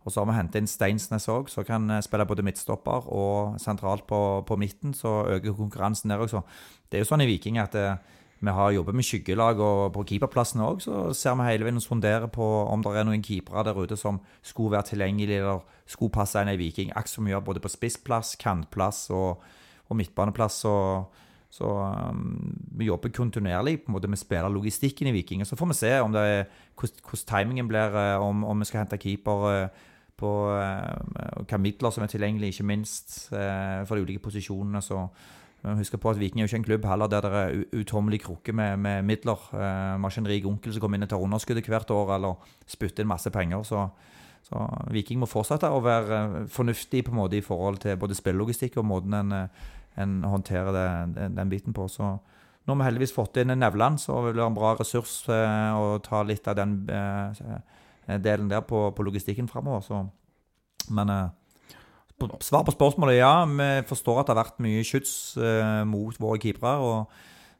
Og 0.06 0.12
så 0.12 0.22
har 0.22 0.28
vi 0.30 0.36
hentet 0.38 0.60
inn 0.60 0.70
Steinsnes 0.70 1.26
òg, 1.32 1.50
som 1.50 1.66
kan 1.66 1.90
eh, 1.90 2.02
spille 2.04 2.26
både 2.30 2.44
midtstopper 2.46 3.08
og 3.10 3.56
sentralt 3.62 4.06
på, 4.06 4.20
på 4.46 4.58
midten. 4.60 4.94
Så 4.94 5.24
øker 5.34 5.56
konkurransen 5.56 6.14
der 6.14 6.22
også. 6.22 6.44
Det 6.86 7.00
er 7.00 7.02
jo 7.02 7.10
sånn 7.10 7.24
i 7.24 7.30
Viking 7.32 7.58
at 7.58 7.74
det, 7.74 7.88
eh, 7.96 8.22
vi 8.44 8.52
har 8.52 8.70
jobbet 8.70 8.94
med 8.94 9.06
skyggelag, 9.08 9.60
og 9.64 9.94
på 9.94 10.02
keeperplassene 10.10 10.66
òg 10.66 10.82
så 10.84 11.06
ser 11.16 11.38
vi 11.38 11.46
hele 11.48 11.64
veien 11.64 11.80
og 11.80 11.84
sonderer 11.86 12.26
på 12.28 12.44
om 12.68 12.82
det 12.84 12.92
er 12.92 13.06
noen 13.08 13.24
keepere 13.24 13.64
der 13.64 13.78
ute 13.80 13.96
som 13.96 14.18
skulle 14.44 14.76
være 14.76 14.90
tilgjengelige 14.90 15.40
eller 15.40 15.62
skulle 15.88 16.12
passe 16.12 16.42
inn 16.44 16.52
i 16.52 16.58
Viking. 16.60 16.92
Akkurat 16.92 17.14
som 17.14 17.24
vi 17.24 17.32
gjør 17.32 17.46
både 17.48 17.62
på 17.64 17.72
spissplass, 17.72 18.34
kantplass 18.36 19.06
og, 19.08 19.40
og 19.88 19.98
midtbaneplass. 19.98 20.60
og 20.68 21.24
så 21.56 21.72
um, 22.10 22.52
vi 22.76 22.90
jobber 22.90 23.08
kontinuerlig 23.08 23.78
på 23.80 23.88
en 23.88 23.96
måte 23.96 24.10
med 24.12 24.20
spillerlogistikken 24.20 25.08
i 25.08 25.16
Viking. 25.16 25.40
Og 25.40 25.46
Så 25.46 25.56
får 25.56 25.72
vi 25.72 25.80
se 25.80 25.92
om 26.04 26.12
det 26.12 26.20
er, 26.20 26.44
hvordan 26.76 27.24
timingen 27.26 27.68
blir, 27.68 27.96
om, 28.20 28.44
om 28.44 28.60
vi 28.60 28.68
skal 28.68 28.84
hente 28.84 29.00
keeper 29.00 29.70
på 30.18 30.30
hvilke 31.36 31.58
midler 31.60 31.92
som 31.92 32.04
er 32.04 32.12
tilgjengelig, 32.12 32.54
ikke 32.54 32.68
minst 32.68 33.16
uh, 33.32 33.84
for 33.86 33.96
de 33.96 34.06
ulike 34.06 34.24
posisjonene. 34.24 34.82
så 34.82 35.06
Husk 35.66 35.96
på 35.98 36.10
at 36.12 36.18
Viking 36.20 36.40
er 36.40 36.44
jo 36.44 36.50
ikke 36.50 36.58
en 36.60 36.66
klubb 36.66 36.84
heller 36.86 37.08
der 37.10 37.24
det 37.24 37.38
er 37.40 37.80
utommelig 37.80 38.20
krukke 38.22 38.52
med, 38.52 38.76
med, 38.76 39.02
midler. 39.02 39.40
Uh, 39.52 39.96
vi 39.98 40.20
en 40.20 40.28
rik 40.28 40.46
onkel 40.46 40.72
som 40.72 40.80
kommer 40.80 40.98
inn 40.98 41.06
og 41.06 41.10
tar 41.10 41.24
underskuddet 41.24 41.66
hvert 41.66 41.90
år 41.90 42.14
eller 42.16 42.52
spytter 42.66 43.02
inn 43.02 43.10
masse 43.10 43.30
penger. 43.30 43.64
Så, 43.66 43.88
så, 44.46 44.66
Viking 44.94 45.20
må 45.20 45.26
fortsette 45.26 45.68
å 45.68 45.82
være 45.82 46.46
fornuftig 46.52 47.04
på 47.04 47.14
en 47.14 47.20
måte 47.22 47.40
i 47.40 47.44
forhold 47.44 47.82
til 47.82 47.98
både 47.98 48.14
spillelogistikk 48.14 48.78
og 48.78 48.86
måten 48.86 49.16
en, 49.18 49.34
en 49.96 50.16
håndterer 50.24 50.72
det, 50.76 50.88
den, 51.18 51.36
den, 51.40 51.50
biten 51.50 51.74
på. 51.74 51.88
Så 51.88 52.14
nå 52.66 52.74
har 52.74 52.82
vi 52.82 52.88
heldigvis 52.90 53.16
fått 53.16 53.40
inn 53.42 53.50
Nevland, 53.58 53.98
så 54.00 54.20
vil 54.22 54.36
det 54.36 54.44
være 54.44 54.52
en 54.52 54.60
bra 54.60 54.76
ressurs 54.78 55.24
å 55.26 55.98
ta 56.04 56.22
litt 56.22 56.46
av 56.46 56.60
den 56.60 56.78
Eh, 56.88 57.74
delen 58.06 58.50
der 58.50 58.60
på, 58.60 58.90
på 58.90 59.02
logistikken 59.02 59.48
framover. 59.48 60.08
Men 60.90 61.10
eh, 61.10 61.28
på, 62.18 62.28
svar 62.40 62.64
på 62.64 62.74
spørsmålet 62.74 63.18
ja. 63.18 63.44
Vi 63.44 63.70
forstår 63.88 64.20
at 64.20 64.28
det 64.28 64.36
har 64.36 64.44
vært 64.44 64.62
mye 64.64 64.84
skyts 64.86 65.36
eh, 65.36 65.82
mot 65.88 66.20
våre 66.20 66.40
keepere. 66.42 66.76
Og, 66.80 67.18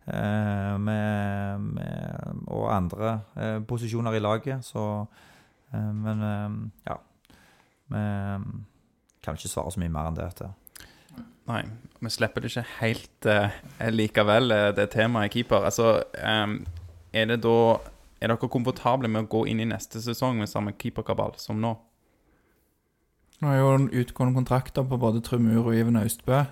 eh, 0.09 0.76
med, 0.80 1.66
med, 1.76 2.44
og 2.46 2.70
andre 2.72 3.18
eh, 3.37 3.59
posisjoner 3.68 4.16
i 4.16 4.22
laget. 4.22 4.64
Så 4.64 4.85
eh, 5.72 5.92
Men 5.92 6.70
ja. 6.87 7.00
Vi 7.87 7.98
kan 9.22 9.37
ikke 9.37 9.48
svare 9.50 9.70
så 9.70 9.80
mye 9.82 9.92
mer 9.94 10.09
enn 10.11 10.16
det. 10.18 10.30
Til. 10.40 10.54
Nei, 11.46 11.61
vi 12.02 12.11
slipper 12.11 12.42
det 12.42 12.50
ikke 12.50 12.64
helt 12.80 13.28
likevel, 13.94 14.54
det 14.74 14.88
temaet 14.90 15.30
keeper. 15.30 15.68
Altså, 15.68 16.00
er 16.18 17.28
det 17.30 17.37
da 17.44 17.59
er 18.20 18.33
dere 18.33 18.50
komfortable 18.50 19.11
med 19.12 19.26
å 19.26 19.31
gå 19.37 19.44
inn 19.50 19.61
i 19.61 19.68
neste 19.68 20.00
sesong 20.02 20.38
med 20.40 20.50
samme 20.50 20.74
keeperkabal 20.79 21.37
som 21.40 21.61
nå? 21.61 21.74
Nå 23.42 23.50
er 23.52 23.59
jo 23.61 23.72
utgående 24.00 24.38
kontrakter 24.38 24.87
på 24.88 24.98
både 25.00 25.20
Trumur 25.24 25.66
og 25.66 25.74
Iven 25.76 26.00
Austbø. 26.00 26.44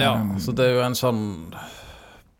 Ja, 0.00 0.16
Um, 0.16 0.38
så 0.42 0.50
det 0.56 0.64
er 0.66 0.72
jo 0.74 0.82
en 0.82 0.96
sånn 0.98 1.20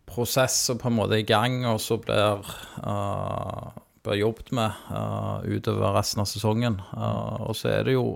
prosess 0.09 0.57
som 0.67 0.79
på 0.81 0.89
en 0.89 0.97
måte 0.97 1.15
er 1.15 1.21
i 1.23 1.27
gang, 1.27 1.61
og 1.69 1.79
så 1.79 1.95
blir, 2.01 2.41
uh, 2.83 3.69
blir 4.03 4.19
jobbet 4.19 4.51
med 4.57 4.81
uh, 4.91 5.45
utover 5.45 5.95
resten 5.95 6.23
av 6.23 6.27
sesongen. 6.27 6.81
Uh, 6.91 7.47
og 7.47 7.55
så 7.55 7.71
er 7.77 7.87
det 7.87 7.95
jo 7.95 8.09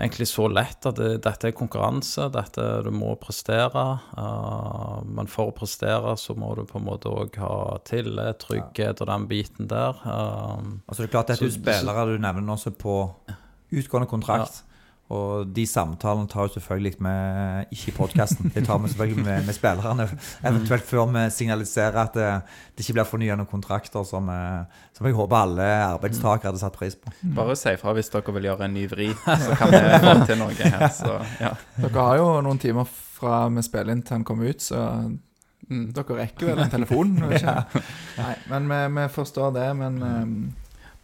egentlig 0.00 0.26
så 0.28 0.48
lett 0.50 0.86
at 0.88 0.98
det, 0.98 1.10
dette 1.24 1.48
er 1.48 1.56
konkurranse, 1.56 2.26
dette 2.34 2.64
du 2.84 2.90
må 2.94 3.14
prestere. 3.20 3.84
Uh, 4.18 5.00
men 5.06 5.30
for 5.30 5.52
å 5.52 5.56
prestere 5.56 6.16
så 6.20 6.36
må 6.38 6.52
du 6.58 6.64
på 6.68 6.80
en 6.80 6.86
måte 6.88 7.12
òg 7.12 7.38
ha 7.42 7.78
tillit, 7.86 8.42
trygghet 8.42 9.02
og 9.04 9.10
den 9.10 9.28
biten 9.30 9.70
der. 9.70 9.98
Uh, 10.02 10.58
Altså 10.88 11.02
det 11.02 11.08
er 11.08 11.14
klart 11.14 11.32
Dette 11.32 11.46
er 11.46 11.50
jo 11.50 11.56
spillere 11.56 12.06
du 12.10 12.16
nevner 12.18 12.56
også 12.56 12.74
på 12.76 12.96
utgående 13.74 14.10
kontrakt. 14.10 14.64
Og 15.12 15.50
de 15.52 15.66
samtalene 15.68 16.24
tar 16.32 16.46
jo 16.46 16.54
selvfølgelig 16.54 16.96
med 17.04 17.72
Ikke 17.74 17.90
i 17.90 17.94
podkasten, 17.94 18.48
det 18.54 18.62
tar 18.64 18.78
vi 18.80 18.88
selvfølgelig 18.88 19.24
med, 19.24 19.44
med 19.46 19.56
spillerne. 19.56 20.06
Eventuelt 20.40 20.86
før 20.88 21.10
vi 21.12 21.24
signaliserer 21.30 21.98
at 22.06 22.16
det, 22.16 22.30
det 22.72 22.84
ikke 22.86 22.96
blir 22.96 23.08
fornyende 23.08 23.44
kontrakter, 23.50 24.06
som, 24.08 24.28
eh, 24.32 24.64
som 24.96 25.06
jeg 25.06 25.18
håper 25.18 25.36
alle 25.36 25.68
arbeidstakere 25.90 26.52
hadde 26.52 26.62
satt 26.62 26.78
pris 26.78 26.96
på. 26.96 27.12
Bare 27.36 27.56
si 27.56 27.76
fra 27.80 27.92
hvis 27.92 28.08
dere 28.14 28.36
vil 28.38 28.48
gjøre 28.48 28.64
en 28.64 28.74
ny 28.78 28.86
vri, 28.88 29.10
så 29.44 29.60
kan 29.60 29.74
vi 29.74 29.84
få 30.06 30.16
til 30.24 30.40
noe 30.40 30.56
her. 30.56 30.88
Så, 30.88 31.20
ja. 31.42 31.52
Dere 31.76 32.08
har 32.08 32.18
jo 32.22 32.32
noen 32.48 32.64
timer 32.64 32.88
fra 32.88 33.44
vi 33.52 33.66
spiller 33.66 33.92
inn 33.92 34.02
til 34.02 34.18
han 34.18 34.26
kommer 34.26 34.56
ut, 34.56 34.64
så 34.64 34.80
mm, 35.68 35.86
dere 35.92 36.20
rekker 36.22 36.48
vel 36.48 36.64
en 36.64 36.72
telefon? 36.72 37.16
ikke? 37.28 37.82
Nei, 38.22 38.34
men 38.48 38.72
vi, 38.72 38.82
vi 39.02 39.08
forstår 39.20 39.52
det, 39.60 39.70
men 39.84 40.00
um, 40.00 40.36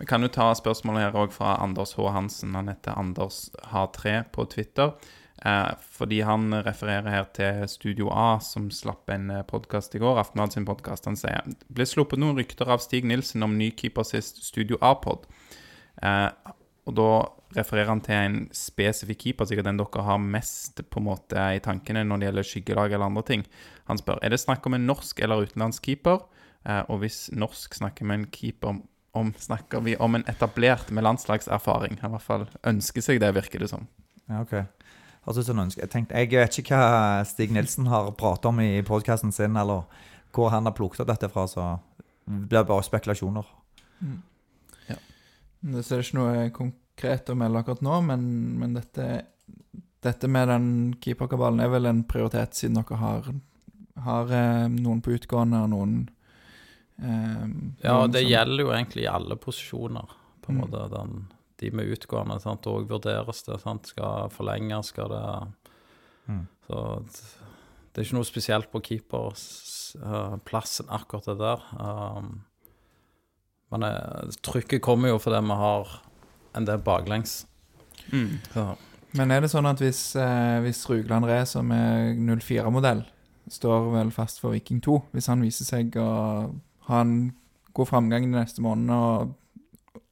Vi 0.01 0.07
kan 0.09 0.25
jo 0.25 0.31
ta 0.33 0.47
spørsmålet 0.57 1.03
her 1.05 1.17
òg 1.21 1.33
fra 1.35 1.59
Anders 1.61 1.93
H. 1.99 2.07
Hansen. 2.09 2.55
Han 2.57 2.71
heter 2.73 2.97
Anders 2.97 3.51
H3 3.69 4.23
på 4.33 4.47
Twitter. 4.49 4.95
Eh, 5.45 5.73
fordi 5.93 6.23
han 6.25 6.55
refererer 6.65 7.09
her 7.13 7.27
til 7.37 7.67
Studio 7.69 8.09
A, 8.09 8.39
som 8.41 8.71
slapp 8.73 9.13
en 9.13 9.29
podkast 9.49 9.95
i 9.95 10.01
går. 10.01 10.23
Aftenblad 10.23 10.57
sin 10.57 10.65
podkast. 10.69 11.05
Han 11.05 11.21
sier 11.21 11.45
ble 11.69 11.85
sluppet 11.85 12.21
noen 12.21 12.41
rykter 12.41 12.73
av 12.73 12.81
Stig 12.81 13.05
Nilsen 13.09 13.45
om 13.45 13.59
ny 13.61 13.69
keepersist 13.77 14.41
Studio 14.47 14.81
A-pod. 14.81 15.29
Eh, 16.01 16.31
og 16.89 16.97
da 16.97 17.11
refererer 17.59 17.93
han 17.93 18.01
til 18.01 18.17
en 18.17 18.39
spesifikk 18.57 19.27
keeper, 19.27 19.49
sikkert 19.51 19.69
den 19.69 19.81
dere 19.83 20.05
har 20.07 20.21
mest 20.23 20.81
på 20.81 21.03
en 21.03 21.11
måte 21.11 21.45
i 21.57 21.61
tankene 21.61 22.07
når 22.07 22.23
det 22.23 22.31
gjelder 22.31 22.49
skyggelag 22.55 22.95
eller 22.95 23.11
andre 23.11 23.27
ting. 23.29 23.45
Han 23.91 24.01
spør 24.01 24.23
er 24.25 24.33
det 24.33 24.41
snakk 24.41 24.65
om 24.65 24.79
en 24.79 24.89
norsk 24.89 25.21
eller 25.21 25.45
utenlandsk 25.45 25.91
keeper. 25.91 26.25
Eh, 26.65 26.83
og 26.89 27.03
hvis 27.05 27.27
norsk 27.37 27.77
snakker 27.77 28.09
vi 28.09 28.17
en 28.17 28.27
keeper 28.33 28.81
om, 29.13 29.33
snakker 29.39 29.81
vi 29.85 29.97
om 29.97 30.15
en 30.15 30.25
etablert 30.31 30.91
med 30.91 31.05
landslagserfaring. 31.05 31.99
Han 32.01 32.13
i 32.13 32.17
hvert 32.17 32.27
fall 32.27 32.47
ønsker 32.67 33.05
seg 33.05 33.21
det, 33.23 33.33
virker 33.35 33.63
det 33.63 33.71
som. 33.73 33.89
Ja, 34.31 34.45
ok. 34.45 34.55
Høres 35.27 35.41
ut 35.41 35.47
som 35.49 35.59
han 35.59 35.67
ønsker. 35.67 35.85
Jeg, 35.85 35.93
tenkte, 35.93 36.17
jeg 36.17 36.31
vet 36.33 36.59
ikke 36.63 36.79
hva 36.79 37.25
Stig 37.29 37.53
Nilsen 37.55 37.91
har 37.91 38.13
pratet 38.19 38.49
om 38.53 38.61
i 38.63 38.81
podkasten 38.87 39.35
sin, 39.35 39.59
eller 39.59 39.85
hvor 40.35 40.53
han 40.55 40.69
har 40.69 40.77
plukket 40.77 41.03
opp 41.03 41.11
dette 41.11 41.31
fra, 41.33 41.47
så 41.51 41.67
det 42.31 42.47
blir 42.53 42.69
bare 42.69 42.87
spekulasjoner. 42.87 43.49
Det 45.61 45.83
er 45.83 46.01
ikke 46.01 46.17
noe 46.17 46.47
konkret 46.57 47.29
å 47.29 47.37
melde 47.37 47.61
akkurat 47.61 47.83
nå, 47.85 47.99
men, 48.07 48.23
men 48.63 48.79
dette, 48.79 49.09
dette 50.01 50.31
med 50.31 50.49
den 50.49 50.71
keeperkabalen 51.03 51.61
er 51.61 51.73
vel 51.75 51.91
en 51.91 52.05
prioritet, 52.09 52.57
siden 52.57 52.79
dere 52.79 53.01
har, 53.03 53.29
har 54.07 54.33
eh, 54.33 54.71
noen 54.73 55.03
på 55.05 55.19
utgående 55.19 55.61
og 55.67 55.73
noen 55.75 55.99
eh, 57.03 57.47
Ja, 57.85 58.07
det 58.07 58.23
som- 58.23 58.31
gjelder 58.31 58.59
jo 58.65 58.71
egentlig 58.73 59.03
i 59.05 59.15
alle 59.15 59.37
posisjoner, 59.37 60.07
på 60.43 60.49
en 60.51 60.57
Mm. 60.57 60.61
måte. 60.71 60.91
Den, 60.91 61.27
de 61.59 61.71
med 61.71 61.87
utgående 61.99 62.41
sant, 62.41 62.67
og 62.67 62.89
vurderes 62.89 63.43
det. 63.45 63.61
Sant? 63.61 63.87
Skal 63.87 64.29
forlenges, 64.31 64.87
skal 64.87 65.09
det 65.09 65.53
Mm. 66.29 66.47
Så 66.69 67.05
det, 67.05 67.21
det 67.93 67.99
er 67.99 68.05
ikke 68.05 68.15
noe 68.15 68.25
spesielt 68.25 68.71
på 68.71 68.81
keeperplassen, 68.83 70.87
akkurat 70.89 71.25
det 71.27 71.39
der. 71.39 71.61
Um, 71.81 72.45
men 73.73 73.83
eh, 73.83 74.31
trykket 74.43 74.81
kommer 74.83 75.09
jo 75.13 75.19
fordi 75.19 75.41
vi 75.47 75.55
har 75.61 75.87
en 76.55 76.65
del 76.65 76.79
baklengs. 76.79 77.47
Så, 78.55 78.77
Men 79.15 79.31
er 79.31 79.41
det 79.41 79.51
sånn 79.51 79.67
at 79.67 79.79
hvis, 79.83 80.15
eh, 80.17 80.61
hvis 80.63 80.87
Rugland 80.89 81.25
Re, 81.27 81.45
som 81.47 81.71
er 81.73 82.15
04-modell, 82.15 83.05
står 83.51 83.91
vel 83.93 84.11
fast 84.15 84.39
for 84.41 84.51
Viking 84.55 84.81
2, 84.81 85.01
hvis 85.13 85.27
han 85.27 85.41
viser 85.43 85.65
seg 85.67 85.91
å 85.99 86.51
ha 86.91 87.01
en 87.05 87.15
god 87.77 87.89
framgang 87.89 88.27
de 88.29 88.35
neste 88.35 88.63
månedene 88.65 88.97
og 88.99 89.37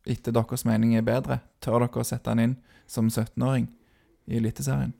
etter 0.08 0.32
deres 0.32 0.64
mening 0.64 0.94
er 0.96 1.04
bedre, 1.04 1.40
tør 1.60 1.82
dere 1.84 2.00
å 2.00 2.06
sette 2.06 2.30
han 2.32 2.40
inn 2.40 2.56
som 2.88 3.10
17-åring 3.12 3.68
i 4.30 4.38
Eliteserien? 4.40 4.94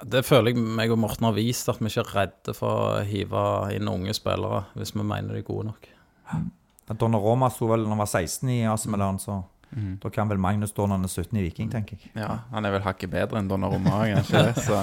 det 0.00 0.22
føler 0.24 0.54
jeg 0.54 0.62
meg 0.64 0.88
og 0.94 0.96
Morten 1.02 1.26
har 1.28 1.34
vist, 1.36 1.68
at 1.68 1.76
vi 1.76 1.90
ikke 1.90 2.00
er 2.06 2.12
redde 2.14 2.54
for 2.56 2.72
å 2.72 3.00
hive 3.04 3.40
inn 3.76 3.88
unge 3.92 4.14
spillere 4.16 4.62
hvis 4.72 4.94
vi 4.96 5.04
mener 5.04 5.36
de 5.36 5.42
er 5.42 5.44
gode 5.44 5.66
nok. 5.68 5.88
Donnaroma 6.96 7.50
sto 7.52 7.68
vel 7.68 7.84
når 7.84 7.92
han 7.92 8.00
var 8.00 8.08
16 8.08 8.48
i 8.54 8.62
AC 8.66 8.86
Milan, 8.90 9.20
så 9.20 9.42
Mm. 9.70 10.00
da 10.02 10.08
kan 10.10 10.26
vel 10.26 10.38
Magnus 10.42 10.72
stå 10.72 10.82
når 10.88 10.96
han 10.96 11.04
er 11.04 11.08
17 11.08 11.36
i 11.38 11.42
Viking, 11.44 11.68
tenker 11.70 11.94
jeg. 11.94 12.10
Ja, 12.18 12.40
han 12.50 12.64
er 12.66 12.72
vel 12.74 12.82
hakket 12.82 13.10
bedre 13.12 13.38
enn 13.38 13.46
Donnarumma, 13.46 14.00
han 14.00 14.24
det? 14.26 14.56
Så. 14.66 14.80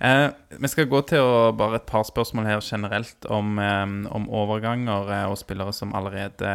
Eh, 0.00 0.28
vi 0.60 0.70
skal 0.72 0.88
gå 0.90 1.00
til 1.10 1.22
å, 1.22 1.52
bare 1.56 1.80
et 1.80 1.88
par 1.88 2.06
spørsmål 2.08 2.48
her 2.48 2.62
generelt 2.64 3.28
om, 3.32 3.58
eh, 3.62 3.86
om 4.16 4.28
overganger 4.28 5.12
eh, 5.12 5.26
og 5.30 5.38
spillere 5.40 5.74
som 5.76 5.94
allerede 5.96 6.52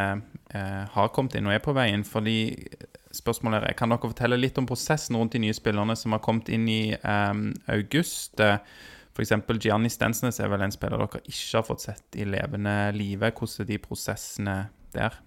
eh, 0.53 0.83
har 0.95 1.11
kommet 1.15 1.35
inn 1.35 1.49
og 1.49 1.55
er 1.55 1.63
på 1.63 1.75
vei 1.77 1.89
inn. 1.93 2.05
Fordi 2.07 2.37
spørsmålet 3.15 3.67
er, 3.67 3.77
Kan 3.77 3.91
dere 3.91 4.11
fortelle 4.13 4.39
litt 4.39 4.57
om 4.61 4.69
prosessen 4.69 5.17
rundt 5.19 5.35
de 5.35 5.43
nye 5.43 5.55
spillerne 5.57 5.97
som 5.99 6.15
har 6.15 6.23
kommet 6.23 6.49
inn 6.53 6.67
i 6.71 6.95
eh, 6.95 7.43
august? 7.73 8.39
Eh, 8.39 8.59
F.eks. 9.11 9.33
Gianni 9.59 9.89
Stensnes 9.91 10.39
er 10.39 10.51
vel 10.51 10.63
en 10.63 10.71
spiller 10.71 11.01
dere 11.01 11.19
ikke 11.27 11.57
har 11.57 11.67
fått 11.67 11.83
sett 11.83 12.15
i 12.15 12.27
levende 12.27 12.93
live. 12.95 13.33
Hvordan 13.35 13.65
er 13.65 13.69
de 13.73 13.81
prosessene 13.83 14.55
der? 14.95 15.17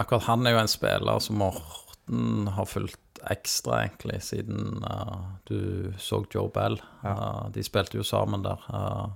Akkurat 0.00 0.28
han 0.28 0.46
er 0.46 0.56
jo 0.56 0.62
en 0.62 0.70
spiller 0.72 1.20
som 1.24 1.40
Morten 1.40 2.50
har 2.56 2.68
fulgt 2.68 3.00
ekstra, 3.30 3.82
egentlig, 3.84 4.20
siden 4.24 4.84
uh, 4.84 5.36
du 5.48 5.92
så 5.98 6.22
Joe 6.32 6.50
Bell. 6.54 6.80
Eh, 7.04 7.46
de 7.54 7.64
spilte 7.66 7.98
jo 7.98 8.06
sammen 8.06 8.44
der. 8.46 8.64
Uh, 8.72 9.10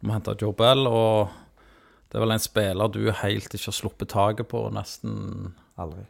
vi 0.00 0.12
henta 0.12 0.36
Joe 0.38 0.54
Bell, 0.56 0.86
og 0.86 1.32
det 2.08 2.18
er 2.18 2.24
vel 2.24 2.36
en 2.36 2.42
spiller 2.42 2.92
du 2.92 3.02
helt 3.22 3.50
ikke 3.52 3.70
har 3.70 3.76
sluppet 3.76 4.12
taket 4.14 4.48
på, 4.50 4.68
nesten 4.74 5.52
Aldri. 5.78 6.06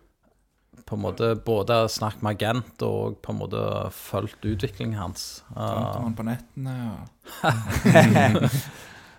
på 0.86 0.96
en 0.96 1.02
måte 1.02 1.34
både 1.44 1.82
snakket 1.92 2.22
med 2.24 2.36
agent 2.36 2.84
og 2.86 3.18
på 3.24 3.32
en 3.32 3.40
måte 3.40 3.64
fulgt 3.92 4.44
utviklingen 4.44 4.98
hans. 5.00 5.42
Uh, 5.56 5.98
han 5.98 6.16
på 6.16 6.28
nettene 6.28 6.76
og 6.92 8.60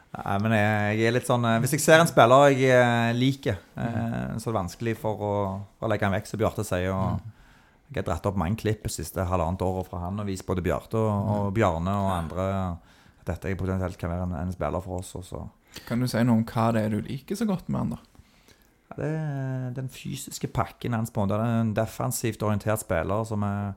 Nei, 0.10 0.38
men 0.42 0.56
jeg, 0.56 0.94
jeg 0.98 1.06
er 1.06 1.14
litt 1.14 1.28
sånn 1.30 1.44
eh, 1.46 1.60
Hvis 1.62 1.76
jeg 1.76 1.84
ser 1.84 2.02
en 2.02 2.10
spiller 2.10 2.56
jeg 2.56 2.72
eh, 2.74 3.12
liker, 3.14 3.60
mm. 3.78 4.40
så 4.42 4.50
er 4.50 4.54
det 4.54 4.58
vanskelig 4.58 4.96
for 4.98 5.22
å, 5.22 5.34
for 5.78 5.86
å 5.86 5.92
legge 5.92 6.08
han 6.08 6.16
vekk, 6.16 6.30
som 6.30 6.42
Bjarte 6.42 6.66
sier. 6.66 6.90
Og 6.96 7.20
jeg 7.90 8.04
har 8.04 8.06
dratt 8.06 8.26
opp 8.30 8.38
mange 8.38 8.60
klipp 8.62 8.84
det 8.86 8.92
siste 8.94 9.24
halvannet 9.26 9.62
året 9.66 9.88
fra 9.90 10.04
han 10.04 10.20
og 10.22 10.28
vist 10.30 10.46
både 10.46 10.62
Bjarte 10.62 11.00
og, 11.02 11.30
og 11.34 11.54
Bjarne 11.56 11.90
og 11.90 12.12
andre 12.14 12.46
at 13.20 13.32
dette 13.32 13.56
potensielt 13.58 13.98
kan 13.98 14.12
være 14.14 14.28
en, 14.28 14.36
en 14.44 14.52
spiller 14.54 14.82
for 14.86 15.02
oss. 15.02 15.16
Også. 15.18 15.42
Kan 15.88 16.00
du 16.02 16.08
si 16.10 16.22
noe 16.26 16.38
om 16.40 16.46
hva 16.50 16.68
det 16.76 16.84
er 16.86 16.94
du 16.94 17.02
liker 17.06 17.38
så 17.38 17.48
godt 17.50 17.68
med 17.70 17.80
han, 17.80 17.96
da? 17.96 18.00
Ja, 18.90 18.96
Det 19.00 19.10
er 19.10 19.74
den 19.78 19.90
fysiske 19.94 20.48
pakken 20.54 20.94
hans. 20.98 21.12
på. 21.14 21.26
Det 21.30 21.38
er 21.38 21.62
en 21.64 21.74
defensivt 21.78 22.42
orientert 22.46 22.82
spiller 22.82 23.26
som 23.26 23.44
er 23.46 23.74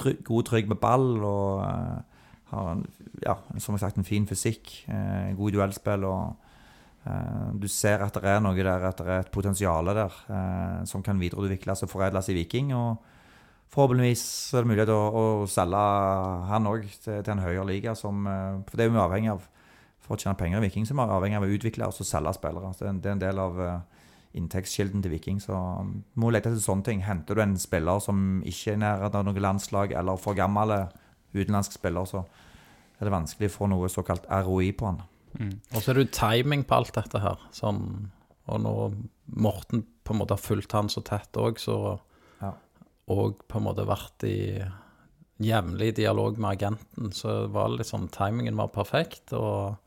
trygg, 0.00 0.24
god 0.24 0.48
trygg 0.48 0.68
med 0.72 0.80
ball 0.80 1.06
og 1.24 1.62
eh, 1.66 2.26
har 2.52 2.72
en, 2.72 2.82
ja, 3.24 3.36
som 3.58 3.76
jeg 3.76 3.84
sagt, 3.84 4.00
en 4.00 4.08
fin 4.08 4.26
fysikk. 4.28 4.84
eh, 4.88 5.32
god 5.36 5.52
duellspill. 5.52 6.04
og 6.04 6.36
eh, 7.06 7.48
Du 7.60 7.68
ser 7.68 8.04
at 8.04 8.14
det 8.16 8.24
er 8.24 8.40
noe 8.40 8.56
der, 8.56 8.88
at 8.88 8.98
det 8.98 9.08
er 9.08 9.24
et 9.26 9.32
potensial 9.32 9.92
der 9.92 10.84
som 10.88 11.02
kan 11.02 11.20
videreutvikles 11.20 11.84
og 11.84 11.92
foredles 11.92 12.28
i 12.28 12.34
Viking. 12.40 12.74
og 12.74 12.96
Forhåpentligvis 13.72 14.24
er 14.52 14.64
det 14.64 14.68
mulighet 14.68 14.92
å, 14.92 15.00
å 15.16 15.24
selge 15.48 15.80
han 16.50 16.68
òg 16.68 16.84
til, 16.92 17.22
til 17.24 17.32
en 17.32 17.40
høyere 17.40 17.64
liga. 17.70 17.94
Som, 17.96 18.26
eh, 18.28 18.60
for 18.68 18.76
det 18.76 18.84
er 18.84 18.92
vi 18.92 19.00
avhengig 19.00 19.32
av. 19.32 19.48
For 20.02 20.16
å 20.16 20.20
tjene 20.20 20.36
penger 20.36 20.58
i 20.58 20.66
Viking 20.66 20.84
så 20.84 20.92
er 20.92 20.98
vi 20.98 21.16
avhengig 21.16 21.38
av 21.38 21.46
å 21.46 21.54
utvikle 21.56 21.88
og 21.88 21.96
selge 21.96 22.34
spillere. 22.36 22.72
Så 22.74 22.84
det, 22.84 22.88
er 22.90 22.92
en, 22.92 23.00
det 23.00 23.10
er 23.10 23.16
en 23.16 23.22
del 23.22 23.40
av 23.40 23.62
eh, 23.64 24.02
inntektskilden 24.36 25.04
til 25.04 25.14
Viking. 25.14 25.40
Så 25.40 25.56
um, 25.56 25.94
må 26.20 26.32
lete 26.34 26.52
etter 26.52 26.60
sånne 26.60 26.84
ting. 26.90 27.00
Henter 27.06 27.38
du 27.38 27.44
en 27.46 27.56
spiller 27.60 28.02
som 28.04 28.42
ikke 28.48 28.74
er 28.74 28.82
nær 28.82 29.06
av 29.08 29.16
noe 29.24 29.46
landslag, 29.46 29.96
eller 29.96 30.20
for 30.20 30.36
gamle 30.36 30.82
utenlandske 31.32 31.78
spiller, 31.78 32.04
så 32.08 32.26
er 32.98 33.08
det 33.08 33.14
vanskelig 33.14 33.48
å 33.48 33.56
få 33.56 33.72
noe 33.72 33.88
såkalt 33.88 34.28
ROI 34.28 34.72
på 34.76 34.90
han. 34.90 35.02
Mm. 35.32 35.54
og 35.72 35.80
så 35.80 35.88
er 35.88 35.96
det 35.96 36.02
jo 36.02 36.08
timing 36.12 36.62
på 36.68 36.76
alt 36.76 36.92
dette 36.92 37.22
her. 37.22 37.40
Sånn, 37.56 38.10
og 38.52 38.58
når 38.60 38.98
Morten 39.32 39.86
på 40.04 40.12
en 40.12 40.18
måte 40.20 40.36
har 40.36 40.42
fulgt 40.44 40.74
han 40.76 40.92
så 40.92 41.00
tett 41.06 41.40
òg, 41.40 41.56
så. 41.62 41.96
Og 43.12 43.42
på 43.48 43.60
en 43.60 43.66
måte 43.66 43.88
vært 43.88 44.24
i 44.28 44.62
jevnlig 45.42 45.96
dialog 45.98 46.38
med 46.38 46.56
agenten, 46.56 47.12
så 47.14 47.46
var 47.52 47.74
sånn 47.86 48.08
Timingen 48.14 48.58
var 48.58 48.70
perfekt, 48.74 49.32
og 49.34 49.78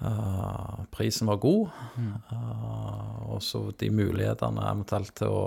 uh, 0.00 0.82
prisen 0.94 1.28
var 1.30 1.40
god. 1.42 1.68
Eh, 1.98 3.16
og 3.28 3.42
så 3.44 3.66
de 3.78 3.90
mulighetene 3.92 4.64
eventuelt 4.70 5.14
til 5.18 5.32
å 5.32 5.44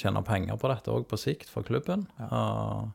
tjene 0.00 0.24
penger 0.26 0.58
på 0.58 0.70
dette 0.72 0.90
òg 0.90 1.06
på 1.10 1.18
sikt 1.20 1.52
for 1.52 1.66
klubben. 1.66 2.08
Uh, 2.18 2.90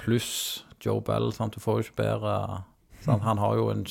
Pluss 0.00 0.64
Joe 0.80 1.02
Bell. 1.04 1.32
Sant? 1.34 1.56
Du 1.56 1.60
får 1.60 1.80
jo 1.80 1.88
ikke 1.88 2.02
bedre 2.04 2.36
sant? 3.04 3.24
Han 3.26 3.40
har 3.42 3.58
jo 3.58 3.68
en 3.72 3.84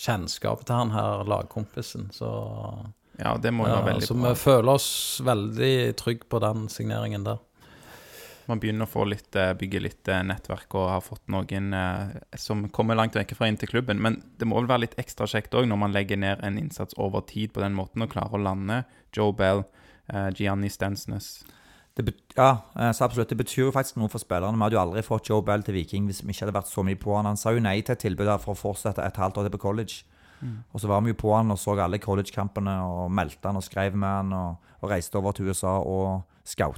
kjennskap 0.00 0.64
til 0.64 0.76
han 0.76 0.94
her 0.94 1.28
lagkompisen, 1.28 2.10
så 2.14 2.30
Ja, 3.20 3.34
det 3.36 3.52
må 3.52 3.66
jo 3.68 3.74
være 3.74 3.88
veldig 3.90 4.06
Så 4.06 4.14
bra. 4.16 4.30
vi 4.30 4.40
føler 4.40 4.72
oss 4.72 5.20
veldig 5.24 5.96
trygge 6.00 6.28
på 6.30 6.40
den 6.40 6.68
signeringen 6.72 7.26
der. 7.26 7.38
Man 8.50 8.60
begynner 8.62 8.88
å 8.88 8.90
få 8.90 9.04
litt, 9.06 9.30
eh, 9.38 9.52
bygge 9.54 9.82
litt 9.84 10.08
eh, 10.10 10.22
nettverk 10.26 10.74
og 10.74 10.88
har 10.90 11.04
fått 11.04 11.28
noen 11.30 11.74
eh, 11.76 12.16
som 12.34 12.64
kommer 12.74 12.98
langt 12.98 13.14
vekk 13.14 13.36
fra 13.38 13.46
inn 13.50 13.58
til 13.60 13.70
klubben. 13.70 14.00
Men 14.02 14.18
det 14.40 14.48
må 14.48 14.58
vel 14.58 14.70
være 14.70 14.84
litt 14.86 14.98
ekstra 14.98 15.28
kjekt 15.30 15.54
òg 15.54 15.68
når 15.70 15.80
man 15.84 15.94
legger 15.94 16.18
ned 16.18 16.42
en 16.42 16.58
innsats 16.58 16.96
over 16.98 17.22
tid 17.30 17.54
på 17.54 17.62
den 17.62 17.76
måten 17.78 18.02
og 18.02 18.10
klarer 18.10 18.34
å 18.34 18.42
lande 18.42 18.82
Joe 19.14 19.34
Bell, 19.36 19.64
Gianni 20.34 20.66
Stensnes. 20.72 21.44
Det 21.94 22.02
ja, 22.34 22.64
så 22.74 23.04
absolutt. 23.04 23.30
Det 23.30 23.38
betyr 23.38 23.68
jo 23.68 23.74
faktisk 23.74 23.98
noe 24.00 24.10
for 24.10 24.22
spillerne. 24.22 24.58
Vi 24.58 24.64
hadde 24.64 24.78
jo 24.78 24.80
aldri 24.82 25.02
fått 25.06 25.28
Joe 25.30 25.44
Bell 25.46 25.62
til 25.62 25.76
Viking 25.76 26.08
hvis 26.08 26.22
vi 26.24 26.32
ikke 26.32 26.46
hadde 26.46 26.56
vært 26.56 26.70
så 26.70 26.82
mye 26.86 26.98
på 26.98 27.14
han. 27.14 27.28
Han 27.30 27.38
sa 27.38 27.52
jo 27.54 27.62
nei 27.62 27.76
til 27.82 27.94
et 27.94 28.02
tilbud 28.02 28.26
der 28.26 28.42
for 28.42 28.56
å 28.56 28.58
fortsette 28.58 29.04
et 29.04 29.20
halvt 29.20 29.38
år 29.38 29.46
til 29.46 29.54
på 29.54 29.62
college. 29.62 30.00
Og 30.72 30.80
så 30.80 30.88
var 30.88 31.02
vi 31.04 31.12
jo 31.12 31.18
på 31.20 31.34
han 31.34 31.52
og 31.52 31.58
så 31.60 31.76
alle 31.76 32.00
college-kampene 32.00 32.74
og 32.88 33.10
meldte 33.12 33.50
han 33.50 33.60
og 33.60 33.66
skrev 33.66 33.94
med 33.98 34.08
han 34.08 34.34
og, 34.34 34.70
og 34.80 34.90
reiste 34.90 35.20
over 35.20 35.36
til 35.36 35.50
USA 35.50 35.76
og 35.78 36.22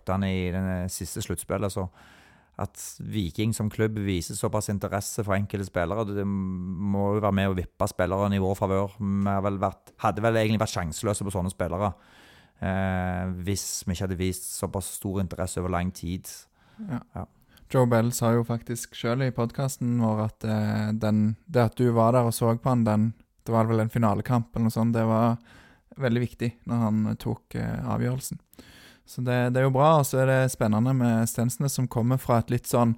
han 0.09 0.25
i 0.25 0.51
det 0.55 0.91
siste 0.93 1.23
sluttspillet. 1.25 1.73
Så 1.73 1.89
at 2.63 2.79
Viking 3.01 3.55
som 3.57 3.71
klubb 3.73 3.97
viser 4.05 4.37
såpass 4.37 4.69
interesse 4.69 5.25
for 5.25 5.35
enkelte 5.35 5.67
spillere, 5.67 6.05
det 6.05 6.25
må 6.27 7.15
jo 7.17 7.23
være 7.25 7.37
med 7.39 7.51
å 7.51 7.57
vippe 7.57 7.89
spillere 7.89 8.29
i 8.37 8.43
vår 8.43 8.59
favør. 8.59 8.97
Vi 8.99 9.29
har 9.29 9.45
vel 9.45 9.61
vært, 9.63 9.95
hadde 10.05 10.25
vel 10.25 10.37
egentlig 10.37 10.61
vært 10.61 10.77
sjanseløse 10.77 11.27
på 11.27 11.33
sånne 11.35 11.53
spillere. 11.53 11.93
Eh, 12.63 13.31
hvis 13.47 13.83
vi 13.87 13.95
ikke 13.95 14.07
hadde 14.07 14.21
vist 14.21 14.51
såpass 14.55 14.93
stor 15.01 15.23
interesse 15.25 15.59
over 15.63 15.73
lang 15.73 15.91
tid. 15.97 16.29
Joe 17.73 17.89
Bell 17.89 18.13
sa 18.13 18.35
jo 18.37 18.45
faktisk 18.45 18.95
sjøl 18.95 19.25
i 19.25 19.33
podkasten 19.35 19.97
vår 20.03 20.21
at 20.27 20.45
eh, 20.45 20.93
den, 20.93 21.25
det 21.49 21.71
at 21.71 21.81
du 21.81 21.89
var 21.97 22.13
der 22.13 22.29
og 22.29 22.37
så 22.37 22.53
på 22.61 22.69
han, 22.69 22.85
den, 22.85 23.11
det 23.43 23.55
var 23.55 23.67
vel 23.71 23.81
en 23.83 23.91
finalekamp 23.91 24.53
eller 24.53 24.69
noe 24.69 24.75
sånt, 24.75 24.95
det 24.95 25.07
var 25.09 25.41
veldig 26.03 26.23
viktig 26.23 26.51
når 26.69 26.85
han 26.85 27.01
tok 27.21 27.57
eh, 27.59 27.81
avgjørelsen. 27.97 28.43
Så 29.13 29.21
det, 29.21 29.39
det 29.53 29.61
er 29.61 29.67
jo 29.67 29.75
bra, 29.75 29.99
og 30.01 30.07
så 30.09 30.23
er 30.23 30.31
det 30.31 30.53
spennende 30.55 30.95
med 30.97 31.29
Stensnes 31.29 31.75
som 31.77 31.89
kommer 31.91 32.21
fra 32.21 32.39
et 32.41 32.53
litt 32.53 32.71
sånn 32.71 32.95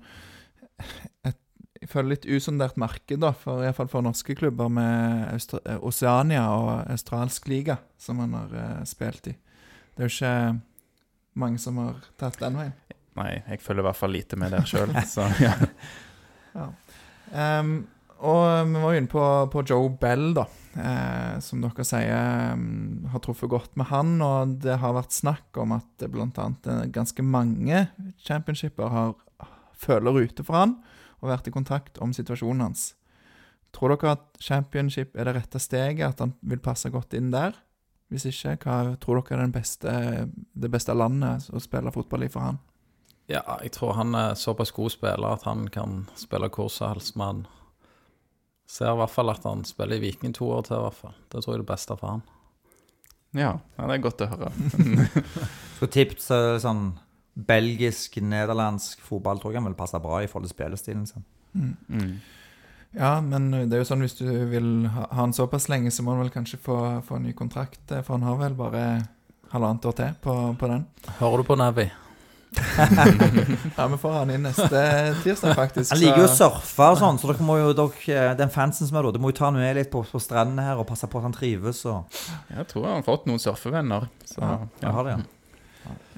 et, 1.27 1.39
Jeg 1.81 1.91
føler 1.91 2.15
litt 2.15 2.29
usondert 2.31 2.79
marked, 2.81 3.19
da, 3.21 3.33
for, 3.37 3.65
iallfall 3.67 3.91
for 3.91 4.07
norske 4.07 4.37
klubber 4.39 4.71
med 4.73 5.27
Austra 5.33 5.59
eh, 5.67 5.81
Oceania 5.83 6.45
og 6.55 6.71
australsk 6.95 7.51
liga, 7.51 7.77
som 7.99 8.23
han 8.23 8.37
har 8.39 8.55
uh, 8.55 8.85
spilt 8.89 9.27
i. 9.29 9.35
Det 9.93 10.05
er 10.05 10.09
jo 10.09 10.15
ikke 10.15 10.37
mange 11.43 11.61
som 11.61 11.83
har 11.83 11.99
tatt 12.21 12.39
den 12.41 12.57
veien. 12.63 12.73
Nei, 13.19 13.31
jeg 13.43 13.61
følger 13.63 13.85
i 13.85 13.89
hvert 13.89 13.99
fall 13.99 14.15
lite 14.15 14.39
med 14.41 14.55
der 14.55 14.71
sjøl, 14.71 14.95
så 15.15 15.27
ja. 16.55 16.69
Ehm, 17.35 17.77
og 18.25 18.71
vi 18.71 18.87
var 18.87 18.97
inne 18.97 19.11
på, 19.11 19.27
på 19.53 19.67
Joe 19.67 19.91
Bell, 20.01 20.31
da. 20.39 20.47
Eh, 20.75 21.37
som 21.39 21.61
dere 21.63 21.85
sier 21.87 22.57
mm, 22.59 23.11
har 23.13 23.23
truffet 23.23 23.51
godt 23.51 23.77
med 23.79 23.89
han. 23.93 24.17
Og 24.25 24.57
det 24.65 24.81
har 24.83 24.97
vært 24.97 25.15
snakk 25.15 25.61
om 25.63 25.77
at 25.77 26.07
bl.a. 26.11 26.27
eh, 26.27 26.83
ganske 26.95 27.23
mange 27.23 27.87
championshipper 28.27 28.91
har 28.91 29.15
føler 29.85 30.25
ute 30.25 30.45
for 30.47 30.57
han 30.57 30.77
og 31.21 31.31
vært 31.31 31.49
i 31.49 31.55
kontakt 31.55 31.99
om 32.05 32.13
situasjonen 32.15 32.67
hans. 32.67 32.93
Tror 33.75 33.95
dere 33.95 34.15
at 34.15 34.43
championship 34.43 35.17
er 35.19 35.29
det 35.29 35.39
rette 35.39 35.61
steget, 35.63 36.05
at 36.07 36.21
han 36.23 36.35
vil 36.47 36.63
passe 36.63 36.91
godt 36.95 37.17
inn 37.17 37.33
der? 37.35 37.57
Hvis 38.13 38.27
ikke, 38.29 38.59
hva 38.63 38.95
tror 39.03 39.23
dere 39.23 39.47
er 39.47 39.55
beste, 39.55 39.95
det 40.53 40.71
beste 40.71 40.95
landet 40.95 41.49
å 41.51 41.63
spille 41.63 41.93
fotball 41.95 42.27
i 42.27 42.31
for 42.31 42.51
han? 42.51 42.61
Ja, 43.31 43.41
jeg 43.65 43.73
tror 43.75 43.97
han 43.97 44.13
er 44.15 44.37
såpass 44.37 44.71
god 44.77 44.93
spiller 44.93 45.33
at 45.33 45.47
han 45.49 45.67
kan 45.73 46.05
spille 46.19 46.51
hvor 46.53 46.69
som 46.69 46.93
helst, 46.93 47.17
men 47.17 47.47
ser 48.67 48.93
i 48.93 48.99
hvert 48.99 49.13
fall 49.13 49.31
at 49.31 49.45
han 49.45 49.65
spiller 49.69 49.97
i 49.99 50.05
Viking 50.07 50.33
to 50.35 50.49
år 50.51 50.63
til, 50.67 50.77
i 50.79 50.85
hvert 50.87 51.01
fall. 51.01 51.15
Det 51.31 51.43
tror 51.45 51.53
jeg 51.55 51.59
er 51.61 51.65
det 51.65 51.71
beste 51.73 51.97
for 52.01 52.15
han. 52.15 52.23
ja. 53.35 53.53
Ja, 53.79 53.87
det 53.89 53.97
er 53.99 54.05
godt 54.05 54.23
å 54.25 54.31
høre. 54.31 54.53
Så 55.79 55.89
tippet 55.91 56.23
så 56.23 56.39
det 56.55 56.63
sånn 56.63 56.85
belgisk, 57.35 58.17
nederlandsk 58.23 59.01
fotball 59.03 59.41
tror 59.43 59.53
jeg 59.53 59.61
han 59.61 59.67
vil 59.67 59.75
passe 59.79 59.99
bra 60.01 60.21
i 60.23 60.29
forhold 60.31 60.47
til 60.47 60.55
spillestilen 60.55 61.07
sin. 61.11 61.25
Mm. 61.55 62.21
Ja, 62.95 63.17
men 63.21 63.49
det 63.51 63.75
er 63.75 63.83
jo 63.83 63.89
sånn 63.89 64.05
hvis 64.07 64.15
du 64.21 64.25
vil 64.53 64.87
ha 64.87 65.09
ha 65.11 65.19
han 65.25 65.35
såpass 65.35 65.67
lenge, 65.69 65.91
så 65.91 66.05
må 66.07 66.15
han 66.15 66.23
vel 66.23 66.31
kanskje 66.35 66.61
få, 66.63 66.77
få 67.03 67.19
en 67.19 67.27
ny 67.27 67.33
kontrakt. 67.35 67.83
eh, 67.91 68.03
For 68.07 68.15
han 68.15 68.23
har 68.23 68.39
vel 68.39 68.55
bare 68.55 68.85
halvannet 69.51 69.85
år 69.91 69.97
til 69.99 70.15
på, 70.23 70.37
på 70.59 70.71
den. 70.71 70.87
Hører 71.19 71.43
du 71.43 71.49
på 71.51 71.57
Navi? 71.59 71.89
Ja, 73.77 73.87
vi 73.91 73.99
får 73.99 74.13
han 74.13 74.31
inn 74.35 74.45
neste 74.47 74.81
tirsdag, 75.25 75.55
faktisk. 75.59 75.93
Han 75.93 76.01
liker 76.03 76.23
jo 76.23 76.29
å 76.29 76.35
surfe 76.35 76.89
og 76.93 77.01
sånn, 77.01 77.19
så 77.21 77.31
dere 77.31 77.47
må 77.47 77.59
jo, 77.61 77.73
dere, 77.77 78.35
den 78.39 78.53
fansen 78.55 78.89
som 78.89 78.99
er 79.01 79.11
du 79.15 79.21
må 79.23 79.33
jo 79.33 79.39
ta 79.41 79.49
han 79.49 79.59
med 79.59 79.77
litt 79.79 79.91
på, 79.93 80.05
på 80.07 80.23
strendene 80.23 80.67
her 80.67 80.81
og 80.81 80.89
passe 80.89 81.09
på 81.11 81.21
at 81.21 81.29
han 81.29 81.37
trives. 81.37 81.85
Og, 81.91 82.21
Jeg 82.53 82.69
tror 82.71 82.89
han 82.89 83.01
har 83.01 83.07
fått 83.07 83.29
noen 83.31 83.43
surfevenner. 83.43 84.09
Så, 84.29 84.41
Ja, 84.43 84.59
ja. 84.83 84.95
har 84.99 85.09
det, 85.11 85.19
ja. 85.19 85.31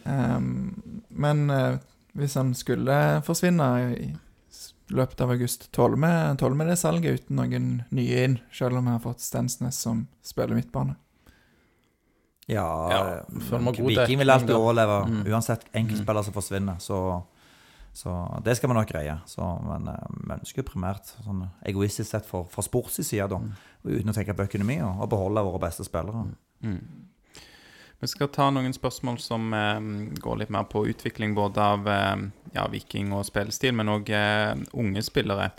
Um, 0.07 1.03
men 1.11 1.49
uh, 1.51 1.80
hvis 2.14 2.37
han 2.39 2.53
skulle 2.55 3.22
forsvinne 3.26 3.66
i 3.97 4.12
løpet 4.95 5.20
av 5.24 5.32
august, 5.34 5.66
tåler 5.74 5.99
vi 5.99 6.68
det 6.68 6.76
salget 6.78 7.20
uten 7.20 7.41
noen 7.41 7.66
nye 7.91 8.22
inn, 8.28 8.39
selv 8.55 8.78
om 8.78 8.87
vi 8.87 8.95
har 8.95 9.03
fått 9.03 9.24
Stensnes 9.24 9.80
som 9.82 10.07
spiller 10.24 10.55
midtbane? 10.59 10.95
Ja, 12.47 12.66
Ja, 12.90 13.22
god 13.51 13.78
Viking 13.88 14.18
vil 14.18 14.30
alltid 14.30 14.55
overleve, 14.55 15.01
Mm. 15.09 15.24
uansett 15.32 15.64
enkeltspiller 15.74 16.22
som 16.22 16.32
forsvinner. 16.34 16.76
Så, 16.78 17.22
så 17.92 18.40
det 18.44 18.57
skal 18.57 18.70
vi 18.70 18.74
nok 18.74 18.88
greie. 18.88 19.16
Så, 19.26 19.42
men 19.66 19.88
eh, 19.88 20.07
vi 20.26 20.32
ønsker 20.36 20.62
jo 20.62 20.68
primært, 20.70 21.11
sånn 21.24 21.49
egoistisk 21.66 22.11
sett, 22.11 22.26
for, 22.26 22.44
fra 22.51 22.62
sports 22.62 23.01
side, 23.03 23.28
da, 23.28 23.36
Mm. 23.38 23.53
uten 23.84 24.11
å 24.11 24.14
tenke 24.14 24.34
på 24.34 24.47
økonomi, 24.47 24.80
og, 24.82 25.03
og 25.03 25.11
beholde 25.11 25.42
våre 25.44 25.59
beste 25.66 25.84
spillere. 25.84 26.26
Mm. 26.62 26.80
Vi 28.01 28.07
skal 28.12 28.28
ta 28.28 28.51
noen 28.53 28.74
spørsmål 28.76 29.18
som 29.18 29.53
eh, 29.55 29.80
går 30.20 30.36
litt 30.38 30.51
mer 30.51 30.64
på 30.68 30.84
utvikling 30.86 31.34
både 31.34 31.59
av 31.59 31.86
eh, 31.88 32.16
ja, 32.55 32.66
Viking 32.68 33.12
og 33.16 33.24
spillestil, 33.26 33.72
men 33.74 33.88
òg 33.88 34.11
eh, 34.11 34.55
unge 34.76 35.03
spillere. 35.03 35.51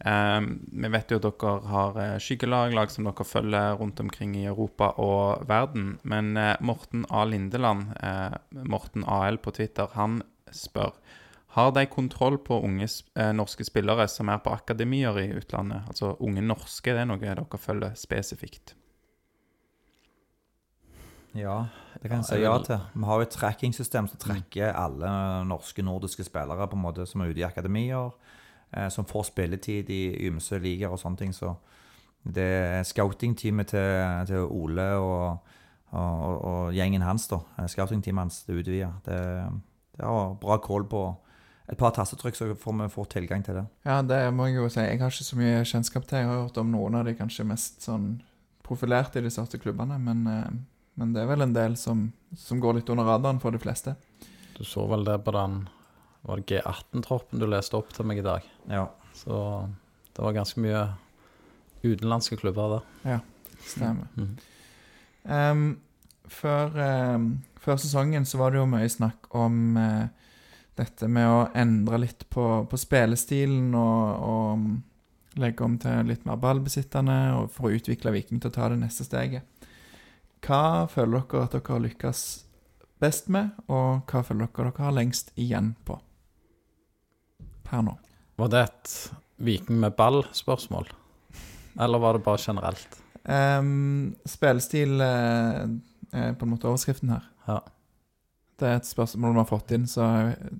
Eh, 0.00 0.40
vi 0.84 0.90
vet 0.94 1.12
jo 1.12 1.20
at 1.20 1.28
dere 1.28 1.54
har 1.70 2.00
eh, 2.00 2.16
skyggelag, 2.22 2.74
lag 2.76 2.92
som 2.92 3.08
dere 3.08 3.26
følger 3.26 3.78
rundt 3.80 4.00
omkring 4.00 4.36
i 4.38 4.46
Europa 4.48 4.94
og 5.02 5.46
verden. 5.48 5.98
Men 6.02 6.36
eh, 6.36 6.56
Morten 6.60 7.06
A. 7.10 7.24
Lindeland, 7.28 7.94
eh, 8.00 8.36
Morten 8.64 9.04
AL 9.06 9.38
på 9.38 9.54
Twitter, 9.56 9.90
han 9.94 10.22
spør 10.50 10.94
har 11.50 11.72
de 11.74 11.82
kontroll 11.86 12.38
på 12.38 12.60
unge 12.62 12.86
eh, 13.18 13.32
norske 13.34 13.64
spillere 13.66 14.06
som 14.08 14.28
er 14.30 14.38
på 14.38 14.52
akademier 14.54 15.16
i 15.18 15.30
utlandet? 15.34 15.82
Altså 15.90 16.12
unge 16.22 16.44
norske, 16.46 16.92
det 16.94 17.02
er 17.02 17.08
noe 17.10 17.18
dere 17.18 17.58
følger 17.58 17.96
spesifikt? 17.98 18.76
Ja, 21.34 21.64
det 21.98 22.06
kan 22.06 22.22
jeg 22.22 22.28
si 22.28 22.38
ja 22.42 22.54
til. 22.62 22.78
Vi 22.94 23.06
har 23.06 23.18
jo 23.18 23.26
et 23.26 23.34
tracking-system 23.34 24.06
som 24.10 24.22
trekker 24.22 24.70
alle 24.70 25.10
norske, 25.46 25.82
nordiske 25.82 26.26
spillere 26.26 26.70
på 26.70 26.78
en 26.78 26.84
måte 26.86 27.06
som 27.06 27.22
er 27.22 27.34
ute 27.34 27.42
i 27.42 27.46
akademier, 27.46 28.14
som 28.92 29.04
får 29.08 29.30
spilletid 29.32 29.90
i 29.90 30.02
ymse 30.28 30.58
ligaer 30.62 30.94
og 30.94 31.00
sånne 31.02 31.18
ting. 31.18 31.32
Så 31.34 31.54
det 32.22 32.44
er 32.44 32.84
scouting-teamet 32.84 33.72
til, 33.72 34.26
til 34.28 34.44
Ole 34.44 34.86
og, 35.00 35.48
og, 35.90 36.14
og, 36.28 36.36
og 36.44 36.76
gjengen 36.76 37.02
hans, 37.02 37.26
da. 37.30 37.40
eh, 37.58 37.68
Scouting-teamet 37.70 38.26
hans, 38.26 38.42
det 38.44 38.58
utvider. 38.60 38.92
Det, 39.06 39.18
det 39.96 40.06
har 40.06 40.34
bra 40.40 40.58
kål 40.60 40.86
på 40.90 41.04
et 41.70 41.78
par 41.78 41.94
tastetrykk, 41.94 42.36
så 42.36 42.50
får 42.58 42.76
vi 42.80 42.88
får 42.92 43.08
tilgang 43.14 43.44
til 43.46 43.60
det. 43.60 43.64
Ja, 43.86 44.00
det 44.02 44.18
må 44.34 44.48
jeg 44.50 44.58
jo 44.58 44.68
si. 44.68 44.82
Jeg 44.82 45.00
har 45.00 45.12
ikke 45.12 45.28
så 45.28 45.38
mye 45.38 45.64
kjennskap 45.64 46.08
til. 46.08 46.18
Jeg 46.18 46.28
har 46.28 46.42
hørt 46.42 46.58
om 46.60 46.72
noen 46.74 46.98
av 46.98 47.06
de 47.06 47.14
kanskje 47.14 47.46
mest 47.46 47.86
sånn 47.86 48.08
profilerte 48.66 49.18
i 49.18 49.24
de 49.24 49.30
største 49.32 49.58
klubbene, 49.62 49.98
men, 50.02 50.24
eh, 50.26 50.50
men 51.00 51.14
det 51.14 51.22
er 51.22 51.30
vel 51.30 51.46
en 51.46 51.56
del 51.56 51.76
som, 51.78 52.08
som 52.36 52.60
går 52.60 52.80
litt 52.80 52.90
under 52.92 53.08
radaren 53.08 53.40
for 53.42 53.54
de 53.54 53.62
fleste. 53.62 53.96
Du 54.58 54.64
så 54.66 54.84
vel 54.90 55.06
det 55.06 55.22
på 55.24 55.32
den 55.32 55.62
Var 56.22 56.40
det 56.40 56.48
G18-troppen 56.50 57.40
du 57.40 57.46
leste 57.48 57.78
opp 57.78 57.92
til 57.96 58.08
meg 58.08 58.20
i 58.20 58.26
dag? 58.26 58.46
Ja. 58.68 58.86
Så 59.16 59.36
det 60.16 60.24
var 60.24 60.36
ganske 60.36 60.60
mye 60.60 60.82
utenlandske 61.82 62.36
klubber 62.40 62.80
der. 63.04 63.22
Stemmer. 63.64 64.08
Mm. 64.16 64.36
Um, 65.24 65.64
før, 66.28 66.76
um, 67.14 67.30
før 67.60 67.80
sesongen 67.80 68.26
så 68.28 68.40
var 68.40 68.52
det 68.52 68.60
jo 68.60 68.68
mye 68.70 68.88
snakk 68.88 69.30
om 69.36 69.78
uh, 69.80 70.08
dette 70.80 71.08
med 71.08 71.28
å 71.28 71.48
endre 71.56 72.02
litt 72.04 72.26
på, 72.32 72.46
på 72.68 72.80
spillestilen 72.80 73.72
og, 73.76 74.04
og 74.24 74.60
mm, 74.60 74.76
legge 75.40 75.64
om 75.64 75.76
til 75.80 76.08
litt 76.08 76.24
mer 76.28 76.40
ballbesittende 76.40 77.18
og 77.36 77.50
for 77.54 77.68
å 77.68 77.74
utvikle 77.76 78.14
Viking 78.14 78.40
til 78.40 78.52
å 78.52 78.56
ta 78.56 78.70
det 78.72 78.80
neste 78.80 79.06
steget. 79.06 79.44
Hva 80.44 80.86
føler 80.88 81.26
dere 81.28 81.48
at 81.48 81.56
dere 81.56 81.74
har 81.74 81.84
lykkes 81.84 82.22
best 83.00 83.28
med, 83.32 83.52
og 83.68 84.08
hva 84.08 84.22
føler 84.24 84.48
dere 84.48 84.70
dere 84.70 84.86
har 84.86 84.96
lengst 84.96 85.34
igjen 85.36 85.74
på 85.88 85.98
per 87.70 87.84
nå? 87.86 87.96
Var 88.40 88.50
det 88.52 88.64
et 88.68 88.94
Viking 89.40 89.78
med 89.80 89.94
ball-spørsmål? 89.96 90.88
Eller 91.80 92.02
var 92.02 92.16
det 92.16 92.24
bare 92.24 92.42
generelt? 92.42 92.98
Um, 93.24 94.16
spillestil 94.28 94.96
uh, 95.00 95.68
er 96.12 96.34
på 96.34 96.46
en 96.46 96.52
måte 96.54 96.68
overskriften 96.68 97.12
her. 97.14 97.28
Ja. 97.46 97.60
Det 98.60 98.68
er 98.68 98.80
et 98.80 98.88
spørsmål 98.88 99.36
vi 99.36 99.40
har 99.40 99.48
fått 99.48 99.72
inn, 99.76 99.86
så 99.88 100.06
eh, 100.32 100.50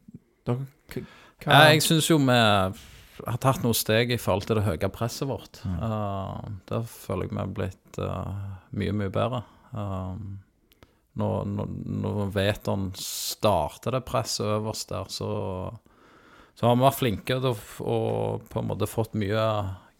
dere 0.48 0.62
hva, 0.94 1.02
Ja, 1.44 1.58
jeg 1.72 1.82
syns 1.84 2.08
jo 2.08 2.16
vi 2.20 2.36
har 2.36 3.40
tatt 3.40 3.60
noen 3.64 3.76
steg 3.76 4.14
i 4.14 4.20
forhold 4.20 4.46
til 4.48 4.56
det 4.56 4.64
høye 4.64 4.92
presset 4.92 5.28
vårt. 5.28 5.60
Uh, 5.66 6.40
der 6.70 6.86
føler 6.88 7.26
jeg 7.26 7.34
vi 7.34 7.42
har 7.42 7.52
blitt 7.58 8.00
uh, 8.00 8.54
mye, 8.76 8.94
mye 8.96 9.12
bedre. 9.12 9.42
Um, 9.76 10.38
når, 11.20 11.44
når, 11.50 11.70
når 12.00 12.90
starter 12.96 13.98
det 13.98 14.06
presset 14.08 14.46
øverst 14.46 14.92
der, 14.92 15.10
så, 15.12 15.30
så 16.58 16.66
har 16.66 16.76
vi 16.76 16.84
vært 16.84 17.00
flinke 17.00 17.34
til 17.40 17.52
å, 17.52 17.56
på 18.50 18.56
en 18.60 18.68
måte 18.68 18.90
fått 18.90 19.14
mye 19.18 19.44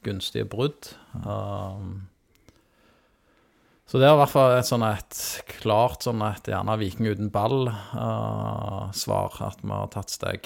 gunstige 0.05 0.49
brudd. 0.49 0.93
Um, 1.25 2.09
så 3.91 3.99
det 3.99 4.07
er 4.07 4.15
i 4.15 4.21
hvert 4.21 4.31
fall 4.31 4.53
et 4.55 4.69
sånn 4.69 4.85
et 4.87 5.15
klart 5.57 6.05
sånn 6.07 6.23
et 6.23 6.47
gjerne 6.53 6.79
Viking 6.79 7.09
uten 7.11 7.31
ball-svar, 7.35 9.31
at 9.49 9.59
vi 9.65 9.73
har 9.73 9.91
tatt 9.91 10.11
steg. 10.15 10.41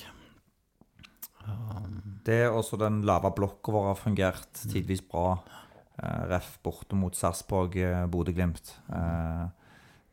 Det 2.25 2.39
er 2.47 2.55
også 2.57 2.79
den 2.81 3.03
lave 3.05 3.29
blokka 3.37 3.73
vår 3.75 3.91
har 3.91 3.99
fungert 4.01 4.63
tidvis 4.63 5.03
bra. 5.05 5.37
Uh, 5.95 6.23
ref 6.31 6.57
borte 6.65 6.97
mot 6.99 7.15
Sarpsborg, 7.15 7.77
uh, 7.79 8.07
Bodø-Glimt. 8.11 8.73
Eh, 8.91 9.45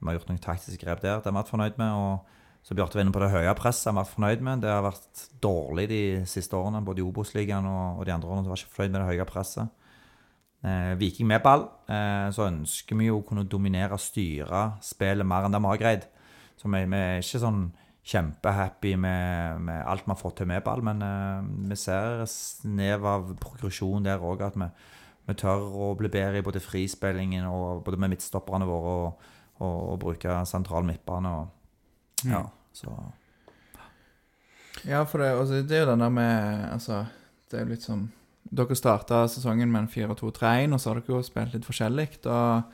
vi 0.02 0.10
har 0.10 0.18
gjort 0.18 0.30
noen 0.30 0.44
taktiske 0.44 0.82
grep 0.84 1.02
der. 1.02 1.18
Det 1.18 1.30
har 1.30 1.34
vi 1.34 1.40
vært 1.40 1.54
fornøyd 1.54 1.80
med. 1.80 1.92
Og 1.96 2.14
så 2.62 2.78
Bjarte 2.78 2.98
var 2.98 3.06
inne 3.06 3.14
på 3.16 3.22
det 3.24 3.32
høye 3.34 3.54
presset. 3.58 3.90
har 3.90 3.98
var 3.98 4.10
fornøyd 4.10 4.42
med. 4.46 4.62
Det 4.62 4.70
har 4.70 4.84
vært 4.86 5.24
dårlig 5.42 5.88
de 5.90 6.02
siste 6.30 6.54
årene, 6.56 6.84
både 6.86 7.02
i 7.02 7.06
Obos-ligaen 7.06 7.66
og, 7.66 8.04
de 8.06 8.14
andre 8.14 8.30
årene. 8.30 8.46
Så 8.46 8.52
var 8.52 8.62
ikke 8.62 8.76
fornøyd 8.76 8.92
med 8.94 9.02
det 9.02 9.08
høye 9.10 9.26
presset. 9.26 9.78
Eh, 10.62 10.94
Viking 11.00 11.28
med 11.28 11.42
ball, 11.42 11.66
eh, 11.90 12.30
så 12.30 12.46
ønsker 12.46 13.00
vi 13.00 13.08
jo 13.08 13.18
å 13.18 13.26
kunne 13.26 13.48
dominere 13.50 13.98
og 13.98 14.04
styre 14.04 14.76
spillet 14.86 15.26
mer 15.26 15.48
enn 15.48 15.56
det 15.56 15.62
vi 15.64 15.72
har 15.72 15.80
greid. 15.82 16.04
Så 16.62 16.70
vi, 16.70 16.84
vi 16.86 17.00
er 17.00 17.24
ikke 17.24 17.42
sånn 17.42 17.64
kjempehappy 18.12 18.94
med, 18.96 19.62
med 19.66 19.82
alt 19.82 20.06
vi 20.06 20.14
har 20.14 20.20
fått 20.20 20.38
til 20.42 20.50
med 20.50 20.62
ball, 20.66 20.84
men 20.86 21.02
eh, 21.02 21.48
vi 21.72 21.78
ser 21.82 22.22
snev 22.30 23.08
av 23.10 23.34
progresjon 23.42 24.06
der 24.06 24.22
òg. 24.22 24.46
At 24.46 24.60
vi, 24.62 24.70
vi 25.32 25.38
tør 25.42 25.66
å 25.66 25.96
bli 25.98 26.14
bedre 26.14 26.38
i 26.38 26.46
både 26.46 26.62
frispillingen 26.62 27.50
og 27.50 27.82
både 27.88 27.98
med 27.98 28.14
midtstopperne 28.14 28.70
våre 28.70 28.94
og, 29.00 29.26
og, 29.66 29.80
og 29.96 30.00
bruke 30.06 30.44
sentral 30.46 30.86
midtbane. 30.86 31.34
Og, 31.42 31.58
ja, 32.28 32.46
så 32.74 32.96
Ja, 34.88 35.04
for 35.06 35.22
det, 35.22 35.30
altså, 35.38 35.62
det 35.62 35.78
er 35.78 35.86
jo 35.86 35.92
den 35.92 36.04
der 36.04 36.10
med 36.10 36.66
Altså, 36.72 37.06
det 37.50 37.60
er 37.60 37.66
jo 37.66 37.74
litt 37.74 37.86
sånn 37.86 38.08
Dere 38.52 38.76
starta 38.76 39.24
sesongen 39.32 39.72
med 39.72 39.86
en 39.86 39.92
4-2-3-1, 39.92 40.74
og 40.74 40.82
så 40.82 40.90
har 40.90 41.00
dere 41.00 41.14
jo 41.14 41.20
spilt 41.24 41.54
litt 41.56 41.64
forskjellig. 41.64 42.08
Og, 42.28 42.74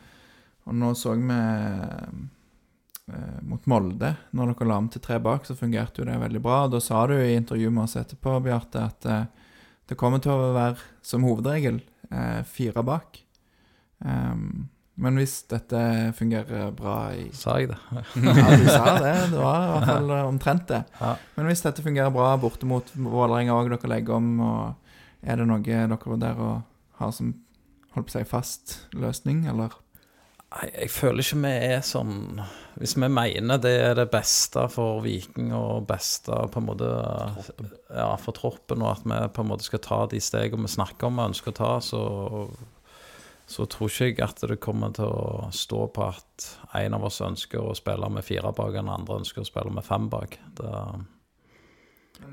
og 0.65 0.77
nå 0.79 0.89
så 0.97 1.11
vi 1.19 1.35
eh, 1.37 3.35
mot 3.45 3.67
Molde, 3.69 4.09
når 4.33 4.55
dere 4.55 4.69
la 4.71 4.77
om 4.81 4.87
til 4.89 5.03
tre 5.05 5.19
bak, 5.21 5.45
så 5.45 5.53
fungerte 5.59 6.01
jo 6.01 6.07
det 6.07 6.15
veldig 6.23 6.41
bra. 6.41 6.63
Og 6.65 6.73
da 6.73 6.81
sa 6.81 7.03
du 7.05 7.13
i 7.19 7.35
intervjuet 7.35 7.75
med 7.75 7.83
oss 7.83 7.97
etterpå, 7.99 8.39
Bjarte, 8.47 8.87
at 8.89 9.05
eh, 9.11 9.53
det 9.91 9.99
kommer 9.99 10.23
til 10.23 10.33
å 10.33 10.49
være 10.55 10.81
som 11.05 11.27
hovedregel 11.27 11.77
eh, 12.09 12.41
fire 12.47 12.81
bak. 12.87 13.21
Ehm, 14.05 14.67
men 14.97 15.19
hvis 15.19 15.35
dette 15.51 15.79
fungerer 16.17 16.71
bra 16.75 16.95
i 17.13 17.27
Sa 17.37 17.59
jeg 17.61 17.69
det? 17.69 17.77
Ja, 18.25 18.45
du 18.57 18.65
sa 18.65 18.95
det. 18.97 19.13
Det 19.33 19.41
var 19.41 19.57
i 19.61 19.71
hvert 19.75 19.89
fall 19.91 20.13
eh, 20.15 20.23
omtrent 20.25 20.67
det. 20.71 20.83
Ja. 20.99 21.11
Men 21.37 21.49
hvis 21.51 21.61
dette 21.65 21.85
fungerer 21.85 22.13
bra 22.13 22.31
borte 22.41 22.69
mot 22.69 22.89
Vålerenga 22.97 23.57
òg, 23.57 23.69
dere 23.75 23.91
legger 23.93 24.17
om, 24.17 24.31
og 24.41 25.27
er 25.27 25.37
det 25.37 25.49
noe 25.49 25.61
dere 25.65 25.99
vurderer 26.01 26.41
å 26.41 26.55
ha 27.01 27.11
som 27.13 27.35
holdt 27.93 28.09
på 28.09 28.15
å 28.15 28.15
si 28.17 28.25
fast 28.29 28.79
løsning, 28.97 29.45
eller? 29.51 29.75
Nei, 30.47 30.67
jeg 30.71 30.91
føler 30.95 31.25
ikke 31.25 31.41
vi 31.43 31.49
er 31.67 31.81
sånn 31.83 32.37
Hvis 32.79 32.93
vi 32.95 33.09
mener 33.11 33.59
det 33.59 33.73
er 33.83 33.97
det 33.99 34.05
beste 34.13 34.61
for 34.71 35.01
Viking 35.03 35.49
og 35.51 35.89
beste 35.89 36.31
på 36.53 36.61
en 36.61 36.67
måte 36.69 36.87
Ja, 37.91 38.13
for 38.21 38.31
troppen, 38.37 38.79
og 38.85 38.93
at 38.93 39.03
vi 39.03 39.17
på 39.35 39.43
en 39.43 39.49
måte 39.51 39.67
skal 39.67 39.83
ta 39.83 39.99
de 40.07 40.21
stegene 40.23 40.63
vi 40.63 40.71
snakker 40.71 41.09
om 41.09 41.19
og 41.19 41.33
ønsker 41.33 41.51
å 41.51 41.57
ta, 41.57 41.71
så, 41.83 42.01
så 43.47 43.63
tror 43.71 43.87
ikke 43.87 44.07
jeg 44.11 44.23
at 44.25 44.41
det 44.51 44.59
kommer 44.59 44.91
til 44.95 45.07
å 45.07 45.51
stå 45.55 45.85
på 45.95 46.03
at 46.03 46.47
en 46.75 46.97
av 46.97 47.05
oss 47.07 47.21
ønsker 47.23 47.63
å 47.63 47.75
spille 47.77 48.09
med 48.11 48.25
fire 48.27 48.51
bak, 48.51 48.73
og 48.73 48.81
den 48.81 48.91
andre 48.91 49.21
ønsker 49.21 49.43
å 49.43 49.47
spille 49.47 49.71
med 49.71 49.87
fem 49.87 50.09
bak. 50.11 50.35
Det, 50.57 50.73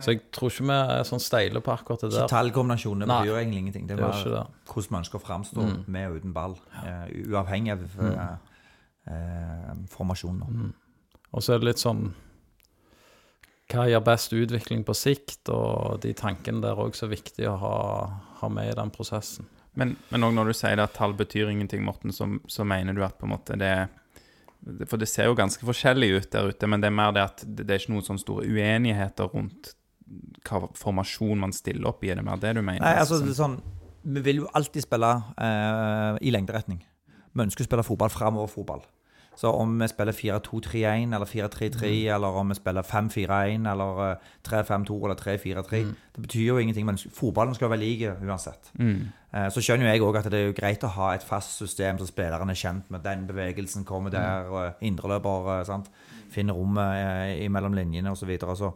så 0.01 0.15
jeg 0.15 0.25
tror 0.35 0.51
ikke 0.51 0.67
vi 0.67 0.79
er 0.97 1.07
sånn 1.07 1.23
steile 1.23 1.63
på 1.63 1.73
akkurat 1.75 2.03
det 2.03 2.11
der. 2.11 2.25
Ikke 2.25 2.35
tallkombinasjonene 2.35 3.07
betyr 3.07 3.39
egentlig 3.39 3.63
ingenting. 3.63 3.87
Det 3.87 3.95
er 3.95 4.03
bare 4.03 4.33
det. 4.33 4.43
hvordan 4.73 4.91
vi 4.91 5.01
ønsker 5.03 5.21
å 5.21 5.23
framstå 5.23 5.69
med 5.87 6.11
og 6.11 6.19
uten 6.19 6.35
ball. 6.35 6.59
uh, 6.81 7.07
uavhengig 7.31 7.77
av 7.77 7.85
uh, 8.01 8.21
uh, 9.07 9.73
formasjonen. 9.95 10.61
Mm. 10.65 10.73
Og 11.31 11.45
så 11.45 11.55
er 11.55 11.63
det 11.63 11.71
litt 11.73 11.83
sånn 11.83 12.09
Hva 13.71 13.87
gir 13.89 14.03
best 14.05 14.35
utvikling 14.37 14.83
på 14.85 14.97
sikt, 14.99 15.49
og 15.53 16.01
de 16.03 16.13
tankene 16.17 16.61
der 16.65 16.81
òg 16.81 16.97
så 16.99 17.07
er 17.07 17.15
viktig 17.15 17.47
å 17.49 17.55
ha, 17.63 17.77
ha 18.43 18.51
med 18.53 18.73
i 18.73 18.77
den 18.77 18.93
prosessen. 18.93 19.47
Men, 19.75 19.97
men 20.11 20.23
når 20.23 20.51
du 20.51 20.57
sier 20.57 20.81
at 20.83 20.95
tall 20.97 21.17
betyr 21.19 21.51
ingenting, 21.51 21.83
Morten, 21.87 22.13
så, 22.15 22.29
så 22.51 22.67
mener 22.67 22.95
du 22.95 23.03
at 23.05 23.17
på 23.19 23.27
en 23.27 23.35
måte 23.35 23.57
det 23.59 23.75
For 24.87 25.01
det 25.01 25.11
ser 25.11 25.27
jo 25.29 25.37
ganske 25.37 25.67
forskjellig 25.67 26.11
ut 26.15 26.29
der 26.33 26.51
ute, 26.53 26.69
men 26.71 26.81
det 26.81 26.89
er 26.89 26.95
mer 26.97 27.15
det 27.15 27.25
at 27.25 27.43
det, 27.45 27.67
det 27.67 27.75
er 27.75 27.83
ikke 27.83 27.97
noen 27.97 28.07
sånne 28.07 28.23
store 28.23 28.47
uenigheter 28.49 29.29
rundt 29.35 29.75
hva 30.45 30.69
formasjon 30.79 31.41
man 31.41 31.53
stiller 31.57 31.89
opp 31.91 32.05
i. 32.05 32.13
Er 32.13 32.21
det 32.21 32.27
mer 32.27 32.41
det 32.41 32.55
du 32.57 32.63
mener? 32.63 32.85
Nei, 32.85 32.97
altså, 33.01 33.19
det 33.25 33.37
sånn, 33.37 33.59
Vi 34.05 34.23
vil 34.25 34.43
jo 34.43 34.51
alltid 34.57 34.85
spille 34.85 35.11
eh, 35.41 36.19
i 36.25 36.33
lengderetning. 36.33 36.83
Vi 37.35 37.45
ønsker 37.45 37.65
å 37.65 37.69
spille 37.69 37.87
fotball 37.87 38.13
framover 38.13 38.53
fotball. 38.53 38.85
Så 39.37 39.51
om 39.51 39.73
vi 39.81 39.89
spiller 39.91 40.15
4-2-3-1 40.15 41.15
eller 41.17 41.27
4-3-3, 41.27 41.91
eller 42.15 42.39
om 42.41 42.53
vi 42.53 42.57
spiller 42.59 42.87
5-4-1 42.87 43.69
eller 43.73 44.03
eh, 44.11 44.33
3-5-2 44.47 44.99
eller 45.05 45.21
3-4-3 45.21 45.83
Det 46.15 46.23
betyr 46.23 46.47
jo 46.47 46.59
ingenting, 46.59 46.87
men 46.87 46.99
fotballen 46.99 47.55
skal 47.55 47.71
være 47.71 47.83
lik 47.83 48.07
uansett. 48.23 48.71
Mm. 48.79 49.13
Så 49.51 49.59
skjønner 49.59 49.89
jo 49.89 49.93
jeg 49.93 50.03
òg 50.07 50.17
at 50.21 50.29
det 50.31 50.39
er 50.39 50.45
jo 50.47 50.55
greit 50.55 50.85
å 50.87 50.93
ha 50.95 51.09
et 51.17 51.25
fast 51.27 51.57
system 51.59 51.99
så 51.99 52.07
spilleren 52.07 52.53
er 52.53 52.59
kjent 52.59 52.91
med. 52.95 53.03
Den 53.03 53.25
bevegelsen 53.27 53.83
kommer 53.85 54.15
der, 54.15 54.47
og 54.47 54.85
indreløper 54.87 55.57
eh, 55.59 55.65
sant? 55.67 55.91
finner 56.35 56.55
rommet 56.55 57.35
eh, 57.35 57.49
mellom 57.51 57.75
linjene 57.75 58.11
osv. 58.11 58.23
Så, 58.23 58.31
videre. 58.31 58.55
så 58.57 58.71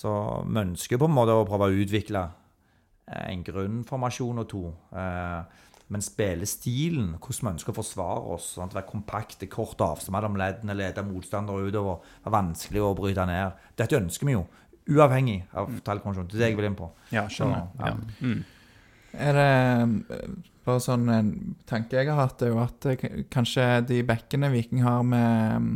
så 0.00 0.10
vi 0.46 0.60
ønsker 0.62 1.00
på 1.00 1.08
en 1.08 1.16
måte 1.16 1.34
å 1.34 1.46
prøve 1.48 1.68
å 1.68 1.80
utvikle 1.82 2.22
eh, 2.24 3.26
en 3.32 3.42
grunnformasjon 3.44 4.42
og 4.42 4.48
to. 4.50 4.62
Eh, 4.96 5.66
Men 5.90 6.04
spillestilen, 6.06 7.16
hvordan 7.18 7.48
vi 7.48 7.52
ønsker 7.56 7.72
å 7.72 7.78
forsvare 7.80 8.34
oss, 8.36 8.52
sånn 8.54 8.68
at 8.70 8.76
være 8.78 8.90
kompakte, 8.92 9.48
kort 9.50 9.80
avstand 9.82 10.14
mellom 10.14 10.38
leddene, 10.38 10.76
lede 10.78 11.02
motstandere 11.06 11.66
utover, 11.66 12.04
være 12.24 12.34
vanskelig 12.36 12.84
å 12.86 12.94
bryte 12.98 13.26
ned. 13.26 13.58
Dette 13.80 13.98
ønsker 13.98 14.28
vi 14.28 14.36
jo, 14.36 14.44
uavhengig 14.90 15.40
av 15.50 15.72
tallkonvensjon. 15.86 16.30
Det 16.30 16.38
er 16.38 16.44
det 16.44 16.52
jeg 16.52 16.60
vil 16.60 16.70
inn 16.70 16.78
på. 16.78 16.90
Ja, 17.14 17.26
skjønner. 17.30 17.66
Ja. 17.80 17.90
Ja. 17.90 18.22
Mm. 18.22 18.40
Er 19.10 19.34
det 19.34 19.48
eh, 20.14 20.28
bare 20.66 20.82
sånn 20.84 21.08
en 21.10 21.32
tanke 21.66 21.98
jeg 21.98 22.10
har 22.10 22.20
hatt, 22.20 22.42
er 22.46 22.52
jo 22.52 22.60
at 22.62 22.86
eh, 22.86 23.24
kanskje 23.32 23.66
de 23.88 24.04
bekkene 24.06 24.52
Viking 24.52 24.84
har 24.86 25.02
med 25.06 25.66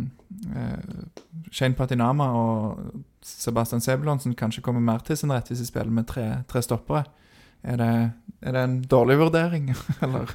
uh, 0.55 1.09
Shane 1.51 1.75
Patinama 1.75 2.31
og 2.39 3.03
Sebastian 3.25 3.83
Sebulonsen 3.83 4.37
kanskje 4.39 4.63
kommer 4.63 4.85
mer 4.85 5.03
til 5.03 5.19
sin 5.19 5.33
rett 5.33 5.51
hvis 5.51 5.63
de 5.65 5.67
spiller 5.67 5.91
med 5.95 6.07
tre, 6.11 6.29
tre 6.51 6.63
stoppere. 6.63 7.03
Er 7.65 7.79
det, 7.81 7.91
er 8.45 8.53
det 8.57 8.63
en 8.69 8.79
dårlig 8.93 9.17
vurdering, 9.23 9.71
eller? 10.05 10.33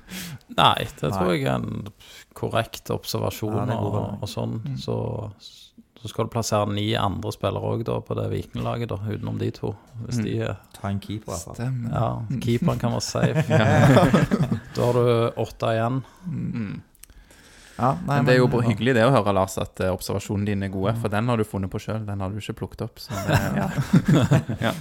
Nei, 0.58 0.76
det 1.00 1.12
tror 1.14 1.28
Nei. 1.30 1.36
jeg 1.38 1.46
er 1.48 1.60
en 1.60 1.90
korrekt 2.38 2.90
observasjon 2.94 3.70
Ja, 3.70 3.78
og, 3.78 4.00
og 4.24 4.30
sånn. 4.32 4.56
Så, 4.82 4.96
så 6.00 6.10
skal 6.10 6.26
du 6.26 6.34
plassere 6.34 6.72
ni 6.74 6.88
andre 6.98 7.32
spillere 7.36 7.70
òg 7.76 7.86
på 8.08 8.18
det 8.18 8.26
Vikinglaget, 8.34 8.90
da, 8.90 8.98
utenom 9.06 9.38
de 9.42 9.52
to. 9.56 9.76
Hvis 10.08 10.22
de 10.26 10.38
er 10.48 10.58
Ta 10.80 10.90
en 10.90 11.00
keeper, 11.04 11.30
i 11.30 11.36
hvert 11.36 11.60
fall. 11.60 11.80
Ja, 11.94 12.40
keeperen 12.42 12.82
kan 12.82 12.96
være 12.98 13.06
safe. 13.06 13.46
Da 14.76 14.86
har 14.90 14.98
du 14.98 15.42
åtte 15.46 15.74
igjen. 15.76 16.02
Mm. 16.26 16.78
Ja, 17.80 17.94
nei, 18.04 18.16
Men 18.18 18.26
det 18.28 18.34
er 18.34 18.42
jo 18.42 18.48
men- 18.52 18.66
hyggelig 18.68 18.94
det 18.98 19.06
å 19.08 19.12
høre, 19.14 19.32
Lars, 19.38 19.54
at 19.62 19.80
eh, 19.86 19.92
observasjonen 19.94 20.48
din 20.50 20.64
er 20.66 20.72
gode. 20.74 20.96
For 21.00 21.12
den 21.14 21.30
har 21.32 21.40
du 21.40 21.46
funnet 21.48 21.72
på 21.72 21.80
sjøl. 21.80 22.02
Den 22.08 22.20
har 22.26 22.32
du 22.34 22.40
ikke 22.42 22.58
plukket 22.64 22.82
opp. 22.90 23.00
Så 23.00 23.16
det, 23.28 23.38
ja. 23.56 23.70
ja. 24.70 24.74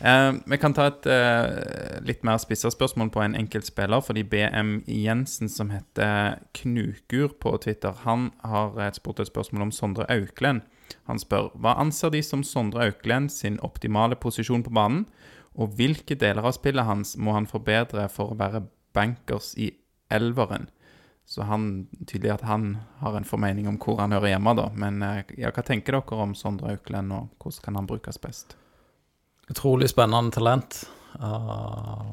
Eh, 0.00 0.32
vi 0.46 0.58
kan 0.58 0.74
ta 0.74 0.88
et 0.90 1.06
eh, 1.06 2.00
litt 2.04 2.24
mer 2.26 2.38
spissa 2.42 2.70
spørsmål 2.72 3.12
på 3.14 3.22
en 3.22 3.36
enkelt 3.38 3.68
spiller. 3.68 4.02
Fordi 4.02 4.24
BM 4.26 4.76
Jensen, 4.90 5.48
som 5.48 5.70
heter 5.70 6.40
Knukur 6.56 7.36
på 7.40 7.56
Twitter, 7.62 7.94
han 8.04 8.30
har 8.42 8.78
eh, 8.80 8.92
spurt 8.96 9.22
et 9.22 9.30
spørsmål 9.30 9.68
om 9.68 9.74
Sondre 9.74 10.08
Auklend. 10.10 10.64
Han 11.08 11.20
spør 11.20 11.52
hva 11.60 11.76
anser 11.80 12.12
de 12.12 12.22
som 12.22 12.42
Sondre 12.44 12.88
Auklend 12.88 13.32
sin 13.32 13.60
optimale 13.62 14.18
posisjon 14.20 14.64
på 14.64 14.72
banen, 14.74 15.06
og 15.54 15.76
hvilke 15.78 16.16
deler 16.18 16.44
av 16.44 16.56
spillet 16.56 16.84
hans 16.84 17.14
må 17.16 17.36
han 17.36 17.46
forbedre 17.46 18.08
for 18.10 18.32
å 18.32 18.38
være 18.38 18.64
bankers 18.96 19.52
i 19.54 19.70
elveren? 20.12 20.66
Så 21.24 21.46
han, 21.48 21.86
tydelig 22.04 22.34
at 22.34 22.44
han 22.44 22.74
har 23.00 23.14
en 23.16 23.24
formening 23.24 23.70
om 23.70 23.78
hvor 23.80 24.02
han 24.02 24.12
hører 24.12 24.34
hjemme, 24.34 24.52
da. 24.58 24.66
Men 24.76 25.00
ja, 25.38 25.54
hva 25.54 25.64
tenker 25.64 25.96
dere 25.96 26.20
om 26.26 26.34
Sondre 26.36 26.74
Auklend, 26.74 27.14
og 27.14 27.30
hvordan 27.38 27.64
kan 27.64 27.80
han 27.80 27.88
brukes 27.88 28.20
best? 28.20 28.58
Utrolig 29.50 29.90
spennende 29.92 30.32
talent. 30.34 30.84
Uh, 31.20 32.04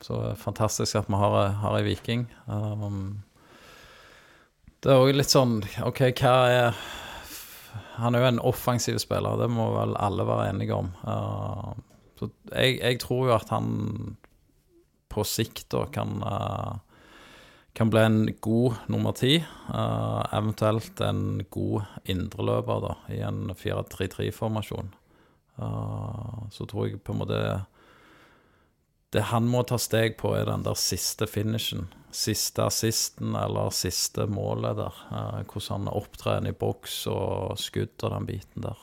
så 0.00 0.34
fantastisk 0.38 0.96
at 1.00 1.08
vi 1.10 1.18
har, 1.18 1.36
har 1.62 1.78
ei 1.78 1.86
viking. 1.86 2.26
Um, 2.46 3.24
det 4.84 4.92
er 4.92 5.02
òg 5.02 5.16
litt 5.16 5.32
sånn 5.32 5.58
OK, 5.82 6.04
hva 6.20 6.34
er 6.52 6.80
Han 7.96 8.14
er 8.14 8.22
jo 8.22 8.28
en 8.28 8.44
offensiv 8.44 8.98
spiller, 9.00 9.38
det 9.40 9.48
må 9.50 9.70
vel 9.72 9.96
alle 9.98 10.26
være 10.28 10.50
enige 10.52 10.76
om. 10.76 10.92
Uh, 11.02 11.72
så 12.16 12.30
jeg, 12.52 12.78
jeg 12.80 13.00
tror 13.02 13.30
jo 13.30 13.36
at 13.36 13.52
han 13.52 13.70
på 15.12 15.24
sikt 15.24 15.70
da 15.72 15.86
kan 15.92 16.20
uh, 16.20 16.76
kan 17.76 17.90
bli 17.90 18.00
en 18.00 18.34
god 18.40 18.74
nummer 18.86 19.12
ti. 19.12 19.36
eh, 19.74 20.22
eventuelt 20.32 21.00
en 21.00 21.44
god 21.50 21.82
indreløper 22.04 22.94
i 23.12 23.20
en 23.20 23.50
4-3-3-formasjon. 23.52 24.94
Eh, 25.58 26.48
så 26.50 26.66
tror 26.68 26.88
jeg 26.88 27.00
på 27.00 27.14
en 27.14 27.22
måte 27.22 27.40
Det 29.14 29.22
han 29.30 29.46
må 29.48 29.62
ta 29.64 29.78
steg 29.80 30.18
på, 30.20 30.34
er 30.36 30.48
den 30.48 30.64
der 30.66 30.76
siste 30.76 31.28
finishen. 31.30 31.86
Siste 32.12 32.66
assisten 32.66 33.36
eller 33.38 33.70
siste 33.70 34.26
målet 34.26 34.76
der. 34.76 34.94
eh, 35.10 35.42
hvordan 35.44 35.86
han 35.86 35.94
opptrer 35.94 36.46
i 36.46 36.52
boks 36.52 37.06
og 37.06 37.58
skudd 37.58 38.02
og 38.02 38.10
den 38.10 38.26
biten 38.26 38.62
der. 38.62 38.76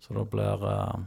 Så 0.00 0.14
det 0.14 0.30
blir 0.30 0.64
eh, 0.64 1.00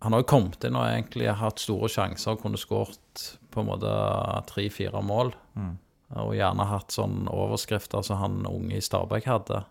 Han 0.00 0.12
har 0.12 0.20
jo 0.20 0.30
kommet 0.30 0.62
inn 0.62 0.76
og 0.78 0.86
egentlig 0.86 1.26
hatt 1.34 1.58
store 1.58 1.88
sjanser 1.90 2.32
og 2.32 2.42
kunne 2.42 2.58
skåret 2.58 3.38
på 3.50 3.60
en 3.60 3.66
måte 3.66 3.90
tre-fire 4.46 5.02
mål. 5.02 5.32
Og 6.22 6.36
gjerne 6.38 6.64
hatt 6.70 6.94
sånn 6.94 7.26
overskrifter 7.28 8.02
som 8.06 8.16
han 8.22 8.46
unge 8.46 8.76
i 8.78 8.80
Stabæk 8.80 9.26
hadde. 9.26 9.64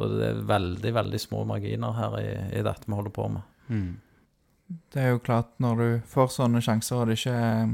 Så 0.00 0.08
det 0.14 0.28
er 0.30 0.44
veldig, 0.48 0.92
veldig 0.96 1.20
små 1.20 1.44
marginer 1.44 1.92
her 1.92 2.14
i, 2.20 2.30
i 2.56 2.64
dette 2.64 2.88
vi 2.88 2.96
holder 2.96 3.12
på 3.12 3.28
med. 3.34 3.44
Det 4.94 5.02
er 5.02 5.12
jo 5.12 5.22
klart, 5.22 5.50
når 5.60 5.80
du 5.80 5.88
får 6.08 6.30
sånne 6.32 6.62
sjanser 6.64 7.02
og 7.02 7.10
det 7.10 7.18
ikke 7.18 7.34
eh, 7.36 7.72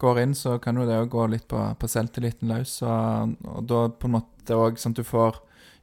går 0.00 0.22
inn, 0.22 0.34
så 0.34 0.56
kan 0.62 0.78
jo 0.78 0.86
det 0.88 0.96
òg 0.98 1.10
gå 1.12 1.26
litt 1.30 1.46
på, 1.50 1.60
på 1.78 1.90
selvtilliten 1.90 2.50
løs. 2.50 2.80
Og, 2.82 3.36
og 3.46 3.68
da 3.68 3.84
på 3.92 4.08
en 4.08 4.16
måte 4.16 4.56
òg 4.56 4.80
sånn 4.80 4.96
at 4.96 5.02
du 5.02 5.06
får 5.06 5.38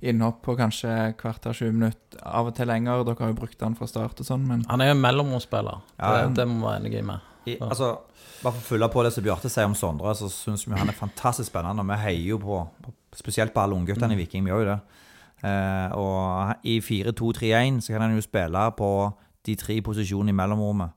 innhopp 0.06 0.42
på 0.46 0.58
kanskje 0.60 0.92
kvarter 1.20 1.56
20 1.56 1.78
minutter, 1.78 2.20
av 2.28 2.50
og 2.50 2.58
til 2.58 2.70
lenger. 2.70 3.06
Dere 3.08 3.24
har 3.24 3.32
jo 3.32 3.38
brukt 3.40 3.62
den 3.62 3.78
fra 3.78 3.88
start 3.90 4.20
og 4.22 4.28
sånn, 4.28 4.44
men 4.50 4.66
Han 4.70 4.84
er 4.84 4.92
jo 4.92 4.98
en 4.98 5.06
mellomromsspiller. 5.06 5.86
Ja. 5.96 6.12
Det, 6.18 6.36
det 6.42 6.50
må 6.50 6.60
vi 6.60 6.68
være 6.68 6.82
enige 6.84 7.06
med. 7.08 7.32
I, 7.46 7.56
altså, 7.62 7.92
bare 8.42 8.56
for 8.58 8.62
å 8.62 8.68
fylle 8.72 8.90
på 8.90 9.06
det 9.06 9.14
som 9.14 9.26
Bjarte 9.26 9.50
sier 9.54 9.70
om 9.70 9.78
Sondre, 9.78 10.14
så 10.18 10.30
syns 10.34 10.66
vi 10.66 10.78
han 10.78 10.90
er 10.90 10.98
fantastisk 10.98 11.52
spennende. 11.52 11.86
og 11.86 11.92
Vi 11.94 12.02
heier 12.02 12.30
jo 12.34 12.42
på, 12.42 12.62
på 12.86 12.94
spesielt 13.16 13.54
på 13.54 13.62
alle 13.64 13.78
ungguttene 13.78 14.18
i 14.18 14.20
Viking. 14.20 14.46
Vi 14.46 14.54
gjør 14.54 14.66
jo 14.66 14.72
det. 14.74 14.80
Eh, 15.44 15.96
og 15.98 16.66
i 16.68 16.80
4-2-3-1 16.80 17.82
så 17.84 17.96
kan 17.96 18.06
han 18.06 18.16
jo 18.16 18.24
spille 18.24 18.62
på 18.78 18.92
de 19.46 19.56
tre 19.60 19.80
posisjonene 19.86 20.34
i 20.34 20.38
mellomrommet. 20.38 20.94